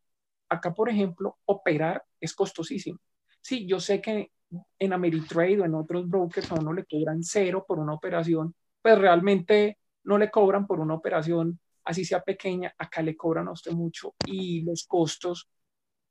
Acá, 0.50 0.74
por 0.74 0.90
ejemplo, 0.90 1.38
operar 1.46 2.04
es 2.20 2.34
costosísimo. 2.34 3.00
Sí, 3.42 3.68
yo 3.68 3.80
sé 3.80 4.02
que 4.02 4.32
en 4.80 4.94
Ameritrade 4.94 5.62
o 5.62 5.66
en 5.66 5.76
otros 5.76 6.08
brokers 6.08 6.52
a 6.52 6.56
uno 6.56 6.74
le 6.74 6.86
cobran 6.86 7.24
cero 7.24 7.66
por 7.68 7.80
una 7.80 7.94
operación, 7.94 8.56
pues 8.82 8.98
realmente 8.98 9.78
no 10.04 10.18
le 10.18 10.32
cobran 10.32 10.66
por 10.66 10.80
una 10.80 10.94
operación, 10.94 11.60
así 11.84 12.06
sea 12.06 12.22
pequeña, 12.22 12.74
acá 12.78 13.02
le 13.02 13.16
cobran 13.16 13.48
a 13.48 13.52
usted 13.52 13.72
mucho 13.72 14.14
y 14.26 14.62
los 14.62 14.86
costos 14.88 15.50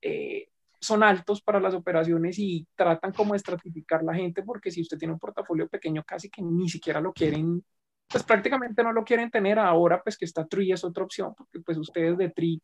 eh, 0.01 0.49
son 0.81 1.03
altos 1.03 1.41
para 1.43 1.61
las 1.61 1.75
operaciones 1.75 2.39
y 2.39 2.67
tratan 2.75 3.13
como 3.13 3.33
de 3.33 3.39
estratificar 3.39 4.03
la 4.03 4.15
gente 4.15 4.43
porque 4.43 4.71
si 4.71 4.83
usted 4.83 4.99
tiene 4.99 5.15
un 5.15 5.21
portafolio 5.21 5.69
pequeño 5.69 6.05
casi 6.05 6.31
que 6.31 6.43
ni 6.43 6.69
siquiera 6.69 7.01
lo 7.01 7.13
quieren, 7.13 7.65
pues 8.09 8.23
prácticamente 8.23 8.83
no 8.83 8.93
lo 8.93 9.05
quieren 9.05 9.31
tener. 9.31 9.59
Ahora 9.59 10.03
pues 10.03 10.17
que 10.17 10.27
está 10.27 10.47
TRI 10.47 10.73
es 10.73 10.85
otra 10.85 11.05
opción 11.05 11.35
porque 11.35 11.61
pues 11.61 11.79
ustedes 11.79 12.17
de 12.19 12.31
TRI, 12.31 12.63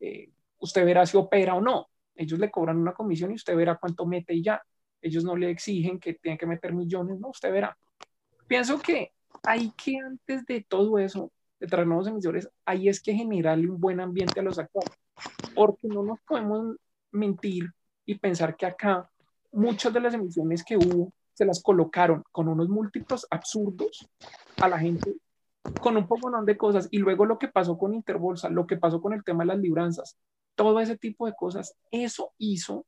eh, 0.00 0.30
usted 0.58 0.84
verá 0.84 1.06
si 1.06 1.16
opera 1.16 1.54
o 1.54 1.60
no, 1.60 1.88
ellos 2.14 2.38
le 2.38 2.50
cobran 2.50 2.78
una 2.78 2.92
comisión 2.92 3.30
y 3.30 3.34
usted 3.34 3.56
verá 3.56 3.76
cuánto 3.76 4.06
mete 4.06 4.34
y 4.34 4.42
ya, 4.42 4.60
ellos 5.04 5.22
no 5.22 5.36
le 5.36 5.50
exigen 5.50 6.00
que 6.00 6.14
tenga 6.14 6.38
que 6.38 6.46
meter 6.46 6.72
millones, 6.72 7.20
no, 7.20 7.28
usted 7.28 7.52
verá. 7.52 7.76
Pienso 8.46 8.80
que 8.80 9.12
hay 9.42 9.70
que 9.72 9.98
antes 9.98 10.44
de 10.46 10.64
todo 10.66 10.98
eso, 10.98 11.30
de 11.60 11.66
traer 11.66 11.86
nuevos 11.86 12.08
emisores, 12.08 12.48
ahí 12.64 12.88
es 12.88 13.00
que 13.00 13.14
generarle 13.14 13.68
un 13.68 13.78
buen 13.78 14.00
ambiente 14.00 14.40
a 14.40 14.42
los 14.42 14.58
actores, 14.58 14.90
porque 15.54 15.88
no 15.88 16.02
nos 16.02 16.20
podemos 16.22 16.76
mentir 17.12 17.70
y 18.06 18.16
pensar 18.16 18.56
que 18.56 18.66
acá 18.66 19.08
muchas 19.52 19.92
de 19.92 20.00
las 20.00 20.14
emisiones 20.14 20.64
que 20.64 20.76
hubo 20.76 21.12
se 21.34 21.44
las 21.44 21.62
colocaron 21.62 22.24
con 22.32 22.48
unos 22.48 22.68
múltiplos 22.68 23.26
absurdos 23.30 24.08
a 24.60 24.68
la 24.68 24.78
gente 24.78 25.14
con 25.80 25.96
un 25.96 26.06
poco 26.06 26.30
de 26.42 26.56
cosas. 26.56 26.88
Y 26.90 26.98
luego 26.98 27.26
lo 27.26 27.38
que 27.38 27.48
pasó 27.48 27.76
con 27.76 27.94
Interbolsa, 27.94 28.48
lo 28.48 28.66
que 28.66 28.76
pasó 28.76 29.00
con 29.00 29.12
el 29.12 29.24
tema 29.24 29.44
de 29.44 29.48
las 29.48 29.58
libranzas, 29.58 30.16
todo 30.54 30.80
ese 30.80 30.96
tipo 30.96 31.26
de 31.26 31.34
cosas, 31.34 31.74
eso 31.90 32.32
hizo 32.38 32.86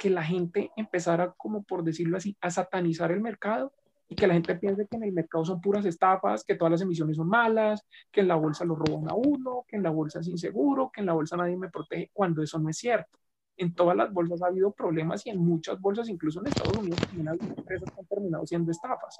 que 0.00 0.08
la 0.08 0.24
gente 0.24 0.72
empezara, 0.76 1.34
como 1.36 1.62
por 1.62 1.84
decirlo 1.84 2.16
así, 2.16 2.34
a 2.40 2.50
satanizar 2.50 3.12
el 3.12 3.20
mercado 3.20 3.70
y 4.08 4.14
que 4.14 4.26
la 4.26 4.32
gente 4.32 4.54
piense 4.54 4.86
que 4.86 4.96
en 4.96 5.02
el 5.04 5.12
mercado 5.12 5.44
son 5.44 5.60
puras 5.60 5.84
estafas, 5.84 6.42
que 6.42 6.54
todas 6.54 6.72
las 6.72 6.80
emisiones 6.80 7.18
son 7.18 7.28
malas, 7.28 7.86
que 8.10 8.22
en 8.22 8.28
la 8.28 8.36
bolsa 8.36 8.64
lo 8.64 8.76
roban 8.76 9.10
a 9.10 9.14
uno, 9.14 9.66
que 9.68 9.76
en 9.76 9.82
la 9.82 9.90
bolsa 9.90 10.20
es 10.20 10.28
inseguro, 10.28 10.90
que 10.90 11.02
en 11.02 11.06
la 11.06 11.12
bolsa 11.12 11.36
nadie 11.36 11.54
me 11.54 11.68
protege, 11.68 12.08
cuando 12.14 12.42
eso 12.42 12.58
no 12.58 12.70
es 12.70 12.78
cierto. 12.78 13.18
En 13.58 13.74
todas 13.74 13.94
las 13.94 14.10
bolsas 14.10 14.40
ha 14.40 14.46
habido 14.46 14.72
problemas 14.72 15.26
y 15.26 15.30
en 15.30 15.38
muchas 15.38 15.78
bolsas, 15.78 16.08
incluso 16.08 16.40
en 16.40 16.46
Estados 16.46 16.78
Unidos, 16.78 16.98
también 17.00 17.28
hay 17.28 17.38
empresas 17.38 17.90
que 17.90 18.00
han 18.00 18.06
terminado 18.06 18.46
siendo 18.46 18.70
estafas. 18.70 19.18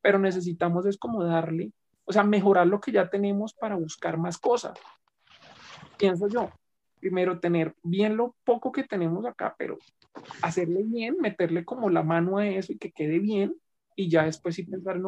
Pero 0.00 0.18
necesitamos 0.18 0.86
es 0.86 0.96
como 0.96 1.22
darle, 1.22 1.72
o 2.06 2.12
sea, 2.14 2.24
mejorar 2.24 2.66
lo 2.66 2.80
que 2.80 2.90
ya 2.90 3.10
tenemos 3.10 3.52
para 3.52 3.76
buscar 3.76 4.16
más 4.16 4.38
cosas. 4.38 4.78
Pienso 5.98 6.26
yo, 6.26 6.48
primero 6.98 7.38
tener 7.38 7.74
bien 7.82 8.16
lo 8.16 8.34
poco 8.44 8.72
que 8.72 8.84
tenemos 8.84 9.26
acá, 9.26 9.54
pero 9.58 9.76
hacerle 10.42 10.82
bien, 10.84 11.16
meterle 11.20 11.64
como 11.64 11.90
la 11.90 12.02
mano 12.02 12.38
a 12.38 12.46
eso 12.46 12.72
y 12.72 12.78
que 12.78 12.92
quede 12.92 13.18
bien 13.18 13.54
y 13.96 14.08
ya 14.08 14.24
después 14.24 14.54
sí 14.54 14.64
pensar 14.64 14.96
en 14.96 15.04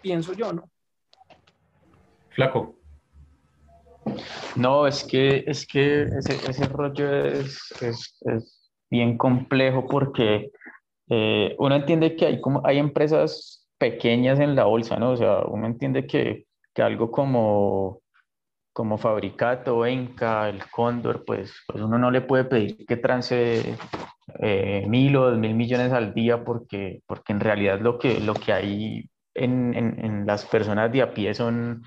pienso 0.00 0.32
yo, 0.32 0.52
¿no? 0.52 0.70
Flaco. 2.30 2.76
No, 4.54 4.86
es 4.86 5.04
que, 5.04 5.44
es 5.46 5.66
que 5.66 6.02
ese, 6.02 6.34
ese 6.48 6.66
rollo 6.66 7.26
es, 7.26 7.74
es, 7.80 8.18
es, 8.22 8.62
bien 8.88 9.18
complejo 9.18 9.84
porque 9.88 10.52
eh, 11.08 11.56
uno 11.58 11.74
entiende 11.74 12.14
que 12.14 12.26
hay, 12.26 12.40
como, 12.40 12.62
hay 12.64 12.78
empresas 12.78 13.68
pequeñas 13.78 14.38
en 14.38 14.54
la 14.54 14.64
bolsa, 14.64 14.96
¿no? 14.96 15.10
O 15.10 15.16
sea, 15.16 15.40
uno 15.46 15.66
entiende 15.66 16.06
que, 16.06 16.46
que 16.72 16.82
algo 16.82 17.10
como, 17.10 18.00
como 18.72 18.96
Fabricato, 18.96 19.84
Enca, 19.84 20.48
el 20.48 20.62
Cóndor, 20.70 21.24
pues, 21.24 21.52
pues 21.66 21.82
uno 21.82 21.98
no 21.98 22.10
le 22.10 22.20
puede 22.20 22.44
pedir 22.44 22.86
que 22.86 22.96
trance 22.96 23.76
eh, 24.40 24.84
mil 24.88 25.16
o 25.16 25.30
dos 25.30 25.38
mil 25.38 25.54
millones 25.54 25.92
al 25.92 26.14
día 26.14 26.44
porque, 26.44 27.02
porque 27.06 27.32
en 27.32 27.40
realidad 27.40 27.80
lo 27.80 27.98
que, 27.98 28.20
lo 28.20 28.34
que 28.34 28.52
hay 28.52 29.10
en, 29.34 29.74
en, 29.74 30.04
en 30.04 30.26
las 30.26 30.44
personas 30.44 30.90
de 30.92 31.02
a 31.02 31.12
pie 31.12 31.34
son 31.34 31.82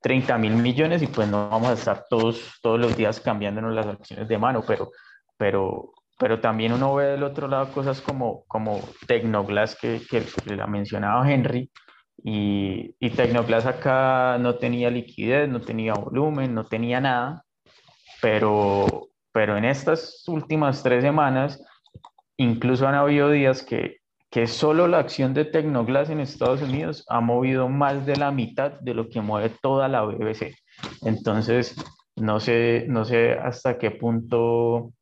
30 0.00 0.38
mil 0.38 0.54
millones 0.54 1.02
y 1.02 1.06
pues 1.06 1.28
no 1.28 1.48
vamos 1.48 1.68
a 1.70 1.72
estar 1.74 2.04
todos, 2.08 2.58
todos 2.62 2.78
los 2.78 2.96
días 2.96 3.20
cambiándonos 3.20 3.74
las 3.74 3.86
acciones 3.86 4.28
de 4.28 4.38
mano, 4.38 4.62
pero, 4.66 4.90
pero, 5.36 5.92
pero 6.18 6.40
también 6.40 6.72
uno 6.72 6.94
ve 6.94 7.06
del 7.06 7.22
otro 7.22 7.48
lado 7.48 7.72
cosas 7.72 8.00
como, 8.00 8.44
como 8.46 8.80
Tecnoglass 9.06 9.76
que, 9.76 10.00
que, 10.08 10.22
que 10.22 10.56
la 10.56 10.66
mencionaba 10.66 11.30
Henry, 11.30 11.70
y, 12.22 12.94
y 12.98 13.10
Tecnoglass 13.10 13.66
acá 13.66 14.38
no 14.38 14.56
tenía 14.56 14.90
liquidez, 14.90 15.48
no 15.48 15.60
tenía 15.60 15.94
volumen, 15.94 16.54
no 16.54 16.66
tenía 16.66 17.00
nada, 17.00 17.44
pero, 18.22 19.08
pero 19.32 19.56
en 19.56 19.64
estas 19.64 20.24
últimas 20.28 20.82
tres 20.82 21.02
semanas 21.02 21.62
Incluso 22.38 22.86
han 22.86 22.94
habido 22.94 23.30
días 23.30 23.62
que, 23.62 23.98
que 24.30 24.46
solo 24.46 24.88
la 24.88 24.98
acción 24.98 25.34
de 25.34 25.44
Tecnoglass 25.44 26.10
en 26.10 26.20
Estados 26.20 26.62
Unidos 26.62 27.04
ha 27.08 27.20
movido 27.20 27.68
más 27.68 28.06
de 28.06 28.16
la 28.16 28.30
mitad 28.30 28.72
de 28.80 28.94
lo 28.94 29.08
que 29.08 29.20
mueve 29.20 29.50
toda 29.62 29.88
la 29.88 30.02
BBC. 30.02 30.54
Entonces, 31.02 31.76
no 32.16 32.40
sé, 32.40 32.84
no 32.88 33.04
sé 33.04 33.32
hasta 33.32 33.78
qué 33.78 33.90
punto 33.90 34.92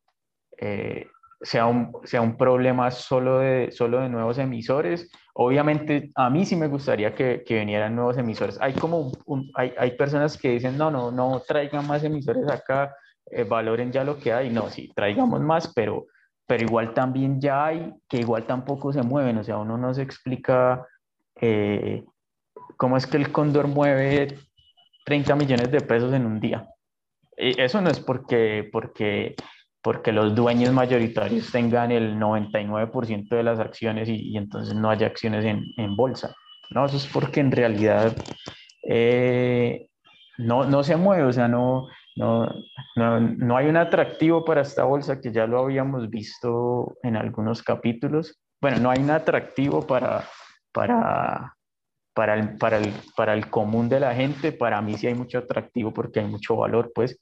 eh, 0.59 1.07
sea, 1.45 1.67
un, 1.67 1.93
sea 2.05 2.21
un 2.21 2.37
problema 2.37 2.91
solo 2.91 3.39
de, 3.39 3.71
solo 3.71 4.01
de 4.01 4.09
nuevos 4.09 4.39
emisores. 4.39 5.11
Obviamente, 5.35 6.11
a 6.15 6.31
mí 6.31 6.45
sí 6.45 6.57
me 6.57 6.69
gustaría 6.69 7.15
que, 7.15 7.43
que 7.45 7.59
vinieran 7.59 7.95
nuevos 7.95 8.19
emisores. 8.19 8.59
Hay 8.61 8.73
como 8.75 9.13
un, 9.27 9.51
hay, 9.55 9.73
hay, 9.77 9.97
personas 9.97 10.39
que 10.39 10.51
dicen, 10.51 10.79
no, 10.79 10.91
no, 10.91 11.11
no 11.11 11.43
traigan 11.47 11.87
más 11.87 12.05
emisores 12.05 12.49
acá, 12.49 12.95
eh, 13.31 13.45
valoren 13.45 13.93
ya 13.93 14.05
lo 14.05 14.19
que 14.19 14.33
hay. 14.33 14.51
No, 14.51 14.71
sí, 14.71 14.93
traigamos 14.95 15.41
más, 15.41 15.73
pero 15.75 16.07
pero 16.47 16.65
igual 16.65 16.93
también 16.95 17.41
ya 17.41 17.67
hay 17.67 17.95
que 18.09 18.19
igual 18.19 18.45
tampoco 18.45 18.93
se 18.93 19.03
mueven, 19.03 19.39
o 19.39 19.45
sea, 19.45 19.57
uno 19.59 19.79
no 19.79 19.95
se 19.95 20.03
explica 20.03 20.87
eh, 21.41 22.05
cómo 22.77 22.97
es 22.97 23.07
que 23.07 23.17
el 23.17 23.33
cóndor 23.33 23.69
mueve 23.69 24.39
30 25.05 25.35
millones 25.37 25.71
de 25.71 25.81
pesos 25.81 26.13
en 26.13 26.27
un 26.27 26.41
día. 26.41 26.67
Y 27.37 27.61
eso 27.61 27.81
no 27.81 27.91
es 27.91 28.01
porque, 28.01 28.69
porque, 28.71 29.35
porque 29.83 30.13
los 30.13 30.35
dueños 30.35 30.73
mayoritarios 30.73 31.51
tengan 31.51 31.91
el 31.91 32.17
99% 32.17 33.29
de 33.29 33.43
las 33.43 33.59
acciones 33.59 34.09
y, 34.09 34.37
entonces 34.37 34.75
no 34.75 34.91
haya 34.91 35.07
acciones 35.07 35.45
en, 35.45 35.65
en, 35.77 35.97
bolsa. 35.97 36.35
No, 36.71 36.85
eso 36.87 36.97
es 36.97 37.07
porque 37.07 37.41
en 37.41 37.53
realidad 37.53 38.15
eh, 38.89 39.89
no, 40.39 40.65
no 40.65 40.83
se 40.85 40.97
mueve, 40.97 41.25
o 41.25 41.33
sea, 41.33 41.49
no, 41.49 41.89
no, 42.17 42.47
no, 42.97 43.21
no, 43.21 43.57
hay 43.57 43.67
un 43.67 43.77
atractivo 43.77 44.45
para 44.45 44.63
esta 44.63 44.85
bolsa 44.85 45.21
que 45.21 45.33
ya 45.33 45.47
lo 45.47 45.61
habíamos 45.61 46.09
visto 46.11 46.97
en 47.03 47.17
algunos 47.17 47.63
capítulos. 47.63 48.41
Bueno, 48.61 48.79
no 48.79 48.91
hay 48.91 49.01
un 49.01 49.11
atractivo 49.11 49.85
para, 49.87 50.25
para, 50.73 51.57
para, 52.15 52.35
el, 52.35 52.57
para, 52.57 52.79
el, 52.79 52.93
para 53.17 53.35
el 53.35 53.51
común 53.51 53.89
de 53.89 54.01
la 54.01 54.15
gente. 54.15 54.53
Para 54.53 54.81
mí 54.81 54.95
sí 54.97 55.09
hay 55.09 55.15
mucho 55.15 55.39
atractivo 55.39 55.93
porque 55.93 56.21
hay 56.21 56.27
mucho 56.27 56.57
valor, 56.57 56.93
pues. 56.95 57.19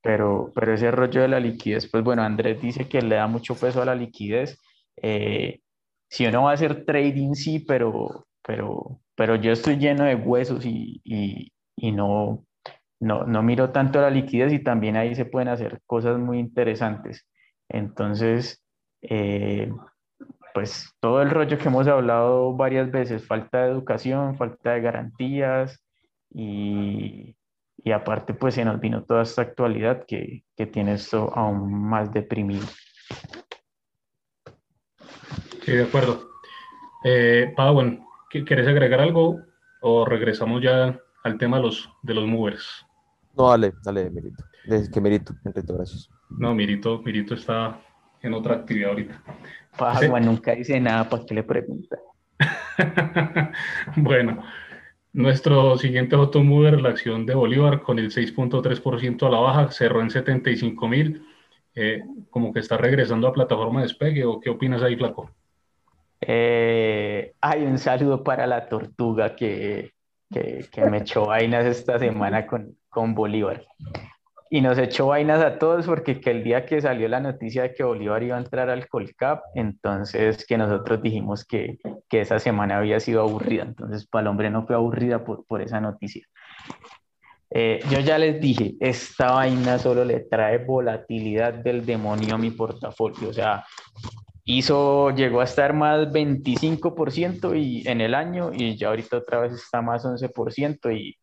Pero, 0.00 0.50
pero 0.54 0.74
ese 0.74 0.90
rollo 0.90 1.20
de 1.20 1.28
la 1.28 1.38
liquidez, 1.38 1.88
pues 1.88 2.02
bueno, 2.02 2.22
Andrés 2.22 2.60
dice 2.60 2.88
que 2.88 3.02
le 3.02 3.16
da 3.16 3.26
mucho 3.26 3.54
peso 3.54 3.82
a 3.82 3.84
la 3.84 3.94
liquidez. 3.94 4.58
Eh, 4.96 5.60
si 6.08 6.26
uno 6.26 6.44
va 6.44 6.52
a 6.52 6.54
hacer 6.54 6.84
trading, 6.84 7.34
sí, 7.34 7.60
pero, 7.60 8.26
pero, 8.42 9.00
pero 9.14 9.36
yo 9.36 9.52
estoy 9.52 9.76
lleno 9.76 10.04
de 10.04 10.16
huesos 10.16 10.64
y, 10.64 11.00
y, 11.04 11.52
y 11.76 11.92
no, 11.92 12.44
no, 13.02 13.24
no 13.24 13.42
miro 13.42 13.70
tanto 13.70 14.00
la 14.00 14.10
liquidez 14.10 14.52
y 14.52 14.60
también 14.60 14.96
ahí 14.96 15.16
se 15.16 15.24
pueden 15.24 15.48
hacer 15.48 15.80
cosas 15.86 16.18
muy 16.18 16.38
interesantes. 16.38 17.26
Entonces, 17.68 18.64
eh, 19.02 19.72
pues 20.54 20.94
todo 21.00 21.20
el 21.20 21.30
rollo 21.30 21.58
que 21.58 21.66
hemos 21.66 21.88
hablado 21.88 22.54
varias 22.54 22.92
veces, 22.92 23.26
falta 23.26 23.64
de 23.64 23.72
educación, 23.72 24.36
falta 24.36 24.74
de 24.74 24.82
garantías 24.82 25.84
y, 26.30 27.34
y 27.82 27.90
aparte 27.90 28.34
pues 28.34 28.54
se 28.54 28.64
nos 28.64 28.78
vino 28.78 29.02
toda 29.02 29.22
esta 29.22 29.42
actualidad 29.42 30.04
que, 30.06 30.44
que 30.56 30.66
tiene 30.66 30.94
esto 30.94 31.36
aún 31.36 31.72
más 31.72 32.12
deprimido. 32.12 32.66
Sí, 35.64 35.72
de 35.72 35.82
acuerdo. 35.82 36.30
Eh, 37.02 37.52
Pau, 37.56 37.98
¿quieres 38.30 38.68
agregar 38.68 39.00
algo 39.00 39.40
o 39.80 40.04
regresamos 40.04 40.62
ya 40.62 41.00
al 41.24 41.38
tema 41.38 41.56
de 41.56 41.64
los, 41.64 41.90
de 42.02 42.14
los 42.14 42.26
movers? 42.26 42.86
No, 43.36 43.50
dale, 43.50 43.72
dale, 43.82 44.10
Mirito. 44.10 44.44
Es 44.66 44.88
que 44.88 45.00
Mirito, 45.00 45.34
Enrique, 45.44 45.72
gracias. 45.72 46.08
No, 46.30 46.54
Mirito, 46.54 47.02
Mirito 47.02 47.34
está 47.34 47.80
en 48.22 48.34
otra 48.34 48.56
actividad 48.56 48.90
ahorita. 48.90 49.22
Pagua 49.76 50.20
sí. 50.20 50.26
nunca 50.26 50.54
dice 50.54 50.78
nada, 50.80 51.08
¿para 51.08 51.24
qué 51.24 51.34
le 51.34 51.42
pregunta? 51.42 51.96
bueno, 53.96 54.42
nuestro 55.12 55.78
siguiente 55.78 56.16
mover, 56.16 56.80
la 56.80 56.90
acción 56.90 57.26
de 57.26 57.34
Bolívar, 57.34 57.82
con 57.82 57.98
el 57.98 58.10
6.3% 58.10 59.26
a 59.26 59.30
la 59.30 59.40
baja, 59.40 59.70
cerró 59.70 60.00
en 60.00 60.10
75 60.10 60.88
mil. 60.88 61.26
Eh, 61.74 62.02
como 62.28 62.52
que 62.52 62.60
está 62.60 62.76
regresando 62.76 63.26
a 63.26 63.32
plataforma 63.32 63.80
de 63.80 63.86
despegue, 63.86 64.26
¿o 64.26 64.38
qué 64.38 64.50
opinas 64.50 64.82
ahí, 64.82 64.94
Flaco? 64.94 65.30
Eh, 66.20 67.32
hay 67.40 67.62
un 67.62 67.78
saludo 67.78 68.22
para 68.22 68.46
la 68.46 68.68
tortuga 68.68 69.34
que, 69.34 69.94
que, 70.30 70.66
que 70.70 70.84
me 70.84 70.98
echó 70.98 71.26
vainas 71.26 71.64
esta 71.64 71.98
semana 71.98 72.46
con, 72.46 72.76
con 72.92 73.14
Bolívar. 73.14 73.64
y 74.50 74.60
nos 74.60 74.76
echó 74.76 75.06
vainas 75.06 75.42
a 75.42 75.58
todos 75.58 75.86
porque 75.86 76.20
que 76.20 76.30
el 76.30 76.44
día 76.44 76.66
que 76.66 76.82
salió 76.82 77.08
la 77.08 77.20
noticia 77.20 77.62
de 77.62 77.72
que 77.72 77.84
Bolívar 77.84 78.22
iba 78.22 78.36
a 78.36 78.38
entrar 78.38 78.68
al 78.68 78.86
Colcap, 78.86 79.44
entonces 79.54 80.44
que 80.46 80.58
nosotros 80.58 81.02
dijimos 81.02 81.46
que, 81.46 81.78
que 82.10 82.20
esa 82.20 82.38
semana 82.38 82.76
había 82.76 83.00
sido 83.00 83.22
aburrida, 83.22 83.62
entonces 83.62 84.06
para 84.06 84.22
el 84.22 84.28
hombre 84.28 84.50
no 84.50 84.66
fue 84.66 84.76
aburrida 84.76 85.24
por, 85.24 85.46
por 85.46 85.62
esa 85.62 85.80
noticia. 85.80 86.26
Eh, 87.48 87.80
yo 87.90 88.00
ya 88.00 88.18
les 88.18 88.40
dije, 88.42 88.74
esta 88.78 89.32
vaina 89.32 89.78
solo 89.78 90.04
le 90.04 90.20
trae 90.20 90.58
volatilidad 90.58 91.54
del 91.54 91.86
demonio 91.86 92.34
a 92.34 92.38
mi 92.38 92.50
portafolio, 92.50 93.30
o 93.30 93.32
sea, 93.32 93.64
hizo, 94.44 95.10
llegó 95.10 95.40
a 95.40 95.44
estar 95.44 95.72
más 95.72 96.08
25% 96.08 97.58
y, 97.58 97.88
en 97.88 98.02
el 98.02 98.14
año 98.14 98.50
y 98.52 98.76
ya 98.76 98.88
ahorita 98.88 99.16
otra 99.18 99.40
vez 99.40 99.52
está 99.52 99.80
más 99.80 100.04
11% 100.04 100.94
y, 100.94 101.16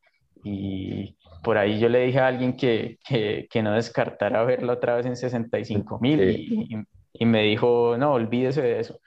y 0.44 1.16
por 1.44 1.58
ahí 1.58 1.80
yo 1.80 1.90
le 1.90 2.06
dije 2.06 2.20
a 2.20 2.28
alguien 2.28 2.56
que, 2.56 2.98
que, 3.08 3.48
que 3.50 3.64
no 3.64 3.74
descartara 3.74 4.44
verla 4.44 4.74
otra 4.74 4.96
vez 4.96 5.06
en 5.06 5.16
65 5.16 6.00
mil 6.00 6.22
y, 6.22 6.86
y, 7.14 7.26
me 7.26 7.44
dijo, 7.44 7.96
no, 7.98 8.14
olvídese 8.14 8.62
de 8.62 8.80
eso. 8.80 9.00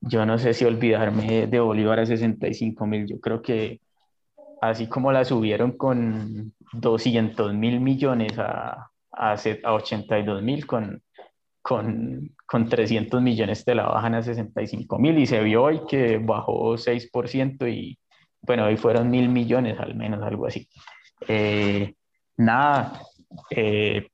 Yo 0.00 0.26
no 0.26 0.38
sé 0.38 0.54
si 0.54 0.64
olvidarme 0.64 1.46
de 1.46 1.60
Bolívar 1.60 2.00
a 2.00 2.06
65 2.06 2.86
mil, 2.86 3.06
yo 3.06 3.20
creo 3.20 3.42
que 3.42 3.80
así 4.60 4.86
como 4.86 5.12
la 5.12 5.24
subieron 5.24 5.72
con 5.72 6.52
200 6.72 7.54
mil 7.54 7.80
millones 7.80 8.38
a, 8.38 8.90
a, 9.12 9.36
a 9.64 9.74
82 9.74 10.42
mil, 10.42 10.66
con, 10.66 11.02
con, 11.62 12.34
con 12.46 12.68
300 12.68 13.20
millones 13.20 13.64
te 13.64 13.74
la 13.74 13.86
bajan 13.86 14.14
a 14.14 14.22
65 14.22 14.98
mil 14.98 15.18
y 15.18 15.26
se 15.26 15.42
vio 15.42 15.64
hoy 15.64 15.80
que 15.88 16.18
bajó 16.18 16.76
6% 16.76 17.68
y 17.72 17.98
bueno, 18.42 18.66
hoy 18.66 18.76
fueron 18.76 19.10
mil 19.10 19.28
millones 19.28 19.78
al 19.80 19.96
menos, 19.96 20.22
algo 20.22 20.46
así. 20.46 20.68
Eh, 21.28 21.94
nada, 22.36 23.00
eh, 23.50 24.08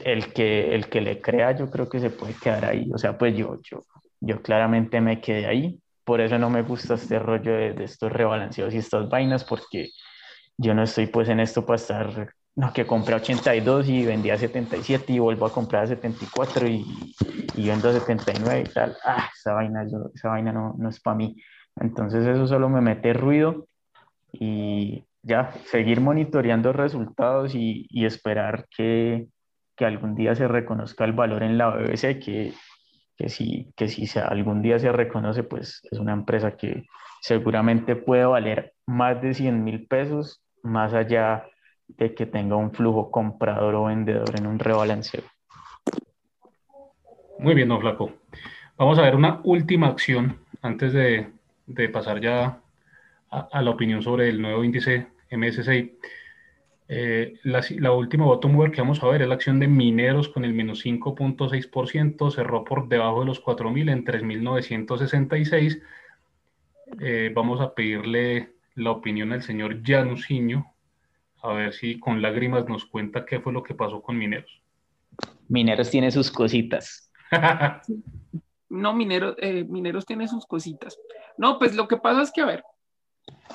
el, 0.00 0.32
que, 0.32 0.74
el 0.74 0.88
que 0.88 1.00
le 1.00 1.20
crea 1.20 1.52
yo 1.52 1.70
creo 1.70 1.88
que 1.88 2.00
se 2.00 2.10
puede 2.10 2.34
quedar 2.34 2.64
ahí. 2.64 2.90
O 2.92 2.98
sea, 2.98 3.16
pues 3.18 3.36
yo, 3.36 3.60
yo, 3.62 3.82
yo 4.20 4.42
claramente 4.42 5.00
me 5.00 5.20
quedé 5.20 5.46
ahí. 5.46 5.78
Por 6.04 6.20
eso 6.20 6.38
no 6.38 6.50
me 6.50 6.62
gusta 6.62 6.94
este 6.94 7.18
rollo 7.18 7.52
de, 7.52 7.84
estos 7.84 8.12
rebalanceos 8.12 8.74
y 8.74 8.78
estas 8.78 9.08
vainas, 9.08 9.44
porque 9.44 9.90
yo 10.58 10.74
no 10.74 10.82
estoy 10.82 11.06
pues 11.06 11.28
en 11.28 11.40
esto 11.40 11.64
para 11.64 11.76
estar, 11.76 12.34
no, 12.56 12.72
que 12.72 12.86
compré 12.86 13.14
82 13.14 13.88
y 13.88 14.04
vendí 14.04 14.30
a 14.30 14.38
77 14.38 15.12
y 15.12 15.18
vuelvo 15.18 15.46
a 15.46 15.52
comprar 15.52 15.84
a 15.84 15.86
74 15.86 16.68
y, 16.68 16.84
y 17.54 17.66
vendo 17.66 17.88
a 17.88 17.92
79 17.92 18.64
y 18.68 18.72
tal. 18.72 18.96
Ah, 19.04 19.30
esa 19.34 19.54
vaina, 19.54 19.84
esa 20.14 20.28
vaina 20.28 20.52
no, 20.52 20.74
no 20.78 20.88
es 20.90 21.00
para 21.00 21.16
mí. 21.16 21.36
Entonces 21.80 22.26
eso 22.26 22.46
solo 22.46 22.68
me 22.68 22.80
mete 22.80 23.12
ruido 23.14 23.66
y 24.32 25.04
ya, 25.24 25.52
seguir 25.64 26.00
monitoreando 26.00 26.72
resultados 26.72 27.54
y, 27.54 27.88
esperar 28.04 28.66
que, 28.74 29.26
que, 29.76 29.84
algún 29.84 30.14
día 30.14 30.34
se 30.34 30.46
reconozca 30.46 31.04
el 31.04 31.12
valor 31.12 31.42
en 31.42 31.58
la 31.58 31.70
BBC, 31.70 32.20
que, 32.20 32.52
que 33.16 33.28
si, 33.28 33.72
que 33.76 33.88
si 33.88 34.06
se, 34.06 34.20
algún 34.20 34.62
día 34.62 34.78
se 34.78 34.92
reconoce, 34.92 35.42
pues 35.42 35.80
es 35.90 35.98
una 35.98 36.12
empresa 36.12 36.56
que 36.56 36.84
seguramente 37.20 37.96
puede 37.96 38.26
valer 38.26 38.74
más 38.86 39.20
de 39.22 39.32
100 39.32 39.64
mil 39.64 39.86
pesos, 39.86 40.42
más 40.62 40.92
allá 40.92 41.46
de 41.88 42.14
que 42.14 42.26
tenga 42.26 42.56
un 42.56 42.72
flujo 42.72 43.10
comprador 43.10 43.74
o 43.74 43.84
vendedor 43.84 44.38
en 44.38 44.46
un 44.46 44.58
rebalanceo. 44.58 45.22
Muy 47.38 47.54
bien, 47.54 47.68
don 47.68 47.80
Flaco. 47.80 48.12
Vamos 48.76 48.98
a 48.98 49.02
ver 49.02 49.14
una 49.16 49.40
última 49.44 49.88
acción 49.88 50.38
antes 50.60 50.92
de, 50.92 51.30
de 51.66 51.88
pasar 51.88 52.20
ya 52.20 52.60
a, 53.30 53.62
la 53.62 53.70
opinión 53.70 54.02
sobre 54.02 54.28
el 54.28 54.40
nuevo 54.40 54.64
índice 54.64 55.08
MSCI. 55.36 55.98
Eh, 56.86 57.34
la, 57.44 57.64
la, 57.78 57.92
última 57.92 58.26
bottom 58.26 58.52
mover 58.52 58.70
que 58.70 58.82
vamos 58.82 59.02
a 59.02 59.06
ver 59.06 59.22
es 59.22 59.28
la 59.28 59.34
acción 59.34 59.58
de 59.58 59.68
mineros 59.68 60.28
con 60.28 60.44
el 60.44 60.52
menos 60.52 60.84
5.6%, 60.84 62.30
cerró 62.30 62.64
por 62.64 62.88
debajo 62.88 63.20
de 63.20 63.26
los 63.26 63.42
4.000 63.42 63.90
en 63.90 64.04
3.966. 64.04 65.80
Eh, 67.00 67.32
vamos 67.34 67.60
a 67.60 67.74
pedirle 67.74 68.52
la 68.74 68.90
opinión 68.90 69.32
al 69.32 69.42
señor 69.42 69.82
Janusinho, 69.82 70.74
a 71.42 71.52
ver 71.52 71.72
si 71.72 71.98
con 71.98 72.20
lágrimas 72.20 72.68
nos 72.68 72.84
cuenta 72.84 73.24
qué 73.24 73.40
fue 73.40 73.52
lo 73.52 73.62
que 73.62 73.74
pasó 73.74 74.02
con 74.02 74.18
mineros. 74.18 74.60
Mineros 75.48 75.90
tiene 75.90 76.10
sus 76.10 76.30
cositas. 76.30 77.10
no, 78.68 78.94
mineros, 78.94 79.36
eh, 79.38 79.64
mineros 79.64 80.04
tiene 80.04 80.28
sus 80.28 80.46
cositas. 80.46 80.98
No, 81.38 81.58
pues 81.58 81.74
lo 81.74 81.88
que 81.88 81.96
pasa 81.96 82.22
es 82.22 82.32
que, 82.32 82.42
a 82.42 82.46
ver, 82.46 82.64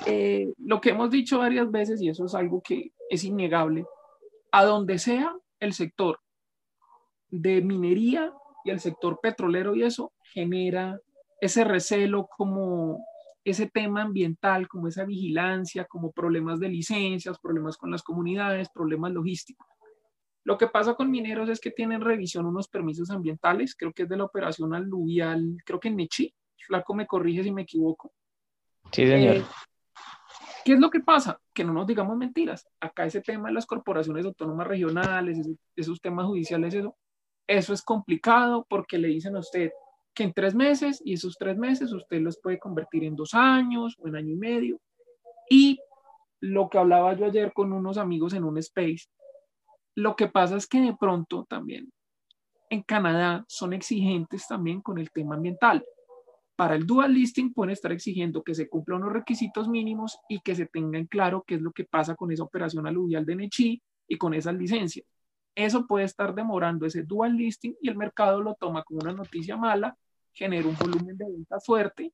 eh, 0.06 0.52
lo 0.58 0.80
que 0.80 0.90
hemos 0.90 1.10
dicho 1.10 1.38
varias 1.38 1.70
veces, 1.70 2.00
y 2.00 2.08
eso 2.08 2.24
es 2.24 2.34
algo 2.34 2.62
que 2.62 2.92
es 3.08 3.24
innegable, 3.24 3.84
a 4.52 4.64
donde 4.64 4.98
sea 4.98 5.34
el 5.58 5.72
sector 5.72 6.20
de 7.28 7.60
minería 7.60 8.32
y 8.64 8.70
el 8.70 8.80
sector 8.80 9.20
petrolero 9.22 9.74
y 9.74 9.82
eso 9.82 10.12
genera 10.32 10.98
ese 11.40 11.64
recelo 11.64 12.28
como 12.36 13.04
ese 13.44 13.68
tema 13.68 14.02
ambiental, 14.02 14.68
como 14.68 14.88
esa 14.88 15.04
vigilancia, 15.04 15.86
como 15.86 16.12
problemas 16.12 16.60
de 16.60 16.68
licencias, 16.68 17.38
problemas 17.38 17.76
con 17.76 17.90
las 17.90 18.02
comunidades, 18.02 18.68
problemas 18.68 19.12
logísticos. 19.12 19.66
Lo 20.44 20.58
que 20.58 20.66
pasa 20.66 20.94
con 20.94 21.10
mineros 21.10 21.48
es 21.48 21.60
que 21.60 21.70
tienen 21.70 22.00
revisión 22.00 22.46
unos 22.46 22.68
permisos 22.68 23.10
ambientales, 23.10 23.74
creo 23.74 23.92
que 23.92 24.02
es 24.02 24.08
de 24.08 24.16
la 24.16 24.24
operación 24.24 24.74
aluvial, 24.74 25.56
creo 25.64 25.80
que 25.80 25.88
en 25.88 25.96
Nechi, 25.96 26.34
Flaco 26.66 26.94
me 26.94 27.06
corrige 27.06 27.42
si 27.42 27.52
me 27.52 27.62
equivoco. 27.62 28.12
Sí, 28.92 29.06
señor. 29.06 29.36
Eh, 29.36 29.44
¿Qué 30.64 30.74
es 30.74 30.80
lo 30.80 30.90
que 30.90 31.00
pasa? 31.00 31.40
Que 31.54 31.64
no 31.64 31.72
nos 31.72 31.86
digamos 31.86 32.16
mentiras. 32.16 32.66
Acá 32.80 33.06
ese 33.06 33.20
tema 33.20 33.48
de 33.48 33.54
las 33.54 33.66
corporaciones 33.66 34.26
autónomas 34.26 34.66
regionales, 34.66 35.48
esos, 35.74 36.00
temas 36.00 36.26
judiciales, 36.26 36.74
eso, 36.74 36.96
eso 37.46 37.72
es 37.72 37.82
complicado 37.82 38.66
porque 38.68 38.98
le 38.98 39.08
dicen 39.08 39.36
a 39.36 39.40
usted 39.40 39.70
que 40.14 40.24
en 40.24 40.32
tres 40.32 40.54
meses 40.54 41.00
y 41.04 41.14
esos 41.14 41.36
tres 41.38 41.56
meses 41.56 41.92
usted 41.92 42.20
los 42.20 42.38
puede 42.38 42.58
convertir 42.58 43.04
en 43.04 43.16
dos 43.16 43.34
años 43.34 43.96
o 43.98 44.08
en 44.08 44.16
año 44.16 44.34
y 44.34 44.36
medio. 44.36 44.80
Y 45.48 45.80
lo 46.40 46.68
que 46.68 46.78
hablaba 46.78 47.14
yo 47.14 47.26
ayer 47.26 47.52
con 47.52 47.72
unos 47.72 47.96
amigos 47.96 48.34
en 48.34 48.44
un 48.44 48.58
space, 48.58 49.06
lo 49.94 50.14
que 50.16 50.28
pasa 50.28 50.56
es 50.56 50.66
que 50.66 50.80
de 50.80 50.96
pronto 50.98 51.46
también 51.48 51.90
en 52.70 52.82
Canadá 52.82 53.44
son 53.48 53.72
exigentes 53.72 54.46
también 54.46 54.80
con 54.80 54.98
el 54.98 55.10
tema 55.10 55.34
ambiental. 55.34 55.84
Para 56.60 56.74
el 56.74 56.86
dual 56.86 57.14
listing 57.14 57.54
pueden 57.54 57.70
estar 57.70 57.90
exigiendo 57.90 58.42
que 58.42 58.54
se 58.54 58.68
cumplan 58.68 59.00
unos 59.00 59.14
requisitos 59.14 59.66
mínimos 59.66 60.18
y 60.28 60.40
que 60.40 60.54
se 60.54 60.66
tenga 60.66 60.98
en 60.98 61.06
claro 61.06 61.42
qué 61.46 61.54
es 61.54 61.62
lo 61.62 61.72
que 61.72 61.84
pasa 61.84 62.14
con 62.14 62.30
esa 62.32 62.42
operación 62.42 62.86
aluvial 62.86 63.24
de 63.24 63.34
Nechi 63.34 63.82
y 64.06 64.18
con 64.18 64.34
esas 64.34 64.54
licencias. 64.56 65.06
Eso 65.54 65.86
puede 65.86 66.04
estar 66.04 66.34
demorando 66.34 66.84
ese 66.84 67.02
dual 67.02 67.34
listing 67.34 67.76
y 67.80 67.88
el 67.88 67.96
mercado 67.96 68.42
lo 68.42 68.56
toma 68.56 68.82
como 68.82 69.00
una 69.00 69.14
noticia 69.14 69.56
mala, 69.56 69.96
genera 70.34 70.68
un 70.68 70.76
volumen 70.76 71.16
de 71.16 71.30
venta 71.30 71.58
fuerte 71.60 72.12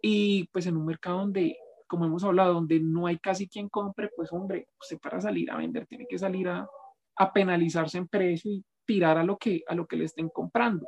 y 0.00 0.46
pues 0.52 0.68
en 0.68 0.76
un 0.76 0.86
mercado 0.86 1.18
donde, 1.18 1.56
como 1.88 2.04
hemos 2.04 2.22
hablado, 2.22 2.54
donde 2.54 2.78
no 2.78 3.08
hay 3.08 3.18
casi 3.18 3.48
quien 3.48 3.68
compre, 3.68 4.08
pues 4.14 4.32
hombre, 4.32 4.68
usted 4.80 5.00
para 5.00 5.20
salir 5.20 5.50
a 5.50 5.56
vender 5.56 5.84
tiene 5.88 6.06
que 6.08 6.16
salir 6.16 6.46
a, 6.46 6.64
a 7.16 7.32
penalizarse 7.32 7.98
en 7.98 8.06
precio 8.06 8.52
y 8.52 8.64
tirar 8.84 9.18
a 9.18 9.24
lo 9.24 9.36
que 9.36 9.64
a 9.66 9.74
lo 9.74 9.84
que 9.88 9.96
le 9.96 10.04
estén 10.04 10.28
comprando. 10.28 10.86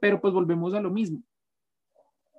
Pero 0.00 0.20
pues 0.20 0.34
volvemos 0.34 0.74
a 0.74 0.80
lo 0.80 0.90
mismo 0.90 1.22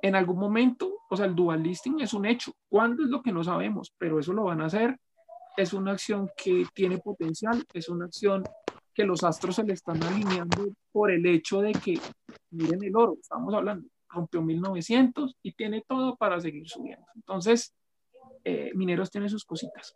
en 0.02 0.16
algún 0.16 0.38
momento, 0.38 1.00
o 1.10 1.16
sea, 1.16 1.26
el 1.26 1.36
dual 1.36 1.64
listing 1.64 2.00
es 2.02 2.14
un 2.14 2.26
hecho. 2.26 2.52
¿Cuándo 2.70 3.04
es 3.04 3.10
lo 3.10 3.22
que 3.22 3.32
no 3.32 3.43
sabemos? 3.43 3.93
Pero 3.98 4.20
eso 4.20 4.34
lo 4.34 4.43
van 4.43 4.62
a 4.62 4.66
hacer. 4.66 4.98
Es 5.58 5.74
una 5.74 5.91
acción 5.91 6.30
que 6.36 6.66
tiene 6.74 6.98
potencial, 6.98 7.64
es 7.74 7.89
una 7.89 8.06
acción 8.06 8.43
que 8.93 9.04
los 9.04 9.24
astros 9.24 9.56
se 9.56 9.64
le 9.64 9.74
están 9.74 10.02
alineando 10.04 10.70
por 10.91 11.12
el 11.12 11.26
hecho 11.26 11.62
de 11.62 11.74
que, 11.74 12.00
miren 12.52 12.84
el 12.84 12.96
oro, 12.96 13.18
estamos 13.20 13.54
hablando, 13.54 13.88
rompió 14.10 14.41
1900 14.41 15.36
y 15.43 15.52
tiene 15.54 15.84
todo 15.88 16.16
para 16.16 16.39
seguir 16.39 16.68
subiendo. 16.68 17.06
Entonces, 17.16 17.74
eh, 18.43 18.72
Mineros 18.74 19.12
tiene 19.12 19.28
sus 19.28 19.43
cositas. 19.43 19.96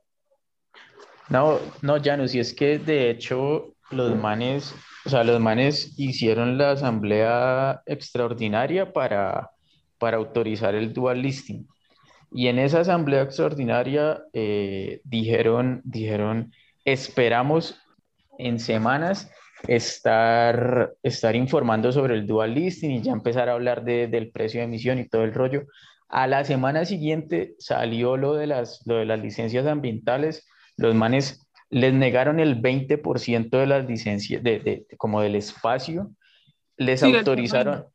No, 1.30 1.60
no, 1.82 1.98
no, 2.00 2.28
si 2.28 2.40
es 2.40 2.54
que 2.54 2.80
de 2.80 3.12
hecho 3.12 3.76
los 3.92 4.18
manes, 4.18 4.76
o 5.06 5.10
sea, 5.10 5.24
los 5.24 5.40
manes 5.40 5.98
hicieron 5.98 6.58
la 6.58 6.72
asamblea 6.72 7.82
extraordinaria 7.86 8.92
para 8.92 9.52
para 10.00 10.18
autorizar 10.18 10.74
el 10.76 10.94
dual 10.94 11.22
listing. 11.22 11.68
Y 12.32 12.48
en 12.48 12.60
esa 12.60 12.82
asamblea 12.82 13.24
extraordinaria 13.24 14.24
eh, 14.34 15.02
dijeron, 15.04 15.82
dijeron, 15.84 16.54
esperamos 16.86 17.80
en 18.38 18.60
semanas 18.60 19.32
estar, 19.68 20.94
estar 21.04 21.36
informando 21.36 21.92
sobre 21.92 22.16
el 22.16 22.28
dual 22.28 22.54
listing 22.54 22.92
y 22.92 23.02
ya 23.02 23.12
empezar 23.12 23.50
a 23.50 23.54
hablar 23.54 23.84
de, 23.84 24.08
del 24.08 24.32
precio 24.32 24.60
de 24.60 24.66
emisión 24.66 25.00
y 25.00 25.08
todo 25.08 25.24
el 25.24 25.34
rollo. 25.34 25.66
A 26.08 26.28
la 26.28 26.44
semana 26.44 26.86
siguiente 26.86 27.56
salió 27.60 28.18
lo 28.18 28.34
de 28.34 28.48
las, 28.48 28.82
lo 28.86 28.96
de 28.96 29.06
las 29.06 29.20
licencias 29.20 29.66
ambientales. 29.68 30.48
Los 30.78 30.96
manes 30.96 31.48
les 31.70 31.94
negaron 31.94 32.40
el 32.40 32.62
20% 32.62 33.50
de 33.50 33.68
las 33.68 33.86
licencias, 33.86 34.42
de, 34.42 34.60
de, 34.60 34.86
como 34.98 35.22
del 35.22 35.36
espacio. 35.36 36.12
Les 36.78 37.02
sí, 37.02 37.14
autorizaron 37.14 37.86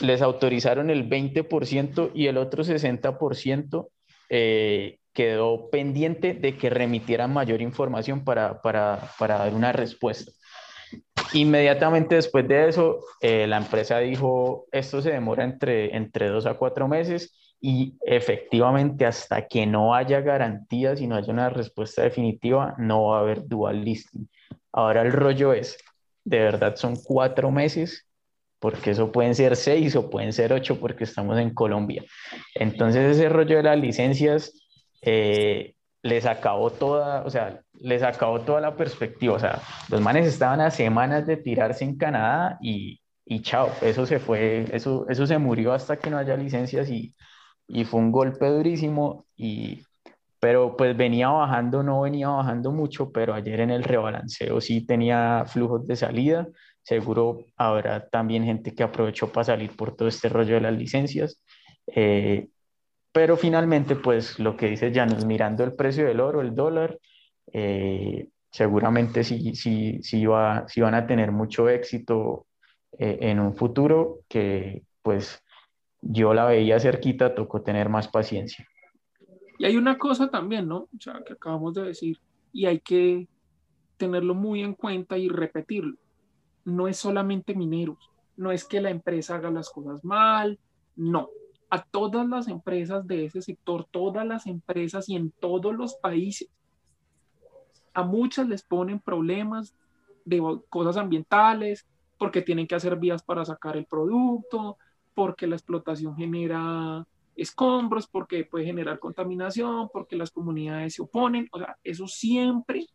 les 0.00 0.22
autorizaron 0.22 0.90
el 0.90 1.08
20% 1.08 2.10
y 2.14 2.26
el 2.26 2.38
otro 2.38 2.64
60% 2.64 3.88
eh, 4.28 4.98
quedó 5.12 5.70
pendiente 5.70 6.34
de 6.34 6.56
que 6.56 6.70
remitieran 6.70 7.32
mayor 7.32 7.62
información 7.62 8.24
para, 8.24 8.60
para, 8.60 9.10
para 9.18 9.38
dar 9.38 9.54
una 9.54 9.72
respuesta. 9.72 10.32
Inmediatamente 11.32 12.14
después 12.14 12.46
de 12.46 12.68
eso, 12.68 13.00
eh, 13.20 13.46
la 13.46 13.56
empresa 13.56 13.98
dijo, 13.98 14.66
esto 14.72 15.02
se 15.02 15.10
demora 15.10 15.44
entre, 15.44 15.96
entre 15.96 16.28
dos 16.28 16.46
a 16.46 16.54
cuatro 16.54 16.86
meses 16.86 17.54
y 17.60 17.96
efectivamente 18.04 19.06
hasta 19.06 19.46
que 19.46 19.66
no 19.66 19.94
haya 19.94 20.20
garantías 20.20 21.00
y 21.00 21.06
no 21.06 21.16
haya 21.16 21.32
una 21.32 21.48
respuesta 21.48 22.02
definitiva, 22.02 22.74
no 22.78 23.06
va 23.06 23.18
a 23.18 23.20
haber 23.20 23.46
dual 23.46 23.84
listing. 23.84 24.28
Ahora 24.72 25.02
el 25.02 25.12
rollo 25.12 25.52
es, 25.52 25.78
de 26.24 26.38
verdad 26.38 26.76
son 26.76 26.96
cuatro 26.96 27.50
meses, 27.50 28.05
porque 28.66 28.90
eso 28.90 29.12
pueden 29.12 29.36
ser 29.36 29.54
seis 29.54 29.94
o 29.94 30.10
pueden 30.10 30.32
ser 30.32 30.52
ocho 30.52 30.80
porque 30.80 31.04
estamos 31.04 31.38
en 31.38 31.54
Colombia. 31.54 32.02
Entonces 32.52 33.16
ese 33.16 33.28
rollo 33.28 33.58
de 33.58 33.62
las 33.62 33.78
licencias 33.78 34.52
eh, 35.02 35.76
les 36.02 36.26
acabó 36.26 36.70
toda, 36.70 37.22
o 37.22 37.30
sea, 37.30 37.60
les 37.74 38.02
acabó 38.02 38.40
toda 38.40 38.60
la 38.60 38.74
perspectiva. 38.74 39.34
O 39.34 39.38
sea, 39.38 39.62
los 39.88 40.00
manes 40.00 40.26
estaban 40.26 40.60
a 40.60 40.72
semanas 40.72 41.28
de 41.28 41.36
tirarse 41.36 41.84
en 41.84 41.96
Canadá 41.96 42.58
y, 42.60 43.00
y 43.24 43.40
chao, 43.42 43.70
eso 43.82 44.04
se 44.04 44.18
fue, 44.18 44.64
eso, 44.72 45.06
eso 45.08 45.28
se 45.28 45.38
murió 45.38 45.72
hasta 45.72 45.96
que 45.96 46.10
no 46.10 46.18
haya 46.18 46.36
licencias 46.36 46.90
y, 46.90 47.14
y 47.68 47.84
fue 47.84 48.00
un 48.00 48.10
golpe 48.10 48.48
durísimo. 48.48 49.26
Y, 49.36 49.84
pero 50.40 50.76
pues 50.76 50.96
venía 50.96 51.28
bajando, 51.28 51.84
no 51.84 52.00
venía 52.00 52.30
bajando 52.30 52.72
mucho, 52.72 53.12
pero 53.12 53.32
ayer 53.32 53.60
en 53.60 53.70
el 53.70 53.84
rebalanceo 53.84 54.60
sí 54.60 54.84
tenía 54.84 55.44
flujos 55.46 55.86
de 55.86 55.94
salida. 55.94 56.48
Seguro 56.86 57.46
habrá 57.56 58.08
también 58.08 58.44
gente 58.44 58.72
que 58.72 58.84
aprovechó 58.84 59.32
para 59.32 59.42
salir 59.42 59.72
por 59.74 59.96
todo 59.96 60.06
este 60.06 60.28
rollo 60.28 60.54
de 60.54 60.60
las 60.60 60.78
licencias. 60.78 61.42
Eh, 61.88 62.46
pero 63.10 63.36
finalmente, 63.36 63.96
pues 63.96 64.38
lo 64.38 64.56
que 64.56 64.68
dice 64.68 64.94
Janus, 64.94 65.24
mirando 65.24 65.64
el 65.64 65.74
precio 65.74 66.06
del 66.06 66.20
oro, 66.20 66.40
el 66.40 66.54
dólar, 66.54 66.96
eh, 67.52 68.28
seguramente 68.52 69.24
sí, 69.24 69.56
sí, 69.56 69.98
sí, 70.00 70.26
va, 70.26 70.68
sí 70.68 70.80
van 70.80 70.94
a 70.94 71.08
tener 71.08 71.32
mucho 71.32 71.68
éxito 71.68 72.46
eh, 72.96 73.18
en 73.20 73.40
un 73.40 73.56
futuro 73.56 74.20
que 74.28 74.84
pues 75.02 75.42
yo 76.00 76.34
la 76.34 76.44
veía 76.44 76.78
cerquita, 76.78 77.34
tocó 77.34 77.62
tener 77.62 77.88
más 77.88 78.06
paciencia. 78.06 78.64
Y 79.58 79.64
hay 79.64 79.76
una 79.76 79.98
cosa 79.98 80.30
también, 80.30 80.68
¿no? 80.68 80.82
O 80.82 81.00
sea, 81.00 81.20
que 81.26 81.32
acabamos 81.32 81.74
de 81.74 81.82
decir, 81.82 82.20
y 82.52 82.66
hay 82.66 82.78
que 82.78 83.26
tenerlo 83.96 84.36
muy 84.36 84.62
en 84.62 84.74
cuenta 84.74 85.18
y 85.18 85.28
repetirlo. 85.28 85.96
No 86.66 86.86
es 86.86 86.98
solamente 86.98 87.54
mineros, 87.54 88.10
no 88.36 88.52
es 88.52 88.64
que 88.64 88.82
la 88.82 88.90
empresa 88.90 89.36
haga 89.36 89.50
las 89.50 89.70
cosas 89.70 90.04
mal, 90.04 90.58
no 90.96 91.30
a 91.70 91.82
todas 91.82 92.28
las 92.28 92.48
empresas 92.48 93.06
de 93.06 93.24
ese 93.24 93.42
sector, 93.42 93.86
todas 93.90 94.26
las 94.26 94.46
empresas 94.46 95.08
y 95.08 95.16
en 95.16 95.30
todos 95.30 95.74
los 95.74 95.94
países. 95.94 96.48
A 97.92 98.02
muchas 98.04 98.48
les 98.48 98.62
ponen 98.62 99.00
problemas 99.00 99.74
de 100.24 100.42
cosas 100.68 100.96
ambientales, 100.96 101.86
porque 102.18 102.42
tienen 102.42 102.66
que 102.66 102.74
hacer 102.74 102.96
vías 102.96 103.22
para 103.22 103.44
sacar 103.44 103.76
el 103.76 103.86
producto, 103.86 104.78
porque 105.14 105.46
la 105.46 105.56
explotación 105.56 106.16
genera 106.16 107.06
escombros, 107.34 108.06
porque 108.06 108.44
puede 108.44 108.64
generar 108.64 108.98
contaminación, 108.98 109.88
porque 109.92 110.16
las 110.16 110.30
comunidades 110.30 110.94
se 110.94 111.02
oponen. 111.02 111.48
O 111.52 111.58
sea, 111.58 111.76
eso 111.84 112.06
siempre 112.06 112.86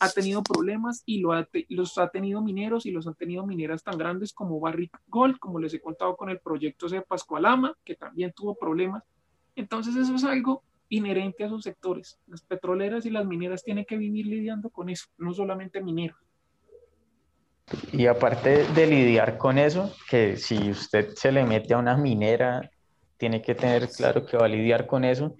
ha 0.00 0.08
tenido 0.08 0.42
problemas 0.42 1.02
y 1.04 1.20
lo 1.20 1.32
los 1.68 1.98
ha 1.98 2.08
tenido 2.08 2.40
mineros 2.40 2.86
y 2.86 2.90
los 2.90 3.06
han 3.06 3.14
tenido 3.14 3.46
mineras 3.46 3.84
tan 3.84 3.98
grandes 3.98 4.32
como 4.32 4.58
Barrick 4.58 4.98
Gold, 5.06 5.38
como 5.38 5.58
les 5.58 5.74
he 5.74 5.80
contado 5.80 6.16
con 6.16 6.30
el 6.30 6.40
proyecto 6.40 6.88
de 6.88 7.02
Pascualama, 7.02 7.76
que 7.84 7.94
también 7.94 8.32
tuvo 8.32 8.54
problemas. 8.54 9.04
Entonces 9.54 9.94
eso 9.96 10.14
es 10.14 10.24
algo 10.24 10.62
inherente 10.88 11.44
a 11.44 11.50
sus 11.50 11.64
sectores. 11.64 12.18
Las 12.26 12.40
petroleras 12.40 13.04
y 13.04 13.10
las 13.10 13.26
mineras 13.26 13.62
tienen 13.62 13.84
que 13.84 13.98
vivir 13.98 14.26
lidiando 14.26 14.70
con 14.70 14.88
eso, 14.88 15.06
no 15.18 15.34
solamente 15.34 15.82
mineros. 15.82 16.18
Y 17.92 18.06
aparte 18.06 18.64
de 18.72 18.86
lidiar 18.86 19.36
con 19.36 19.58
eso, 19.58 19.94
que 20.08 20.38
si 20.38 20.70
usted 20.70 21.10
se 21.14 21.30
le 21.30 21.44
mete 21.44 21.74
a 21.74 21.78
una 21.78 21.96
minera, 21.98 22.70
tiene 23.18 23.42
que 23.42 23.54
tener 23.54 23.88
claro 23.90 24.24
que 24.24 24.38
va 24.38 24.46
a 24.46 24.48
lidiar 24.48 24.86
con 24.86 25.04
eso 25.04 25.36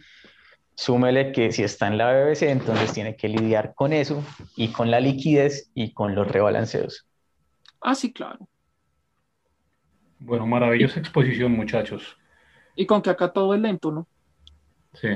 súmele 0.81 1.31
que 1.33 1.53
si 1.53 1.62
está 1.62 1.89
en 1.89 1.99
la 1.99 2.11
BBC, 2.11 2.45
entonces 2.51 2.95
tiene 2.95 3.14
que 3.14 3.28
lidiar 3.28 3.74
con 3.74 3.93
eso 3.93 4.24
y 4.57 4.68
con 4.68 4.91
la 4.91 4.99
liquidez 4.99 5.70
y 5.74 5.93
con 5.93 6.14
los 6.14 6.26
rebalanceos. 6.26 7.07
Ah, 7.83 7.95
sí, 7.95 8.14
claro. 8.14 8.49
Bueno, 10.20 10.47
maravillosa 10.47 10.99
exposición, 10.99 11.53
muchachos. 11.53 12.16
Y 12.76 12.87
con 12.87 13.03
que 13.03 13.11
acá 13.11 13.31
todo 13.31 13.55
es 13.55 13.61
lento, 13.61 13.93
¿no? 13.93 14.09
Sí, 14.95 15.09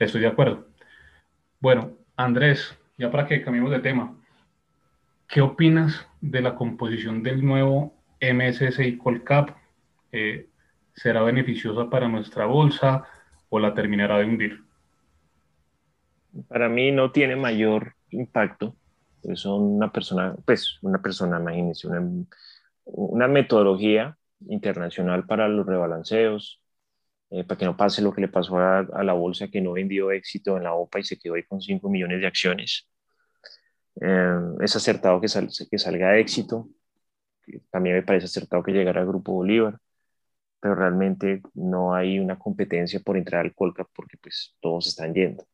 estoy 0.00 0.20
de 0.20 0.26
acuerdo. 0.26 0.66
Bueno, 1.60 1.92
Andrés, 2.16 2.76
ya 2.96 3.08
para 3.08 3.28
que 3.28 3.40
cambiemos 3.42 3.70
de 3.70 3.78
tema, 3.78 4.16
¿qué 5.28 5.42
opinas 5.42 6.08
de 6.20 6.42
la 6.42 6.56
composición 6.56 7.22
del 7.22 7.44
nuevo 7.46 7.94
MSCI 8.20 8.98
Colcap? 8.98 9.50
Eh, 10.10 10.48
¿Será 10.96 11.22
beneficiosa 11.22 11.88
para 11.88 12.08
nuestra 12.08 12.46
bolsa 12.46 13.04
o 13.48 13.60
la 13.60 13.74
terminará 13.74 14.18
de 14.18 14.24
hundir? 14.24 14.67
Para 16.46 16.68
mí 16.68 16.90
no 16.92 17.10
tiene 17.12 17.36
mayor 17.36 17.94
impacto. 18.10 18.76
Son 19.34 19.62
una 19.62 19.92
persona, 19.92 20.36
pues 20.44 20.78
una 20.82 21.02
persona, 21.02 21.38
imagínense, 21.40 21.88
una, 21.88 22.02
una 22.84 23.28
metodología 23.28 24.16
internacional 24.48 25.26
para 25.26 25.48
los 25.48 25.66
rebalanceos, 25.66 26.62
eh, 27.30 27.44
para 27.44 27.58
que 27.58 27.64
no 27.64 27.76
pase 27.76 28.02
lo 28.02 28.12
que 28.12 28.22
le 28.22 28.28
pasó 28.28 28.58
a, 28.58 28.82
la 29.04 29.12
bolsa 29.12 29.48
que 29.48 29.60
no 29.60 29.72
vendió 29.72 30.10
éxito 30.10 30.56
en 30.56 30.64
la 30.64 30.74
OPA 30.74 31.00
y 31.00 31.04
se 31.04 31.18
quedó 31.18 31.34
ahí 31.34 31.44
con 31.44 31.60
5 31.60 31.88
millones 31.90 32.20
de 32.20 32.26
acciones. 32.26 32.88
Eh, 34.00 34.40
es 34.60 34.76
acertado 34.76 35.20
que, 35.20 35.28
que 35.70 35.78
salga 35.78 36.18
éxito. 36.18 36.68
También 37.70 37.96
me 37.96 38.02
parece 38.02 38.26
acertado 38.26 38.62
que 38.62 38.72
llegara 38.72 39.00
al 39.00 39.06
Grupo 39.08 39.32
Bolívar, 39.32 39.78
pero 40.60 40.74
realmente 40.74 41.42
no 41.54 41.94
hay 41.94 42.18
una 42.18 42.38
competencia 42.38 43.00
por 43.00 43.16
entrar 43.16 43.44
al 43.44 43.54
Colca 43.54 43.86
porque 43.94 44.16
pues 44.18 44.56
todos 44.60 44.86
están 44.86 45.14
yendo. 45.14 45.46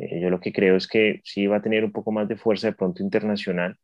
Eh, 0.00 0.20
yo 0.20 0.30
lo 0.30 0.40
que 0.40 0.52
creo 0.52 0.76
es 0.76 0.86
que 0.88 1.20
sí 1.24 1.46
va 1.46 1.56
a 1.58 1.62
tener 1.62 1.84
un 1.84 1.92
poco 1.92 2.12
más 2.12 2.28
de 2.28 2.36
fuerza 2.36 2.68
de 2.68 2.74
pronto 2.74 3.02
internacional, 3.02 3.78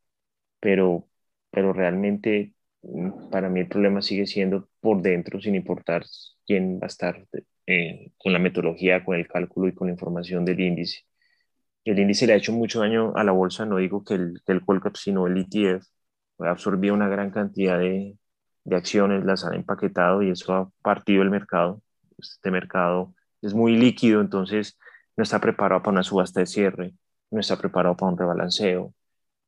pero, 0.61 1.09
pero 1.51 1.73
realmente 1.73 2.55
mm, 2.83 3.31
para 3.31 3.49
mí 3.49 3.61
el 3.61 3.69
problema 3.69 4.03
sigue 4.03 4.27
siendo 4.27 4.69
por 4.81 5.03
dentro, 5.03 5.41
sin 5.41 5.55
importar 5.55 6.05
quién 6.47 6.79
va 6.81 6.85
a 6.85 6.89
estar 6.89 7.27
eh, 7.67 8.13
con 8.19 8.33
la 8.33 8.39
metodología, 8.39 9.05
con 9.05 9.17
el 9.17 9.29
cálculo 9.29 9.69
y 9.69 9.75
con 9.75 9.89
la 9.89 9.93
información 9.95 10.45
del 10.45 10.61
índice. 10.61 11.03
El 11.85 11.99
índice 11.99 12.27
le 12.27 12.35
ha 12.35 12.37
hecho 12.37 12.53
mucho 12.53 12.81
daño 12.81 13.13
a 13.17 13.25
la 13.25 13.33
bolsa, 13.33 13.67
no 13.67 13.79
digo 13.79 14.05
que 14.05 14.15
el, 14.15 14.41
que 14.47 14.53
el 14.53 14.65
Colcap, 14.65 14.97
sino 14.97 15.27
el 15.27 15.37
ETF, 15.39 15.85
ha 16.41 16.51
absorbido 16.51 16.95
una 16.95 17.09
gran 17.09 17.31
cantidad 17.31 17.79
de, 17.79 18.17
de 18.65 18.77
acciones, 18.77 19.25
las 19.25 19.45
ha 19.45 19.55
empaquetado 19.55 20.23
y 20.23 20.31
eso 20.31 20.53
ha 20.55 20.71
partido 20.83 21.23
el 21.23 21.31
mercado. 21.31 21.83
Este 22.19 22.51
mercado 22.51 23.15
es 23.43 23.55
muy 23.55 23.77
líquido, 23.77 24.21
entonces 24.21 24.79
no 25.17 25.23
está 25.23 25.41
preparado 25.41 25.83
para 25.83 25.93
una 25.93 26.03
subasta 26.03 26.41
de 26.41 26.47
cierre, 26.47 26.95
no 27.31 27.41
está 27.41 27.57
preparado 27.59 27.97
para 27.97 28.13
un 28.13 28.19
rebalanceo. 28.19 28.95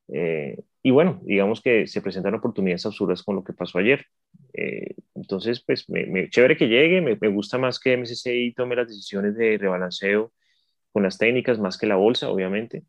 Eh, 0.08 0.62
y 0.82 0.90
bueno, 0.90 1.20
digamos 1.24 1.60
que 1.62 1.86
se 1.86 2.02
presentan 2.02 2.34
oportunidades 2.34 2.86
absurdas 2.86 3.22
con 3.22 3.36
lo 3.36 3.44
que 3.44 3.52
pasó 3.52 3.78
ayer. 3.78 4.06
Eh, 4.52 4.94
entonces, 5.14 5.62
pues, 5.64 5.88
me, 5.88 6.28
chévere 6.30 6.56
que 6.56 6.68
llegue, 6.68 7.00
me, 7.00 7.28
gusta 7.28 7.58
más 7.58 7.78
que 7.80 7.96
MSCI 7.96 8.54
tome 8.54 8.76
las 8.76 8.88
decisiones 8.88 9.36
de 9.36 9.58
rebalanceo 9.58 10.32
con 10.92 11.02
las 11.02 11.18
técnicas, 11.18 11.58
más 11.58 11.78
que 11.78 11.86
la 11.86 11.96
bolsa, 11.96 12.30
obviamente. 12.30 12.84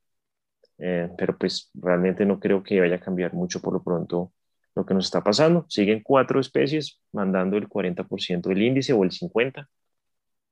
Eh, 0.77 1.09
pero 1.17 1.37
pues 1.37 1.71
realmente 1.73 2.25
no 2.25 2.39
creo 2.39 2.61
que 2.61 2.79
vaya 2.81 2.95
a 2.97 2.99
cambiar 2.99 3.33
mucho 3.33 3.61
por 3.61 3.73
lo 3.73 3.81
pronto 3.83 4.33
lo 4.75 4.85
que 4.85 4.93
nos 4.93 5.05
está 5.05 5.23
pasando. 5.23 5.65
Siguen 5.69 6.01
cuatro 6.03 6.39
especies 6.39 7.01
mandando 7.13 7.57
el 7.57 7.69
40% 7.69 8.49
del 8.49 8.61
índice 8.61 8.93
o 8.93 9.03
el 9.03 9.11
50%. 9.11 9.67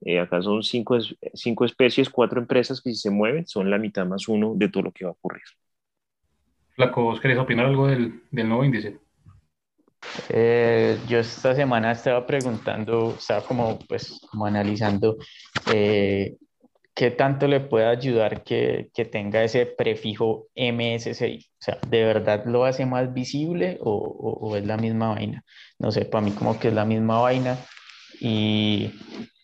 Eh, 0.06 0.20
acá 0.20 0.42
son 0.42 0.64
cinco, 0.64 0.98
cinco 1.34 1.66
especies, 1.66 2.10
cuatro 2.10 2.40
empresas 2.40 2.82
que 2.82 2.90
si 2.90 2.98
se 2.98 3.10
mueven 3.10 3.48
son 3.48 3.70
la 3.70 3.78
mitad 3.78 4.06
más 4.06 4.28
uno 4.28 4.54
de 4.56 4.70
todo 4.70 4.84
lo 4.84 4.92
que 4.92 5.06
va 5.06 5.12
a 5.12 5.14
ocurrir. 5.14 5.44
Flaco, 6.76 7.04
¿vos 7.04 7.22
querés 7.22 7.38
opinar 7.38 7.68
algo 7.68 7.88
del, 7.88 8.22
del 8.32 8.50
nuevo 8.50 8.66
índice? 8.66 8.98
Eh, 10.30 10.98
yo 11.08 11.20
esta 11.20 11.56
semana 11.56 11.92
estaba 11.92 12.26
preguntando, 12.26 13.16
estaba 13.18 13.42
como, 13.42 13.80
pues, 13.88 14.20
como 14.30 14.46
analizando 14.46 15.18
eh, 15.74 16.36
qué 16.94 17.12
tanto 17.12 17.48
le 17.48 17.62
puede 17.62 17.86
ayudar 17.86 18.44
que, 18.44 18.90
que, 18.94 19.06
tenga 19.06 19.44
ese 19.44 19.66
prefijo 19.66 20.48
MSCI. 20.56 21.40
O 21.40 21.64
sea, 21.64 21.80
¿de 21.88 22.04
verdad 22.04 22.44
lo 22.46 22.66
hace 22.66 22.86
más 22.86 23.14
visible 23.14 23.78
o, 23.82 23.92
o, 23.92 24.50
o 24.50 24.56
es 24.58 24.66
la 24.66 24.78
misma 24.78 25.14
vaina? 25.14 25.44
No 25.80 25.92
sé, 25.92 26.06
para 26.06 26.24
mí 26.24 26.32
como 26.32 26.60
que 26.60 26.68
es 26.70 26.74
la 26.74 26.86
misma 26.86 27.22
vaina. 27.22 27.58
Y, 28.20 28.92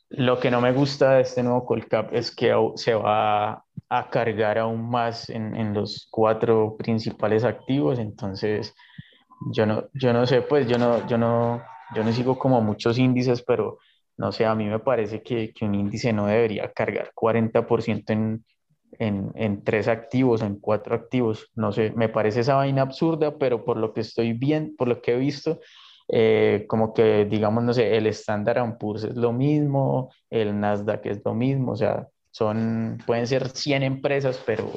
lo 0.10 0.39
que 0.39 0.49
no 0.49 0.60
me 0.60 0.72
gusta 0.72 1.16
de 1.16 1.22
este 1.22 1.43
nuevo 1.43 1.66
Colcap 1.66 2.14
es 2.14 2.36
que 2.36 2.53
se 2.76 2.93
va 2.93 3.64
a 3.89 4.10
cargar 4.10 4.57
aún 4.57 4.89
más 4.89 5.30
en, 5.30 5.74
los 5.74 6.07
cuatro 6.12 6.76
principales 6.78 7.43
activos, 7.43 7.99
entonces 7.99 8.76
yo 9.51 9.66
no, 9.66 9.86
yo 9.93 10.14
no 10.14 10.26
sé, 10.26 10.41
pues 10.41 10.68
yo 10.68 10.78
no, 10.78 11.07
yo 11.07 11.18
no, 11.18 11.62
yo 11.95 12.03
no 12.03 12.12
sigo 12.12 12.38
como 12.38 12.62
muchos 12.62 12.97
índices, 12.97 13.43
pero 13.43 13.80
no 14.18 14.32
sé, 14.32 14.45
a 14.45 14.55
mí 14.55 14.66
me 14.66 14.80
parece 14.80 15.22
que, 15.22 15.53
que 15.53 15.66
un 15.66 15.76
índice 15.76 16.12
no 16.12 16.26
debería 16.26 16.72
cargar 16.72 17.12
40% 17.16 18.03
en, 18.07 18.45
en, 18.99 19.32
en, 19.36 19.64
tres 19.64 19.88
activos, 19.88 20.41
en 20.41 20.60
cuatro 20.60 20.93
activos. 20.93 21.49
No 21.55 21.72
sé, 21.72 21.93
me 21.95 22.10
parece 22.10 22.41
esa 22.41 22.55
vaina 22.55 22.82
absurda, 22.82 23.38
pero 23.38 23.64
por 23.64 23.78
lo 23.78 23.93
que 23.93 24.01
estoy 24.01 24.34
bien, 24.34 24.76
por 24.76 24.89
lo 24.89 25.01
que 25.01 25.14
he 25.14 25.18
visto, 25.18 25.60
eh, 26.12 26.66
como 26.68 26.93
que 26.93 27.26
digamos, 27.26 27.64
no 27.64 27.74
sé, 27.74 27.95
el 27.95 28.07
Standard 28.07 28.78
Poor's 28.80 29.03
es 29.03 29.16
lo 29.16 29.32
mismo, 29.32 30.12
el 30.30 30.60
Nasdaq 30.60 31.05
es 31.05 31.22
lo 31.24 31.36
mismo, 31.36 31.74
o 31.74 31.76
sea, 31.76 32.07
son, 32.32 32.97
pueden 33.05 33.28
ser 33.28 33.49
100 33.49 33.84
empresas, 33.84 34.41
pero, 34.45 34.72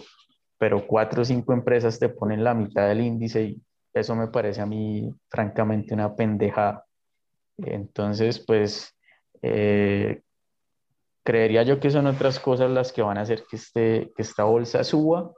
pero 0.59 0.87
cuatro 0.87 1.23
o 1.23 1.25
cinco 1.25 1.55
empresas 1.55 1.99
te 1.99 2.11
ponen 2.11 2.45
la 2.45 2.55
mitad 2.55 2.87
del 2.87 3.01
índice 3.01 3.43
y 3.45 3.63
eso 3.95 4.15
me 4.15 4.29
parece 4.29 4.61
a 4.61 4.67
mí 4.67 5.11
francamente 5.29 5.95
una 5.95 6.15
pendejada. 6.15 6.85
Entonces, 7.59 8.39
pues, 8.45 8.95
eh, 9.43 10.23
creería 11.25 11.63
yo 11.63 11.81
que 11.81 11.91
son 11.91 12.07
otras 12.07 12.41
cosas 12.41 12.71
las 12.71 12.93
que 12.93 13.03
van 13.03 13.19
a 13.19 13.23
hacer 13.23 13.45
que, 13.49 13.57
este, 13.57 14.13
que 14.15 14.23
esta 14.23 14.45
bolsa 14.45 14.85
suba, 14.85 15.33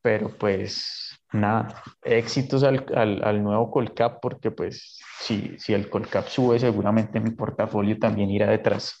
pero 0.00 0.30
pues 0.30 1.11
nada, 1.32 1.82
éxitos 2.02 2.62
al, 2.62 2.84
al, 2.94 3.22
al, 3.24 3.42
nuevo 3.42 3.70
Colcap, 3.70 4.20
porque 4.20 4.50
pues 4.50 5.00
si, 5.20 5.58
si 5.58 5.72
el 5.72 5.88
Colcap 5.88 6.26
sube, 6.28 6.58
seguramente 6.58 7.20
mi 7.20 7.30
portafolio 7.30 7.98
también 7.98 8.30
irá 8.30 8.50
detrás. 8.50 8.98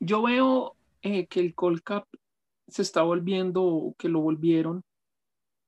Yo 0.00 0.22
veo 0.22 0.76
eh, 1.02 1.26
que 1.26 1.40
el 1.40 1.54
Colcap 1.54 2.06
se 2.68 2.82
está 2.82 3.02
volviendo, 3.02 3.94
que 3.98 4.08
lo 4.08 4.20
volvieron, 4.20 4.84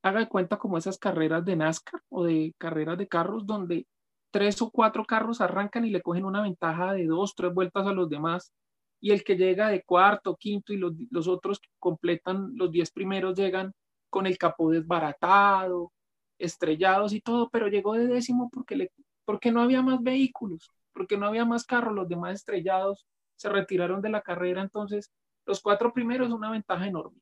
haga 0.03 0.19
de 0.19 0.27
cuenta 0.27 0.57
como 0.57 0.77
esas 0.77 0.97
carreras 0.97 1.45
de 1.45 1.55
NASCAR 1.55 2.01
o 2.09 2.23
de 2.23 2.53
carreras 2.57 2.97
de 2.97 3.07
carros 3.07 3.45
donde 3.45 3.87
tres 4.31 4.61
o 4.61 4.71
cuatro 4.71 5.05
carros 5.05 5.41
arrancan 5.41 5.85
y 5.85 5.89
le 5.89 6.01
cogen 6.01 6.25
una 6.25 6.41
ventaja 6.41 6.93
de 6.93 7.05
dos, 7.05 7.35
tres 7.35 7.53
vueltas 7.53 7.85
a 7.85 7.93
los 7.93 8.09
demás 8.09 8.53
y 8.99 9.11
el 9.11 9.23
que 9.23 9.35
llega 9.35 9.69
de 9.69 9.83
cuarto, 9.83 10.37
quinto 10.37 10.73
y 10.73 10.77
los, 10.77 10.93
los 11.09 11.27
otros 11.27 11.59
completan 11.79 12.51
los 12.55 12.71
diez 12.71 12.91
primeros 12.91 13.37
llegan 13.37 13.73
con 14.11 14.27
el 14.27 14.37
capó 14.37 14.69
desbaratado, 14.69 15.91
estrellados 16.37 17.13
y 17.13 17.21
todo, 17.21 17.49
pero 17.49 17.67
llegó 17.67 17.93
de 17.95 18.07
décimo 18.07 18.49
porque, 18.51 18.91
porque 19.25 19.51
no 19.51 19.61
había 19.61 19.81
más 19.81 20.03
vehículos, 20.03 20.69
porque 20.93 21.17
no 21.17 21.25
había 21.25 21.45
más 21.45 21.65
carros, 21.65 21.95
los 21.95 22.07
demás 22.07 22.35
estrellados 22.35 23.07
se 23.35 23.49
retiraron 23.49 24.01
de 24.01 24.09
la 24.09 24.21
carrera, 24.21 24.61
entonces 24.61 25.11
los 25.45 25.61
cuatro 25.61 25.93
primeros 25.93 26.31
una 26.31 26.51
ventaja 26.51 26.85
enorme. 26.85 27.19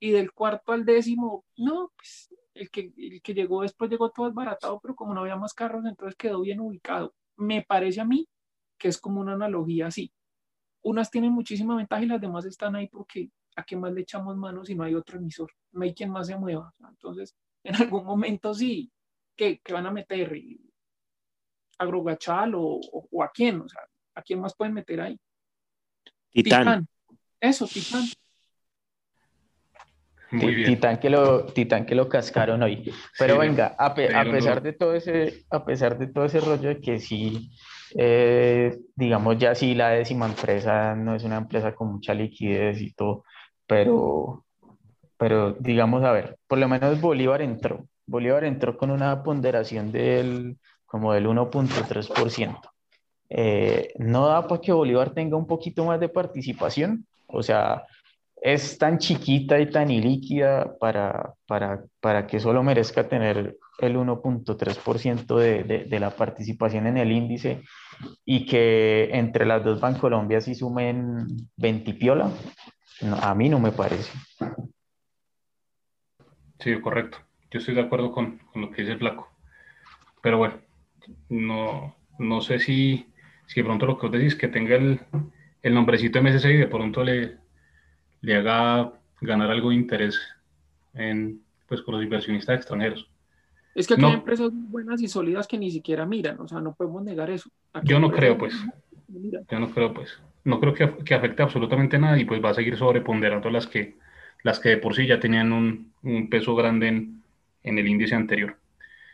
Y 0.00 0.12
del 0.12 0.32
cuarto 0.32 0.72
al 0.72 0.84
décimo, 0.84 1.44
no, 1.56 1.92
pues 1.96 2.34
el 2.54 2.70
que, 2.70 2.92
el 2.96 3.20
que 3.22 3.34
llegó 3.34 3.62
después 3.62 3.90
llegó 3.90 4.10
todo 4.10 4.26
desbaratado, 4.26 4.80
pero 4.80 4.94
como 4.94 5.14
no 5.14 5.20
había 5.20 5.36
más 5.36 5.54
carros, 5.54 5.84
entonces 5.84 6.16
quedó 6.16 6.40
bien 6.40 6.60
ubicado. 6.60 7.14
Me 7.36 7.62
parece 7.62 8.00
a 8.00 8.04
mí 8.04 8.28
que 8.78 8.88
es 8.88 8.98
como 8.98 9.20
una 9.20 9.34
analogía 9.34 9.88
así. 9.88 10.12
Unas 10.82 11.10
tienen 11.10 11.32
muchísima 11.32 11.76
ventaja 11.76 12.02
y 12.02 12.06
las 12.06 12.20
demás 12.20 12.44
están 12.46 12.74
ahí 12.74 12.88
porque 12.88 13.30
a 13.56 13.64
qué 13.64 13.76
más 13.76 13.92
le 13.92 14.02
echamos 14.02 14.36
manos 14.36 14.66
si 14.66 14.74
no 14.74 14.84
hay 14.84 14.94
otro 14.94 15.18
emisor, 15.18 15.50
no 15.72 15.82
hay 15.82 15.94
quien 15.94 16.10
más 16.10 16.26
se 16.26 16.36
mueva. 16.36 16.72
Entonces, 16.88 17.34
en 17.64 17.76
algún 17.76 18.04
momento 18.04 18.54
sí, 18.54 18.90
que, 19.36 19.60
van 19.70 19.86
a 19.86 19.90
meter? 19.90 20.36
¿Agrogachal 21.78 22.54
o, 22.54 22.80
o, 23.10 23.22
a 23.22 23.30
quién? 23.32 23.60
O 23.60 23.68
sea, 23.68 23.82
¿a 24.14 24.22
quién 24.22 24.40
más 24.40 24.54
pueden 24.54 24.74
meter 24.74 25.00
ahí? 25.00 25.18
Titán. 26.30 26.86
Eso, 27.40 27.66
Titán. 27.66 28.04
Muy 30.30 30.54
bien. 30.54 30.74
Titán 30.74 30.98
que 30.98 31.10
lo, 31.10 31.44
Titán 31.46 31.84
que 31.84 31.94
lo 31.94 32.08
cascaron 32.08 32.62
hoy. 32.62 32.90
Pero 33.18 33.38
venga, 33.38 33.74
a, 33.78 33.94
pesar 33.94 34.62
de 34.62 34.72
todo 34.72 34.94
ese, 34.94 35.44
a 35.50 35.64
pesar 35.64 35.98
de 35.98 36.06
todo 36.06 36.24
ese 36.24 36.40
rollo 36.40 36.70
de 36.70 36.80
que 36.80 36.98
sí, 36.98 37.50
eh, 37.96 38.78
digamos 38.94 39.36
ya 39.36 39.54
sí 39.54 39.74
la 39.74 39.90
décima 39.90 40.26
empresa 40.26 40.94
no 40.94 41.14
es 41.14 41.24
una 41.24 41.36
empresa 41.36 41.74
con 41.74 41.92
mucha 41.92 42.14
liquidez 42.14 42.80
y 42.80 42.94
todo, 42.94 43.24
pero, 43.72 44.44
pero 45.16 45.52
digamos, 45.54 46.04
a 46.04 46.12
ver, 46.12 46.36
por 46.46 46.58
lo 46.58 46.68
menos 46.68 47.00
Bolívar 47.00 47.40
entró. 47.40 47.86
Bolívar 48.06 48.44
entró 48.44 48.76
con 48.76 48.90
una 48.90 49.22
ponderación 49.22 49.90
del 49.90 50.58
como 50.84 51.14
del 51.14 51.26
1.3%. 51.26 52.60
Eh, 53.30 53.94
no 53.96 54.26
da 54.26 54.46
para 54.46 54.60
que 54.60 54.72
Bolívar 54.72 55.14
tenga 55.14 55.38
un 55.38 55.46
poquito 55.46 55.86
más 55.86 55.98
de 55.98 56.10
participación, 56.10 57.06
o 57.26 57.42
sea, 57.42 57.84
es 58.42 58.76
tan 58.76 58.98
chiquita 58.98 59.58
y 59.58 59.70
tan 59.70 59.90
ilíquida 59.90 60.76
para, 60.78 61.32
para, 61.46 61.82
para 62.00 62.26
que 62.26 62.40
solo 62.40 62.62
merezca 62.62 63.08
tener 63.08 63.56
el 63.78 63.96
1.3% 63.96 65.38
de, 65.38 65.64
de, 65.64 65.84
de, 65.84 66.00
la 66.00 66.10
participación 66.10 66.86
en 66.88 66.98
el 66.98 67.10
índice 67.10 67.62
y 68.26 68.44
que 68.44 69.08
entre 69.14 69.46
las 69.46 69.64
dos 69.64 69.80
Bancolombia 69.80 70.42
sí 70.42 70.54
sumen 70.54 71.26
20 71.56 71.94
piola, 71.94 72.30
a 73.00 73.34
mí 73.34 73.48
no 73.48 73.58
me 73.58 73.72
parece. 73.72 74.12
Sí, 76.58 76.80
correcto. 76.80 77.18
Yo 77.50 77.58
estoy 77.58 77.74
de 77.74 77.82
acuerdo 77.82 78.12
con, 78.12 78.38
con 78.52 78.62
lo 78.62 78.70
que 78.70 78.82
dice 78.82 78.92
el 78.92 78.98
flaco. 78.98 79.28
Pero 80.22 80.38
bueno, 80.38 80.60
no, 81.28 81.96
no 82.18 82.40
sé 82.40 82.58
si, 82.58 83.06
si 83.46 83.60
de 83.60 83.64
pronto 83.64 83.86
lo 83.86 83.98
que 83.98 84.06
os 84.06 84.12
decís 84.12 84.36
que 84.36 84.48
tenga 84.48 84.76
el, 84.76 85.00
el 85.62 85.74
nombrecito 85.74 86.20
MSC 86.20 86.50
y 86.50 86.56
de 86.58 86.68
pronto 86.68 87.02
le, 87.02 87.38
le 88.20 88.36
haga 88.36 88.92
ganar 89.20 89.50
algo 89.50 89.70
de 89.70 89.76
interés 89.76 90.20
en, 90.94 91.42
pues, 91.68 91.82
con 91.82 91.94
los 91.94 92.04
inversionistas 92.04 92.56
extranjeros. 92.56 93.08
Es 93.74 93.86
que 93.86 93.94
aquí 93.94 94.04
hay 94.04 94.12
empresas 94.12 94.50
buenas 94.52 95.00
y 95.00 95.08
sólidas 95.08 95.48
que 95.48 95.58
ni 95.58 95.70
siquiera 95.70 96.04
miran, 96.04 96.38
o 96.40 96.46
sea, 96.46 96.60
no 96.60 96.74
podemos 96.74 97.02
negar 97.02 97.30
eso. 97.30 97.48
yo 97.84 97.98
no 97.98 98.10
creo, 98.10 98.36
pues. 98.36 98.54
Yo 99.08 99.58
no 99.58 99.70
creo, 99.70 99.94
pues. 99.94 100.20
No 100.44 100.58
creo 100.60 100.74
que, 100.74 101.04
que, 101.04 101.14
afecte 101.14 101.42
absolutamente 101.42 101.98
nada 101.98 102.18
y 102.18 102.24
pues 102.24 102.42
va 102.44 102.50
a 102.50 102.54
seguir 102.54 102.76
sobreponderando 102.76 103.48
las 103.50 103.66
que, 103.66 103.96
las 104.42 104.58
que 104.58 104.70
de 104.70 104.76
por 104.78 104.94
sí 104.94 105.06
ya 105.06 105.20
tenían 105.20 105.52
un, 105.52 105.92
un 106.02 106.28
peso 106.28 106.54
grande 106.54 106.88
en, 106.88 107.22
en, 107.62 107.78
el 107.78 107.86
índice 107.86 108.14
anterior. 108.14 108.56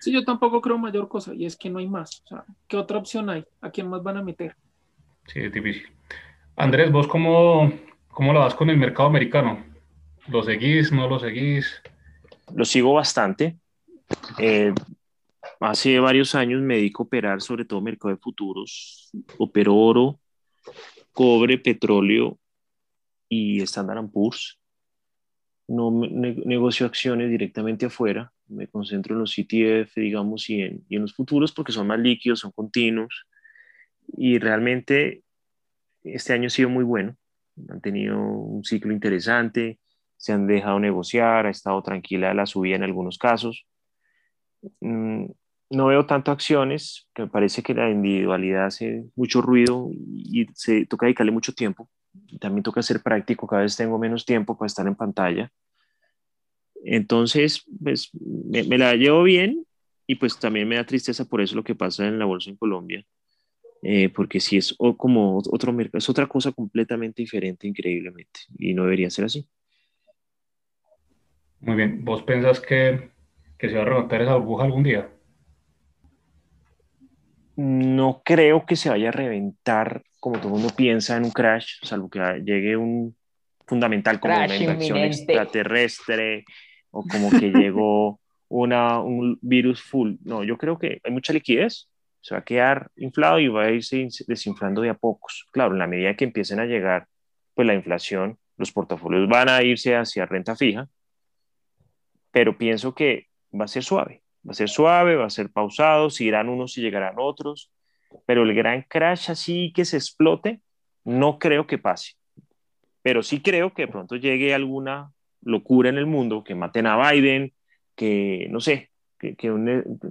Sí, 0.00 0.12
yo 0.12 0.24
tampoco 0.24 0.60
creo 0.60 0.78
mayor 0.78 1.08
cosa 1.08 1.34
y 1.34 1.44
es 1.44 1.56
que 1.56 1.68
no 1.68 1.80
hay 1.80 1.86
más. 1.86 2.22
O 2.24 2.28
sea, 2.28 2.44
¿qué 2.66 2.76
otra 2.76 2.98
opción 2.98 3.28
hay? 3.28 3.44
¿A 3.60 3.70
quién 3.70 3.88
más 3.88 4.02
van 4.02 4.16
a 4.16 4.22
meter? 4.22 4.56
Sí, 5.26 5.40
es 5.40 5.52
difícil. 5.52 5.86
Andrés, 6.56 6.90
¿vos 6.90 7.06
cómo, 7.06 7.72
cómo 8.10 8.32
lo 8.32 8.40
vas 8.40 8.54
con 8.54 8.70
el 8.70 8.76
mercado 8.76 9.08
americano? 9.08 9.64
¿Lo 10.28 10.42
seguís, 10.42 10.92
no 10.92 11.08
lo 11.08 11.18
seguís? 11.18 11.82
Lo 12.54 12.64
sigo 12.64 12.94
bastante. 12.94 13.56
Eh, 14.38 14.72
hace 15.60 15.98
varios 16.00 16.34
años 16.34 16.60
me 16.62 16.76
dedico 16.76 17.02
a 17.02 17.06
operar 17.06 17.40
sobre 17.40 17.64
todo 17.64 17.80
mercado 17.80 18.14
de 18.14 18.20
futuros. 18.20 19.10
Opero 19.38 19.74
oro, 19.74 20.20
cobre, 21.18 21.58
petróleo 21.58 22.38
y 23.28 23.60
Standard 23.62 24.08
Poor's. 24.12 24.60
No 25.66 25.90
negocio 25.90 26.86
acciones 26.86 27.28
directamente 27.28 27.86
afuera. 27.86 28.32
Me 28.46 28.68
concentro 28.68 29.14
en 29.14 29.20
los 29.20 29.36
ETF, 29.36 29.96
digamos, 29.96 30.48
y 30.48 30.62
en, 30.62 30.84
y 30.88 30.94
en 30.94 31.02
los 31.02 31.14
futuros 31.14 31.50
porque 31.52 31.72
son 31.72 31.88
más 31.88 31.98
líquidos, 31.98 32.38
son 32.38 32.52
continuos. 32.52 33.26
Y 34.16 34.38
realmente 34.38 35.24
este 36.04 36.32
año 36.34 36.46
ha 36.46 36.50
sido 36.50 36.68
muy 36.68 36.84
bueno 36.84 37.16
han 37.68 37.80
tenido 37.80 38.18
un 38.18 38.64
ciclo 38.64 38.92
interesante, 38.92 39.78
se 40.16 40.32
han 40.32 40.46
dejado 40.46 40.78
negociar, 40.78 41.46
ha 41.46 41.50
estado 41.50 41.82
tranquila 41.82 42.34
la 42.34 42.46
subida 42.46 42.76
en 42.76 42.82
algunos 42.82 43.18
casos. 43.18 43.66
No 45.70 45.86
veo 45.86 46.06
tanto 46.06 46.30
acciones, 46.30 47.08
que 47.14 47.22
me 47.22 47.28
parece 47.28 47.62
que 47.62 47.74
la 47.74 47.90
individualidad 47.90 48.66
hace 48.66 49.04
mucho 49.16 49.42
ruido 49.42 49.90
y 49.92 50.46
se 50.54 50.86
toca 50.86 51.06
dedicarle 51.06 51.32
mucho 51.32 51.52
tiempo. 51.52 51.90
También 52.40 52.62
toca 52.62 52.82
ser 52.82 53.02
práctico, 53.02 53.46
cada 53.46 53.62
vez 53.62 53.76
tengo 53.76 53.98
menos 53.98 54.24
tiempo 54.24 54.56
para 54.56 54.66
estar 54.66 54.86
en 54.86 54.94
pantalla. 54.94 55.52
Entonces, 56.84 57.64
pues 57.82 58.10
me, 58.14 58.62
me 58.64 58.78
la 58.78 58.94
llevo 58.94 59.22
bien 59.22 59.66
y 60.06 60.14
pues 60.14 60.38
también 60.38 60.66
me 60.68 60.76
da 60.76 60.84
tristeza 60.84 61.26
por 61.26 61.42
eso 61.42 61.54
lo 61.54 61.64
que 61.64 61.74
pasa 61.74 62.06
en 62.06 62.18
la 62.18 62.24
bolsa 62.24 62.50
en 62.50 62.56
Colombia 62.56 63.04
eh, 63.82 64.08
porque 64.08 64.40
si 64.40 64.56
es 64.56 64.76
como 64.96 65.38
otro 65.38 65.72
mercado, 65.72 65.98
es 65.98 66.08
otra 66.08 66.26
cosa 66.26 66.52
completamente 66.52 67.22
diferente, 67.22 67.68
increíblemente, 67.68 68.40
y 68.58 68.74
no 68.74 68.84
debería 68.84 69.10
ser 69.10 69.26
así. 69.26 69.48
Muy 71.60 71.76
bien, 71.76 72.04
¿vos 72.04 72.22
pensás 72.22 72.60
que, 72.60 73.10
que 73.58 73.68
se 73.68 73.76
va 73.76 73.82
a 73.82 73.84
reventar 73.84 74.22
esa 74.22 74.36
burbuja 74.36 74.64
algún 74.64 74.82
día? 74.82 75.08
No 77.60 78.22
creo 78.24 78.66
que 78.66 78.76
se 78.76 78.88
vaya 78.88 79.08
a 79.08 79.12
reventar 79.12 80.04
como 80.20 80.38
todo 80.38 80.48
el 80.48 80.60
mundo 80.60 80.74
piensa 80.76 81.16
en 81.16 81.24
un 81.24 81.32
crash, 81.32 81.78
salvo 81.82 82.08
que 82.08 82.20
llegue 82.44 82.76
un 82.76 83.16
fundamental 83.66 84.20
como 84.20 84.36
una 84.36 84.56
infección 84.56 84.98
extraterrestre 84.98 86.44
o 86.92 87.04
como 87.04 87.30
que 87.30 87.50
llegó 87.52 88.20
una, 88.46 89.00
un 89.00 89.40
virus 89.42 89.82
full. 89.82 90.18
No, 90.22 90.44
yo 90.44 90.56
creo 90.56 90.78
que 90.78 91.00
hay 91.02 91.12
mucha 91.12 91.32
liquidez, 91.32 91.88
se 92.20 92.36
va 92.36 92.42
a 92.42 92.44
quedar 92.44 92.92
inflado 92.94 93.40
y 93.40 93.48
va 93.48 93.64
a 93.64 93.70
irse 93.72 94.06
desinflando 94.28 94.80
de 94.80 94.90
a 94.90 94.94
pocos. 94.94 95.44
Claro, 95.50 95.72
en 95.72 95.80
la 95.80 95.88
medida 95.88 96.14
que 96.14 96.26
empiecen 96.26 96.60
a 96.60 96.64
llegar 96.64 97.08
pues 97.54 97.66
la 97.66 97.74
inflación, 97.74 98.38
los 98.56 98.70
portafolios 98.70 99.28
van 99.28 99.48
a 99.48 99.64
irse 99.64 99.96
hacia 99.96 100.26
renta 100.26 100.54
fija, 100.54 100.88
pero 102.30 102.56
pienso 102.56 102.94
que 102.94 103.26
va 103.52 103.64
a 103.64 103.68
ser 103.68 103.82
suave, 103.82 104.22
va 104.48 104.52
a 104.52 104.54
ser 104.54 104.68
suave, 104.70 105.16
va 105.16 105.26
a 105.26 105.30
ser 105.30 105.50
pausado, 105.50 106.08
si 106.10 106.24
irán 106.24 106.48
unos 106.48 106.78
y 106.78 106.82
llegarán 106.82 107.16
otros. 107.18 107.70
pero 108.26 108.42
el 108.42 108.54
gran 108.54 108.82
crash 108.88 109.30
así 109.30 109.72
que 109.74 109.84
se 109.84 109.98
explote, 109.98 110.62
no 111.04 111.38
creo 111.38 111.66
que 111.66 111.78
pase. 111.78 112.14
Pero 113.02 113.22
sí 113.22 113.42
creo 113.42 113.74
que 113.74 113.82
de 113.82 113.88
pronto 113.88 114.16
llegue 114.16 114.54
alguna 114.54 115.12
locura 115.42 115.90
en 115.90 115.98
el 115.98 116.06
mundo, 116.06 116.42
que 116.44 116.54
maten 116.54 116.86
a 116.86 117.10
Biden, 117.10 117.52
que 117.94 118.48
no 118.50 118.60
sé, 118.60 118.90
que, 119.18 119.36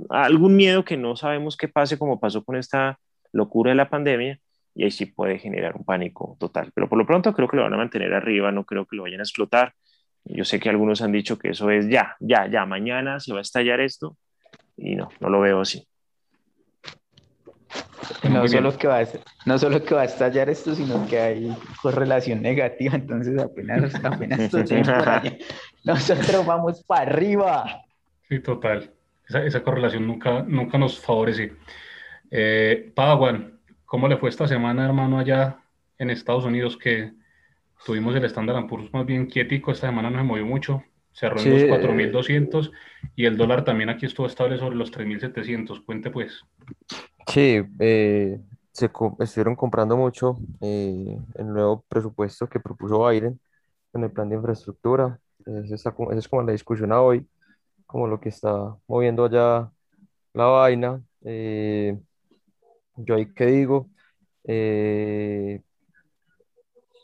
algún 0.09 0.55
miedo 0.55 0.85
que 0.85 0.97
no 0.97 1.15
sabemos 1.15 1.57
qué 1.57 1.67
pase 1.67 1.97
como 1.97 2.19
pasó 2.19 2.43
con 2.43 2.55
esta 2.55 2.99
locura 3.31 3.71
de 3.71 3.75
la 3.75 3.89
pandemia 3.89 4.39
y 4.75 4.83
ahí 4.83 4.91
sí 4.91 5.07
puede 5.07 5.39
generar 5.39 5.75
un 5.75 5.85
pánico 5.85 6.37
total. 6.39 6.71
Pero 6.75 6.87
por 6.87 6.99
lo 6.99 7.05
pronto 7.07 7.33
creo 7.33 7.47
que 7.47 7.57
lo 7.57 7.63
van 7.63 7.73
a 7.73 7.77
mantener 7.77 8.13
arriba, 8.13 8.51
no 8.51 8.65
creo 8.65 8.85
que 8.85 8.95
lo 8.95 9.03
vayan 9.03 9.21
a 9.21 9.23
explotar. 9.23 9.73
Yo 10.25 10.45
sé 10.45 10.59
que 10.59 10.69
algunos 10.69 11.01
han 11.01 11.11
dicho 11.11 11.39
que 11.39 11.49
eso 11.49 11.71
es 11.71 11.89
ya, 11.89 12.15
ya, 12.19 12.47
ya, 12.47 12.65
mañana 12.65 13.19
se 13.19 13.33
va 13.33 13.39
a 13.39 13.41
estallar 13.41 13.79
esto 13.79 14.17
y 14.77 14.95
no, 14.95 15.09
no 15.19 15.29
lo 15.29 15.41
veo 15.41 15.61
así. 15.61 15.87
No 18.29 18.47
solo, 18.47 18.77
que 18.77 18.87
va 18.87 18.99
a, 18.99 19.07
no 19.45 19.57
solo 19.57 19.83
que 19.83 19.95
va 19.95 20.01
a 20.01 20.05
estallar 20.05 20.49
esto, 20.49 20.73
sino 20.75 21.05
que 21.07 21.19
hay 21.19 21.57
correlación 21.81 22.41
negativa, 22.41 22.95
entonces 22.95 23.37
apenas, 23.39 23.93
apenas 24.03 24.53
nosotros 25.83 26.45
vamos 26.45 26.83
para 26.83 27.11
arriba. 27.11 27.83
Sí, 28.29 28.39
total. 28.39 28.91
Esa, 29.27 29.43
esa 29.43 29.63
correlación 29.63 30.07
nunca, 30.07 30.43
nunca 30.43 30.77
nos 30.77 30.99
favorece. 30.99 31.53
Eh, 32.31 32.91
Padawan, 32.95 33.59
¿cómo 33.85 34.07
le 34.07 34.17
fue 34.17 34.29
esta 34.29 34.47
semana, 34.47 34.85
hermano, 34.85 35.19
allá 35.19 35.57
en 35.97 36.09
Estados 36.09 36.45
Unidos 36.45 36.77
que 36.77 37.11
tuvimos 37.85 38.15
el 38.15 38.25
estándar 38.25 38.65
Poor's 38.67 38.91
más 38.93 39.05
bien 39.05 39.27
quietico, 39.27 39.71
esta 39.71 39.87
semana 39.87 40.09
no 40.09 40.17
se 40.17 40.23
movió 40.23 40.45
mucho, 40.45 40.83
cerró 41.17 41.39
en 41.39 41.49
los 41.51 41.79
4.200 41.79 42.71
y 43.15 43.25
el 43.25 43.37
dólar 43.37 43.63
también 43.63 43.89
aquí 43.89 44.05
estuvo 44.05 44.27
estable 44.27 44.59
sobre 44.59 44.75
los 44.75 44.91
3.700, 44.91 45.83
cuente 45.83 46.11
pues. 46.11 46.43
Sí, 47.27 47.63
eh, 47.79 48.39
se 48.71 48.91
estuvieron 49.19 49.55
comprando 49.55 49.97
mucho 49.97 50.37
eh, 50.61 51.17
el 51.35 51.47
nuevo 51.47 51.83
presupuesto 51.89 52.47
que 52.47 52.59
propuso 52.59 53.07
Biden 53.07 53.39
con 53.91 54.03
el 54.03 54.11
plan 54.11 54.29
de 54.29 54.35
infraestructura, 54.35 55.19
esa, 55.71 55.95
es 56.11 56.27
como 56.27 56.43
la 56.43 56.51
discusión 56.51 56.91
a 56.91 57.01
hoy, 57.01 57.25
como 57.87 58.05
lo 58.05 58.19
que 58.19 58.29
está 58.29 58.75
moviendo 58.87 59.25
allá 59.25 59.71
la 60.33 60.45
vaina. 60.45 61.01
Eh, 61.25 61.97
yo 62.95 63.15
ahí 63.15 63.33
qué 63.33 63.47
digo, 63.47 63.89
eh, 64.43 65.61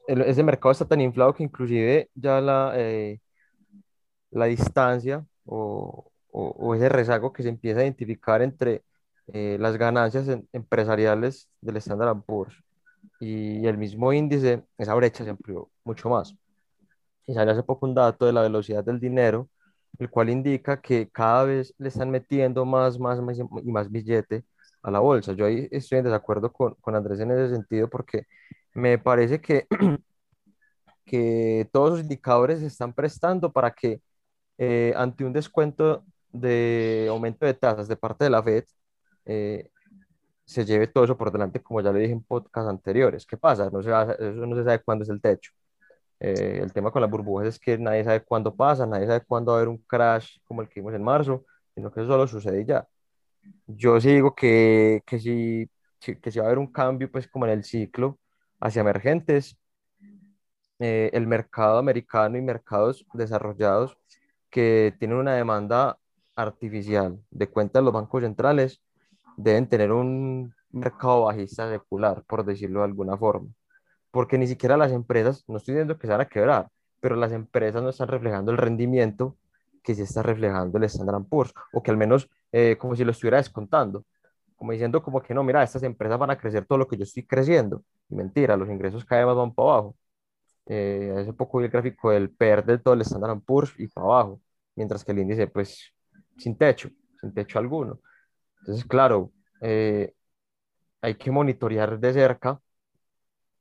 ese 0.08 0.44
mercado 0.44 0.72
está 0.72 0.86
tan 0.86 1.02
inflado 1.02 1.34
que 1.34 1.44
inclusive 1.44 2.10
ya 2.14 2.40
la, 2.42 2.74
eh, 2.76 3.20
la 4.34 4.46
distancia 4.46 5.26
o, 5.46 6.12
o, 6.32 6.76
ese 6.76 6.90
rezago 6.90 7.32
que 7.32 7.44
se 7.44 7.50
empieza 7.50 7.80
a 7.80 7.84
identificar 7.84 8.42
entre 8.42 8.84
eh, 9.28 9.58
las 9.60 9.78
ganancias 9.78 10.28
empresariales 10.52 11.48
del 11.62 11.78
Standard 11.78 12.22
Poor's 12.24 12.56
y 13.20 13.66
el 13.68 13.78
mismo 13.78 14.12
índice, 14.12 14.64
esa 14.78 14.96
brecha 14.96 15.24
se 15.24 15.30
amplió 15.30 15.70
mucho 15.84 16.10
más. 16.10 16.36
Y 17.26 17.34
sale 17.34 17.52
hace 17.52 17.64
poco 17.64 17.86
un 17.86 17.96
dato 17.96 18.26
de 18.26 18.34
la 18.34 18.42
velocidad 18.42 18.84
del 18.84 19.00
dinero, 19.00 19.50
el 20.00 20.10
cual 20.10 20.30
indica 20.30 20.82
que 20.82 21.10
cada 21.10 21.46
vez 21.46 21.74
le 21.78 21.90
están 21.90 22.10
metiendo 22.12 22.66
más, 22.66 23.00
más, 23.00 23.22
más 23.22 23.38
y 23.40 23.72
más 23.72 23.90
billete 23.92 24.44
a 24.82 24.92
la 24.92 25.00
bolsa. 25.00 25.34
Yo 25.34 25.46
ahí 25.46 25.68
estoy 25.72 26.00
en 26.00 26.06
desacuerdo 26.06 26.52
con, 26.52 26.76
con 26.82 26.96
Andrés 26.96 27.20
en 27.20 27.32
ese 27.32 27.56
sentido 27.56 27.90
porque 27.90 28.26
me 28.74 28.98
parece 28.98 29.40
que, 29.40 29.68
que 31.06 31.70
todos 31.72 31.92
los 31.92 32.00
indicadores 32.02 32.60
se 32.60 32.68
están 32.68 32.94
prestando 32.94 33.52
para 33.52 33.72
que 33.72 34.02
eh, 34.58 34.94
ante 34.96 35.26
un 35.26 35.34
descuento 35.34 36.06
de 36.32 37.08
aumento 37.10 37.46
de 37.46 37.54
tasas 37.54 37.88
de 37.88 37.96
parte 37.96 38.26
de 38.26 38.30
la 38.30 38.44
Fed, 38.44 38.66
eh, 39.26 39.70
se 40.46 40.66
lleve 40.66 40.88
todo 40.88 41.06
eso 41.06 41.18
por 41.18 41.32
delante, 41.32 41.62
como 41.62 41.82
ya 41.82 41.92
le 41.92 42.00
dije 42.00 42.14
en 42.14 42.24
podcast 42.24 42.68
anteriores. 42.70 43.26
¿Qué 43.26 43.38
pasa? 43.38 43.70
No 43.72 43.82
se, 43.82 43.90
eso 43.92 44.46
no 44.46 44.56
se 44.56 44.64
sabe 44.64 44.80
cuándo 44.84 45.04
es 45.04 45.10
el 45.10 45.22
techo. 45.22 45.52
Eh, 46.20 46.60
el 46.64 46.74
tema 46.74 46.92
con 46.92 47.02
las 47.02 47.12
burbujas 47.12 47.48
es 47.50 47.60
que 47.60 47.78
nadie 47.78 48.04
sabe 48.04 48.24
cuándo 48.24 48.56
pasa, 48.56 48.86
nadie 48.86 49.08
sabe 49.08 49.22
cuándo 49.26 49.52
va 49.52 49.58
a 49.58 49.62
haber 49.62 49.70
un 49.70 49.78
crash 49.80 50.38
como 50.46 50.62
el 50.62 50.70
que 50.70 50.80
vimos 50.80 50.94
en 50.94 51.04
marzo, 51.04 51.46
sino 51.76 51.92
que 51.92 52.02
eso 52.02 52.10
solo 52.10 52.28
sucede 52.28 52.66
ya. 52.66 52.88
Yo 53.68 54.00
sí 54.00 54.10
digo 54.14 54.36
que, 54.36 55.02
que, 55.06 55.20
si, 55.20 55.70
que 56.00 56.32
si 56.32 56.40
va 56.40 56.46
a 56.46 56.48
haber 56.48 56.60
un 56.60 56.72
cambio, 56.72 57.12
pues 57.12 57.28
como 57.28 57.46
en 57.46 57.52
el 57.52 57.64
ciclo, 57.64 58.20
hacia 58.60 58.82
emergentes, 58.82 59.58
eh, 60.80 61.10
el 61.14 61.28
mercado 61.28 61.78
americano 61.78 62.38
y 62.38 62.42
mercados 62.42 63.06
desarrollados 63.14 63.98
que 64.54 64.94
tienen 65.00 65.18
una 65.18 65.34
demanda 65.34 65.98
artificial 66.36 67.20
de 67.32 67.50
cuenta 67.50 67.80
de 67.80 67.86
los 67.86 67.94
bancos 67.94 68.22
centrales 68.22 68.84
deben 69.36 69.68
tener 69.68 69.92
un 69.92 70.54
mercado 70.70 71.24
bajista 71.24 71.72
secular, 71.72 72.24
por 72.28 72.46
decirlo 72.46 72.82
de 72.82 72.86
alguna 72.86 73.18
forma. 73.18 73.50
Porque 74.12 74.38
ni 74.38 74.46
siquiera 74.46 74.78
las 74.78 74.92
empresas, 74.92 75.44
no 75.48 75.58
estoy 75.58 75.74
diciendo 75.74 75.98
que 75.98 76.06
se 76.06 76.14
van 76.14 76.22
a 76.22 76.30
quebrar, 76.30 76.70
pero 77.00 77.16
las 77.16 77.32
empresas 77.32 77.82
no 77.82 77.90
están 77.90 78.10
reflejando 78.10 78.52
el 78.52 78.60
rendimiento 78.60 79.38
que 79.84 79.96
se 79.96 80.04
está 80.04 80.22
reflejando 80.22 80.78
el 80.78 80.84
Standard 80.86 81.26
Poor's, 81.26 81.54
o 81.74 81.82
que 81.82 81.90
al 81.90 81.98
menos 81.98 82.30
eh, 82.52 82.78
como 82.80 82.96
si 82.96 83.04
lo 83.04 83.12
estuviera 83.12 83.38
descontando 83.38 84.06
como 84.56 84.72
diciendo 84.72 85.04
como 85.04 85.22
que 85.22 85.34
no, 85.34 85.44
mira, 85.44 85.62
estas 85.62 85.84
empresas 85.84 86.18
van 86.18 86.32
a 86.32 86.38
crecer 86.38 86.66
todo 86.66 86.78
lo 86.78 86.88
que 86.88 86.96
yo 86.96 87.04
estoy 87.04 87.26
creciendo. 87.26 87.84
Y 88.08 88.16
mentira, 88.16 88.56
los 88.56 88.70
ingresos 88.70 89.04
cada 89.04 89.26
vez 89.26 89.36
van 89.36 89.54
para 89.54 89.70
abajo. 89.72 89.96
Eh, 90.66 91.14
hace 91.18 91.34
poco 91.34 91.60
vi 91.60 91.66
el 91.66 91.72
gráfico 91.72 92.12
del 92.12 92.30
PER 92.32 92.66
de 92.66 92.78
todo 92.80 92.94
el 92.94 93.02
Standard 93.02 93.42
Poor's 93.42 93.74
y 93.78 93.88
para 93.88 94.06
abajo, 94.08 94.42
mientras 94.76 95.04
que 95.04 95.12
el 95.12 95.20
índice, 95.20 95.48
pues, 95.48 95.94
sin 96.38 96.58
techo, 96.58 96.90
sin 97.22 97.34
techo 97.34 97.60
alguno. 97.60 98.00
Entonces, 98.60 98.86
claro, 98.86 99.32
eh, 99.62 100.14
hay 101.02 101.16
que 101.16 101.32
monitorear 101.32 102.00
de 102.00 102.14
cerca, 102.14 102.62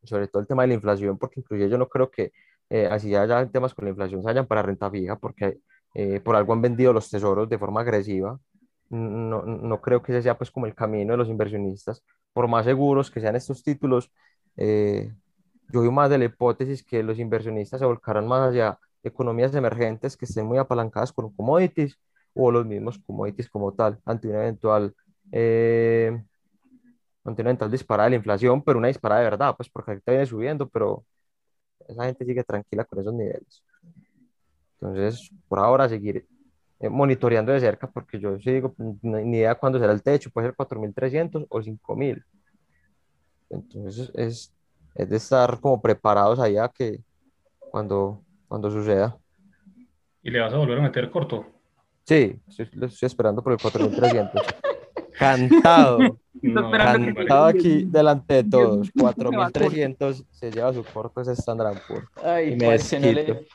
sobre 0.04 0.28
todo 0.28 0.40
el 0.42 0.48
tema 0.48 0.62
de 0.62 0.68
la 0.68 0.74
inflación, 0.74 1.18
porque 1.18 1.40
incluso 1.40 1.66
yo 1.66 1.78
no 1.78 1.88
creo 1.88 2.10
que 2.10 2.32
eh, 2.70 2.86
así 2.86 3.14
haya 3.14 3.46
temas 3.50 3.74
con 3.74 3.84
la 3.84 3.90
inflación 3.90 4.22
se 4.22 4.30
hayan 4.30 4.46
para 4.46 4.62
renta 4.62 4.90
fija, 4.90 5.16
porque 5.18 5.58
eh, 5.94 6.20
por 6.20 6.36
algo 6.36 6.52
han 6.52 6.62
vendido 6.62 6.92
los 6.92 7.10
tesoros 7.10 7.48
de 7.48 7.58
forma 7.58 7.82
agresiva 7.82 8.38
no, 8.92 9.42
no, 9.42 9.80
creo 9.80 10.02
que 10.02 10.12
ese 10.12 10.22
sea 10.22 10.36
pues 10.38 10.50
como 10.50 10.66
el 10.66 10.74
camino 10.74 11.12
de 11.12 11.16
los 11.16 11.28
inversionistas. 11.28 12.02
Por 12.32 12.48
más 12.48 12.64
seguros 12.66 13.10
que 13.10 13.20
sean 13.20 13.36
estos 13.36 13.62
títulos, 13.62 14.10
eh, 14.56 15.12
yo 15.72 15.80
veo 15.80 15.92
más 15.92 16.10
de 16.10 16.18
la 16.18 16.26
hipótesis 16.26 16.82
que 16.84 17.02
los 17.02 17.18
inversionistas 17.18 17.80
se 17.80 17.86
volcarán 17.86 18.26
más 18.28 18.50
hacia 18.50 18.78
economías 19.02 19.54
emergentes 19.54 20.16
que 20.16 20.26
estén 20.26 20.46
muy 20.46 20.58
apalancadas 20.58 21.12
con 21.12 21.32
commodities 21.34 21.98
o 22.34 22.50
los 22.50 22.66
mismos 22.66 22.98
commodities 22.98 23.48
como 23.48 23.72
tal, 23.72 23.98
ante 24.04 24.28
una 24.28 24.40
eventual, 24.40 24.94
eh, 25.32 26.22
ante 27.24 27.42
una 27.42 27.50
eventual 27.50 27.70
disparada 27.70 28.06
de 28.06 28.10
la 28.10 28.16
inflación, 28.16 28.62
pero 28.62 28.78
una 28.78 28.88
disparada 28.88 29.22
de 29.22 29.30
verdad, 29.30 29.56
pues 29.56 29.68
porque 29.68 29.92
ahorita 29.92 30.12
viene 30.12 30.26
subiendo, 30.26 30.68
pero 30.68 31.04
esa 31.88 32.04
gente 32.04 32.24
sigue 32.24 32.44
tranquila 32.44 32.84
con 32.84 33.00
esos 33.00 33.14
niveles. 33.14 33.62
Entonces, 34.80 35.30
por 35.48 35.58
ahora, 35.58 35.88
seguir 35.88 36.26
eh, 36.80 36.88
monitoreando 36.88 37.52
de 37.52 37.60
cerca, 37.60 37.88
porque 37.90 38.18
yo 38.18 38.38
sí 38.40 38.50
digo, 38.52 38.74
ni 39.02 39.38
idea 39.38 39.54
cuándo 39.54 39.78
será 39.78 39.92
el 39.92 40.02
techo, 40.02 40.30
puede 40.30 40.48
ser 40.48 40.56
4.300 40.56 41.46
o 41.48 41.62
5.000. 41.62 42.24
Entonces 43.50 44.10
es, 44.14 44.52
es, 44.94 45.08
de 45.08 45.16
estar 45.16 45.60
como 45.60 45.80
preparados 45.80 46.38
allá 46.38 46.68
que 46.68 47.00
cuando, 47.70 48.22
cuando 48.48 48.70
suceda. 48.70 49.16
¿Y 50.22 50.30
le 50.30 50.40
vas 50.40 50.52
a 50.52 50.58
volver 50.58 50.78
a 50.78 50.82
meter 50.82 51.10
corto? 51.10 51.46
Sí, 52.04 52.36
estoy, 52.48 52.66
estoy 52.86 53.06
esperando 53.06 53.42
por 53.42 53.52
el 53.52 53.58
4.300. 53.58 54.30
Cantado. 55.18 55.98
cantado 56.42 57.46
aquí 57.46 57.84
delante 57.84 58.34
de 58.34 58.44
todos. 58.44 58.92
4.300 58.94 60.24
se 60.30 60.50
lleva 60.50 60.72
su 60.72 60.82
corto 60.84 61.20
ese 61.20 61.32
Standard 61.32 61.78
Poor's. 61.86 62.08
Ay, 62.22 62.52
y 62.52 62.56
me 62.56 62.66
no 62.66 63.12
le 63.12 63.46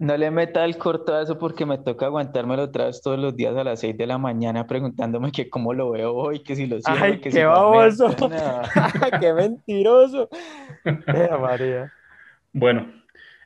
meta 0.00 0.64
el 0.64 0.78
corto 0.78 1.14
a 1.14 1.22
eso 1.22 1.38
porque 1.38 1.66
me 1.66 1.78
toca 1.78 2.06
aguantármelo 2.06 2.64
otra 2.64 2.86
vez 2.86 3.02
todos 3.02 3.18
los 3.18 3.36
días 3.36 3.54
a 3.56 3.64
las 3.64 3.80
6 3.80 3.96
de 3.96 4.06
la 4.06 4.18
mañana 4.18 4.66
preguntándome 4.66 5.30
que 5.30 5.50
cómo 5.50 5.74
lo 5.74 5.90
veo 5.90 6.14
hoy, 6.14 6.40
que 6.40 6.56
si 6.56 6.66
lo 6.66 6.80
siento, 6.80 7.04
Ay, 7.04 7.20
que 7.20 7.30
qué 7.30 7.44
baboso. 7.44 8.08
qué 9.20 9.32
mentiroso. 9.34 10.28
Eh, 10.84 11.30
María. 11.38 11.92
Bueno, 12.52 12.90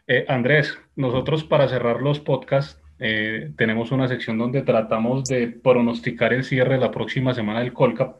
eh, 0.07 0.24
Andrés, 0.28 0.78
nosotros 0.96 1.44
para 1.44 1.68
cerrar 1.68 2.00
los 2.00 2.20
podcasts 2.20 2.80
eh, 3.00 3.52
tenemos 3.57 3.90
una 3.90 4.07
sección 4.07 4.38
donde 4.38 4.62
tratamos 4.62 5.24
de 5.24 5.48
pronosticar 5.48 6.32
el 6.32 6.44
cierre 6.44 6.74
de 6.74 6.80
la 6.80 6.92
próxima 6.92 7.34
semana 7.34 7.61
del 7.61 7.72
Colcap. 7.72 8.18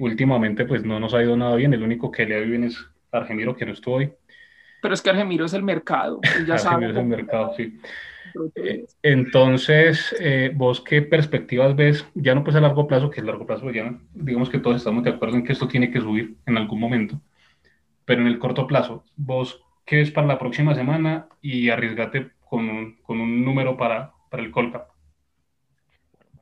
últimamente 0.00 0.64
pues 0.64 0.82
no 0.82 0.98
nos 0.98 1.12
ha 1.12 1.22
ido 1.22 1.36
nada 1.36 1.54
bien, 1.56 1.74
el 1.74 1.82
único 1.82 2.10
que 2.10 2.24
le 2.24 2.36
ha 2.36 2.38
ido 2.38 2.48
bien 2.48 2.64
es 2.64 2.78
Argemiro 3.12 3.54
que 3.54 3.66
no 3.66 3.72
estuvo 3.72 3.96
hoy 3.96 4.12
pero 4.84 4.92
es 4.92 5.00
que 5.00 5.08
Argemiro 5.08 5.46
es 5.46 5.54
el 5.54 5.62
mercado, 5.62 6.20
ya 6.46 6.54
Argemiro 6.56 6.90
es 6.90 6.98
el 6.98 7.06
mercado, 7.06 7.54
sí. 7.56 7.80
Eh, 8.54 8.84
entonces, 9.02 10.14
eh, 10.20 10.52
¿vos 10.54 10.82
qué 10.82 11.00
perspectivas 11.00 11.74
ves? 11.74 12.06
Ya 12.12 12.34
no 12.34 12.44
pues 12.44 12.54
a 12.54 12.60
largo 12.60 12.86
plazo, 12.86 13.08
que 13.08 13.22
a 13.22 13.24
largo 13.24 13.46
plazo 13.46 13.70
ya 13.70 13.98
digamos 14.12 14.50
que 14.50 14.58
todos 14.58 14.76
estamos 14.76 15.02
de 15.02 15.08
acuerdo 15.08 15.36
en 15.36 15.44
que 15.44 15.54
esto 15.54 15.68
tiene 15.68 15.90
que 15.90 16.02
subir 16.02 16.36
en 16.44 16.58
algún 16.58 16.78
momento, 16.78 17.18
pero 18.04 18.20
en 18.20 18.26
el 18.26 18.38
corto 18.38 18.66
plazo, 18.66 19.06
¿vos 19.16 19.64
qué 19.86 19.96
ves 19.96 20.10
para 20.10 20.26
la 20.26 20.38
próxima 20.38 20.74
semana 20.74 21.28
y 21.40 21.70
arriesgate 21.70 22.32
con 22.46 22.68
un, 22.68 22.96
con 23.00 23.22
un 23.22 23.42
número 23.42 23.78
para, 23.78 24.12
para 24.28 24.42
el 24.42 24.50
Colcap? 24.50 24.90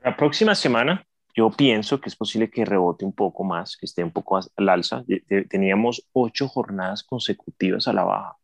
La 0.02 0.16
próxima 0.16 0.56
semana 0.56 1.06
yo 1.34 1.50
pienso 1.50 2.00
que 2.00 2.08
es 2.08 2.16
posible 2.16 2.50
que 2.50 2.64
rebote 2.64 3.04
un 3.04 3.12
poco 3.12 3.44
más, 3.44 3.76
que 3.76 3.86
esté 3.86 4.04
un 4.04 4.10
poco 4.10 4.38
al 4.38 4.68
alza. 4.68 5.04
Teníamos 5.48 6.06
ocho 6.12 6.48
jornadas 6.48 7.02
consecutivas 7.02 7.88
a 7.88 7.92
la 7.92 8.04
baja. 8.04 8.36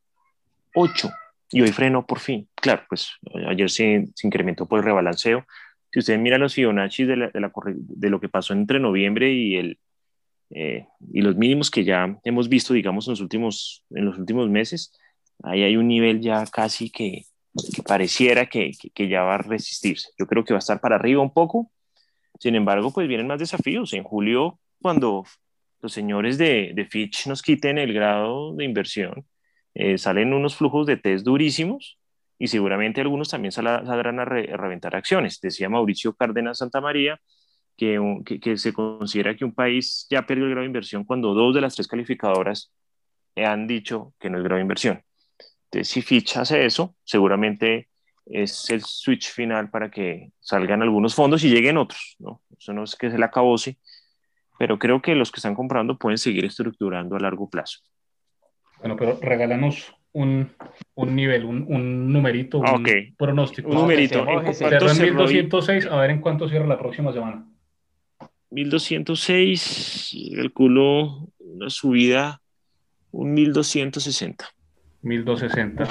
Ocho. 0.74 1.10
Y 1.50 1.60
hoy 1.60 1.72
frenó 1.72 2.06
por 2.06 2.18
fin. 2.18 2.48
Claro, 2.54 2.82
pues 2.88 3.10
ayer 3.48 3.70
se, 3.70 4.08
incrementó 4.22 4.66
por 4.66 4.78
el 4.78 4.84
rebalanceo. 4.84 5.46
Si 5.90 6.00
ustedes 6.00 6.20
miran 6.20 6.40
los 6.40 6.54
Fibonacci 6.54 7.04
de, 7.04 7.16
de, 7.16 7.50
de 7.76 8.10
lo 8.10 8.20
que 8.20 8.28
pasó 8.28 8.52
entre 8.52 8.78
noviembre 8.78 9.32
y, 9.32 9.56
el, 9.56 9.78
eh, 10.50 10.86
y 11.12 11.20
los 11.20 11.36
mínimos 11.36 11.70
que 11.70 11.84
ya 11.84 12.18
hemos 12.24 12.48
visto, 12.48 12.74
digamos, 12.74 13.06
en 13.06 13.12
los 13.12 13.20
últimos, 13.20 13.84
en 13.90 14.04
los 14.06 14.18
últimos 14.18 14.48
meses, 14.48 14.92
ahí 15.42 15.62
hay 15.62 15.76
un 15.76 15.88
nivel 15.88 16.20
ya 16.20 16.44
casi 16.46 16.90
que, 16.90 17.24
que 17.74 17.82
pareciera 17.82 18.46
que, 18.46 18.72
que, 18.94 19.08
ya 19.08 19.22
va 19.22 19.34
a 19.34 19.38
resistirse. 19.38 20.10
Yo 20.18 20.26
creo 20.26 20.44
que 20.44 20.54
va 20.54 20.58
a 20.58 20.60
estar 20.60 20.80
para 20.80 20.96
arriba 20.96 21.22
un 21.22 21.32
poco. 21.32 21.70
Sin 22.38 22.54
embargo, 22.54 22.92
pues 22.92 23.08
vienen 23.08 23.26
más 23.26 23.38
desafíos. 23.38 23.92
En 23.92 24.04
julio, 24.04 24.58
cuando 24.80 25.24
los 25.80 25.92
señores 25.92 26.38
de, 26.38 26.72
de 26.74 26.84
Fitch 26.86 27.26
nos 27.26 27.42
quiten 27.42 27.78
el 27.78 27.92
grado 27.92 28.54
de 28.54 28.64
inversión, 28.64 29.26
eh, 29.74 29.98
salen 29.98 30.32
unos 30.32 30.56
flujos 30.56 30.86
de 30.86 30.96
test 30.96 31.24
durísimos 31.24 31.98
y 32.38 32.48
seguramente 32.48 33.00
algunos 33.00 33.28
también 33.28 33.52
saldrán 33.52 34.20
a, 34.20 34.24
reventar 34.24 34.96
acciones. 34.96 35.40
Decía 35.40 35.68
Mauricio 35.68 36.14
Cárdenas 36.14 36.58
Santa 36.58 36.80
María 36.80 37.20
que, 37.76 38.00
que, 38.24 38.40
que, 38.40 38.56
se 38.56 38.72
considera 38.72 39.36
que 39.36 39.44
un 39.44 39.54
país 39.54 40.06
ya 40.10 40.26
perdió 40.26 40.44
el 40.44 40.50
grado 40.50 40.62
de 40.62 40.68
inversión 40.68 41.04
cuando 41.04 41.34
dos 41.34 41.54
de 41.54 41.60
las 41.60 41.74
tres 41.74 41.86
calificadoras 41.86 42.72
han 43.36 43.66
dicho 43.66 44.14
que 44.18 44.30
no 44.30 44.38
es 44.38 44.44
grado 44.44 44.56
de 44.56 44.62
inversión. 44.62 45.02
Entonces, 45.70 45.88
si 45.88 46.02
Fitch 46.02 46.36
hace 46.36 46.64
eso, 46.64 46.96
seguramente 47.04 47.88
es 48.30 48.70
el 48.70 48.82
switch 48.82 49.30
final 49.30 49.70
para 49.70 49.90
que 49.90 50.30
salgan 50.40 50.82
algunos 50.82 51.14
fondos 51.14 51.44
y 51.44 51.50
lleguen 51.50 51.76
otros, 51.76 52.16
¿no? 52.18 52.42
Eso 52.58 52.72
no 52.72 52.84
es 52.84 52.96
que 52.96 53.10
se 53.10 53.18
le 53.18 53.24
acabose, 53.24 53.78
pero 54.58 54.78
creo 54.78 55.00
que 55.00 55.14
los 55.14 55.30
que 55.30 55.38
están 55.38 55.54
comprando 55.54 55.98
pueden 55.98 56.18
seguir 56.18 56.44
estructurando 56.44 57.16
a 57.16 57.20
largo 57.20 57.48
plazo. 57.48 57.80
Bueno, 58.80 58.96
pero 58.96 59.18
regálanos 59.20 59.94
un, 60.12 60.50
un 60.94 61.16
nivel, 61.16 61.44
un, 61.44 61.64
un 61.68 62.12
numerito, 62.12 62.58
un 62.58 62.66
ah, 62.66 62.74
okay. 62.74 63.12
pronóstico. 63.12 63.68
Un 63.68 63.76
numerito. 63.76 64.24
Cerró 64.52 64.90
en 64.90 65.02
1206, 65.02 65.86
a 65.86 65.96
ver 65.96 66.10
en 66.10 66.20
cuánto 66.20 66.48
cierra 66.48 66.66
la 66.66 66.78
próxima 66.78 67.12
semana. 67.12 67.46
1206, 68.50 70.16
el 70.36 70.52
culo, 70.52 71.28
una 71.38 71.70
subida, 71.70 72.40
un 73.10 73.34
1260. 73.34 74.46
1260. 75.02 75.88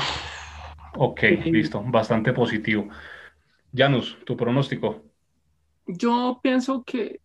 Ok, 0.97 1.23
listo, 1.45 1.83
bastante 1.85 2.33
positivo. 2.33 2.87
Janus, 3.73 4.17
tu 4.25 4.35
pronóstico. 4.35 5.03
Yo 5.85 6.39
pienso 6.41 6.83
que 6.83 7.21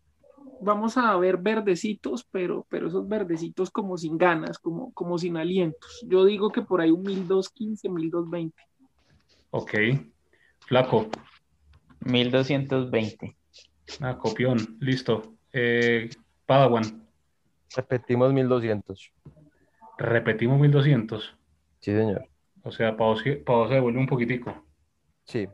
vamos 0.61 0.97
a 0.97 1.17
ver 1.17 1.39
verdecitos, 1.39 2.25
pero, 2.31 2.67
pero 2.69 2.89
esos 2.89 3.09
verdecitos 3.09 3.71
como 3.71 3.97
sin 3.97 4.19
ganas, 4.19 4.59
como, 4.59 4.93
como 4.93 5.19
sin 5.19 5.37
alientos. 5.37 6.05
Yo 6.07 6.25
digo 6.25 6.51
que 6.51 6.63
por 6.63 6.81
ahí 6.81 6.91
un 6.91 7.03
1215, 7.03 7.89
1220. 7.89 8.63
Ok. 9.51 9.75
Flaco. 10.67 11.09
1220. 12.01 13.37
Ah, 14.01 14.19
copión, 14.19 14.59
listo. 14.81 15.35
Eh, 15.53 16.09
Padawan. 16.47 17.07
Repetimos 17.75 18.33
1200. 18.33 19.13
Repetimos 19.99 20.61
1200. 20.61 21.37
Sí, 21.81 21.93
señor. 21.93 22.32
O 22.63 22.71
sea, 22.71 22.97
Pau, 22.97 23.17
se 23.17 23.43
devuelve 23.45 23.99
un 23.99 24.07
poquitico. 24.07 24.65
Sí. 25.25 25.49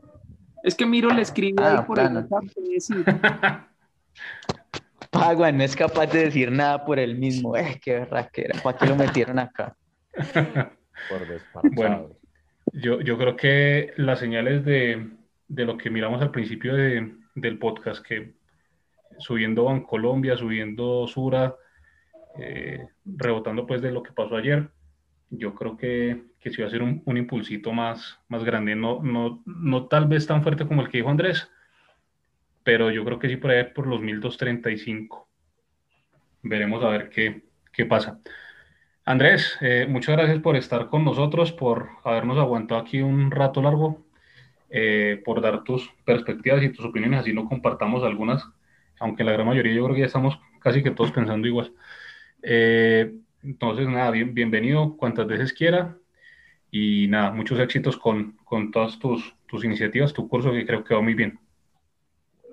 Es 0.63 0.75
que 0.75 0.85
Miro 0.85 1.09
le 1.09 1.21
escribe 1.21 1.63
ahí 1.63 1.75
ah, 1.77 1.85
por 1.85 1.99
el 1.99 2.25
WhatsApp. 2.29 3.65
Paguan 5.09 5.57
no 5.57 5.63
es 5.63 5.75
capaz 5.75 6.07
de 6.07 6.25
decir 6.25 6.51
nada 6.51 6.85
por 6.85 6.99
él 6.99 7.17
mismo. 7.17 7.55
Eh, 7.57 7.79
qué 7.83 8.05
raquera. 8.05 8.59
¿Para 8.61 8.77
qué 8.77 8.85
lo 8.85 8.95
metieron 8.95 9.39
acá? 9.39 9.75
bueno, 11.71 12.09
yo, 12.73 13.01
yo 13.01 13.17
creo 13.17 13.35
que 13.35 13.93
las 13.97 14.19
señales 14.19 14.63
de, 14.65 15.09
de 15.47 15.65
lo 15.65 15.77
que 15.77 15.89
miramos 15.89 16.21
al 16.21 16.31
principio 16.31 16.75
de, 16.75 17.15
del 17.35 17.57
podcast, 17.57 18.05
que 18.05 18.35
subiendo 19.17 19.83
Colombia, 19.87 20.37
subiendo 20.37 21.07
Sura, 21.07 21.55
eh, 22.37 22.87
rebotando 23.05 23.65
pues 23.65 23.81
de 23.81 23.91
lo 23.91 24.03
que 24.03 24.13
pasó 24.13 24.35
ayer, 24.35 24.69
yo 25.29 25.53
creo 25.55 25.77
que, 25.77 26.23
que 26.39 26.49
sí 26.51 26.61
va 26.61 26.67
a 26.67 26.71
ser 26.71 26.81
un, 26.81 27.01
un, 27.05 27.17
impulsito 27.17 27.73
más, 27.73 28.19
más 28.29 28.43
grande, 28.43 28.75
no, 28.75 29.01
no, 29.03 29.43
no 29.45 29.87
tal 29.87 30.07
vez 30.07 30.25
tan 30.25 30.41
fuerte 30.41 30.65
como 30.65 30.81
el 30.81 30.89
que 30.89 30.99
dijo 30.99 31.09
Andrés, 31.09 31.49
pero 32.63 32.91
yo 32.91 33.03
creo 33.03 33.19
que 33.19 33.29
sí 33.29 33.37
por 33.37 33.51
ahí 33.51 33.63
por 33.73 33.87
los 33.87 34.01
1235. 34.01 35.27
Veremos 36.41 36.83
a 36.83 36.89
ver 36.89 37.09
qué, 37.09 37.43
qué 37.73 37.85
pasa. 37.85 38.19
Andrés, 39.05 39.57
eh, 39.61 39.87
muchas 39.89 40.15
gracias 40.15 40.39
por 40.39 40.55
estar 40.55 40.87
con 40.89 41.03
nosotros, 41.03 41.51
por 41.51 41.89
habernos 42.03 42.37
aguantado 42.37 42.79
aquí 42.79 43.01
un 43.01 43.31
rato 43.31 43.61
largo, 43.61 44.05
eh, 44.69 45.21
por 45.25 45.41
dar 45.41 45.63
tus 45.63 45.89
perspectivas 46.05 46.61
y 46.63 46.69
tus 46.69 46.85
opiniones, 46.85 47.21
así 47.21 47.33
no 47.33 47.45
compartamos 47.49 48.03
algunas, 48.03 48.47
aunque 48.99 49.23
la 49.23 49.31
gran 49.31 49.47
mayoría 49.47 49.73
yo 49.73 49.83
creo 49.85 49.95
que 49.95 50.01
ya 50.01 50.07
estamos 50.07 50.39
casi 50.59 50.83
que 50.83 50.91
todos 50.91 51.11
pensando 51.11 51.47
igual. 51.47 51.73
Eh, 52.43 53.13
entonces, 53.43 53.87
nada, 53.87 54.11
bien, 54.11 54.33
bienvenido 54.33 54.95
cuantas 54.95 55.27
veces 55.27 55.53
quiera 55.53 55.97
y 56.71 57.07
nada, 57.07 57.31
muchos 57.31 57.59
éxitos 57.59 57.97
con, 57.97 58.37
con 58.43 58.71
todas 58.71 58.99
tus, 58.99 59.35
tus 59.47 59.63
iniciativas, 59.63 60.13
tu 60.13 60.27
curso 60.27 60.51
que 60.51 60.65
creo 60.65 60.83
que 60.83 60.93
va 60.93 61.01
muy 61.01 61.13
bien. 61.13 61.39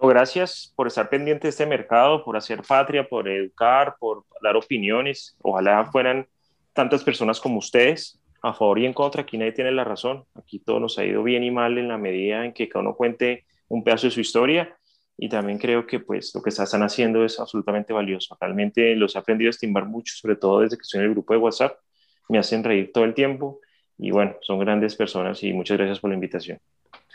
Gracias 0.01 0.73
por 0.77 0.87
estar 0.87 1.09
pendiente 1.09 1.47
de 1.47 1.51
este 1.51 1.65
mercado, 1.65 2.23
por 2.23 2.37
hacer 2.37 2.63
patria, 2.63 3.09
por 3.09 3.29
educar, 3.29 3.97
por 3.99 4.25
dar 4.43 4.57
opiniones. 4.57 5.37
Ojalá 5.43 5.87
fueran 5.87 6.27
tantas 6.75 7.03
personas 7.03 7.41
como 7.41 7.59
ustedes, 7.59 8.21
a 8.43 8.53
favor 8.53 8.79
y 8.79 8.87
en 8.87 8.93
contra. 8.93 9.23
Aquí 9.23 9.39
nadie 9.39 9.53
tiene 9.53 9.73
la 9.73 9.85
razón. 9.85 10.25
Aquí 10.35 10.59
todo 10.59 10.81
nos 10.81 10.99
ha 10.99 11.05
ido 11.05 11.23
bien 11.23 11.45
y 11.45 11.51
mal 11.51 11.79
en 11.79 11.89
la 11.89 11.97
medida 11.97 12.45
en 12.45 12.53
que 12.53 12.69
cada 12.69 12.83
uno 12.83 12.95
cuente 12.95 13.47
un 13.69 13.83
pedazo 13.83 14.07
de 14.07 14.11
su 14.11 14.21
historia. 14.21 14.77
Y 15.17 15.31
también 15.31 15.59
creo 15.59 15.87
que 15.87 15.99
pues 15.99 16.33
lo 16.35 16.43
que 16.43 16.51
están 16.51 16.83
haciendo 16.83 17.25
es 17.25 17.41
absolutamente 17.41 17.95
valioso. 17.95 18.37
Realmente 18.39 18.95
los 18.97 19.17
he 19.17 19.19
aprendido 19.19 19.49
a 19.49 19.51
estimar 19.51 19.87
mucho, 19.87 20.15
sobre 20.15 20.37
todo 20.37 20.61
desde 20.61 20.77
que 20.77 20.83
estoy 20.83 21.01
en 21.01 21.07
el 21.07 21.13
grupo 21.13 21.33
de 21.33 21.39
WhatsApp. 21.39 21.79
Me 22.29 22.39
hacen 22.39 22.63
reír 22.63 22.93
todo 22.93 23.05
el 23.05 23.15
tiempo. 23.15 23.61
Y 23.99 24.11
bueno, 24.11 24.37
son 24.43 24.59
grandes 24.59 24.95
personas 24.95 25.43
y 25.43 25.53
muchas 25.53 25.79
gracias 25.79 26.01
por 26.01 26.11
la 26.11 26.15
invitación. 26.15 26.59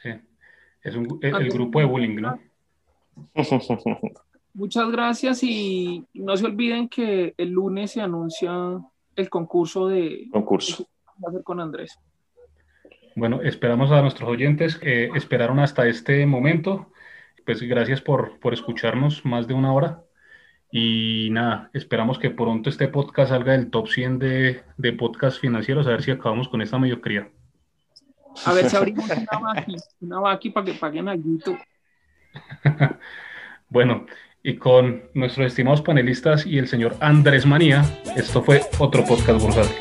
Sí, 0.01 0.09
es 0.84 0.95
un, 0.95 1.19
el 1.21 1.49
grupo 1.49 1.79
de 1.79 1.86
bullying, 1.86 2.15
¿no? 2.15 2.39
Muchas 4.53 4.91
gracias 4.91 5.43
y 5.43 6.05
no 6.13 6.36
se 6.36 6.45
olviden 6.45 6.89
que 6.89 7.34
el 7.38 7.51
lunes 7.51 7.91
se 7.91 8.01
anuncia 8.01 8.51
el 9.15 9.29
concurso 9.29 9.88
de 9.88 10.27
concurso 10.32 10.88
con 11.43 11.61
Andrés. 11.61 11.97
Bueno, 13.15 13.41
esperamos 13.41 13.91
a 13.91 14.01
nuestros 14.01 14.29
oyentes 14.29 14.77
que 14.77 15.05
esperaron 15.15 15.59
hasta 15.59 15.88
este 15.88 16.25
momento. 16.25 16.91
Pues 17.45 17.61
gracias 17.61 18.01
por, 18.01 18.39
por 18.39 18.53
escucharnos 18.53 19.25
más 19.25 19.47
de 19.47 19.53
una 19.53 19.73
hora. 19.73 20.03
Y 20.72 21.30
nada, 21.32 21.69
esperamos 21.74 22.17
que 22.17 22.30
pronto 22.30 22.69
este 22.69 22.88
podcast 22.88 23.32
salga 23.32 23.51
del 23.51 23.69
top 23.69 23.89
100 23.89 24.19
de, 24.19 24.63
de 24.78 24.93
podcast 24.93 25.39
financieros, 25.39 25.86
a 25.86 25.91
ver 25.91 26.01
si 26.01 26.11
acabamos 26.11 26.47
con 26.47 26.61
esta 26.61 26.80
mediocridad. 26.80 27.28
A 28.45 28.53
ver 28.53 28.69
si 28.69 28.76
abrimos 28.78 29.05
una 29.09 29.39
vaqui, 29.39 29.76
una 29.99 30.19
vaqui 30.19 30.49
para 30.49 30.65
que 30.65 30.74
paguen 30.74 31.09
algo. 31.09 31.30
bueno, 33.69 34.05
y 34.43 34.55
con 34.55 35.03
nuestros 35.13 35.47
estimados 35.47 35.82
panelistas 35.82 36.45
y 36.45 36.57
el 36.57 36.67
señor 36.67 36.95
Andrés 36.99 37.45
Manía, 37.45 37.84
esto 38.15 38.41
fue 38.41 38.61
otro 38.80 39.03
podcast 39.03 39.41
bursátil. 39.41 39.80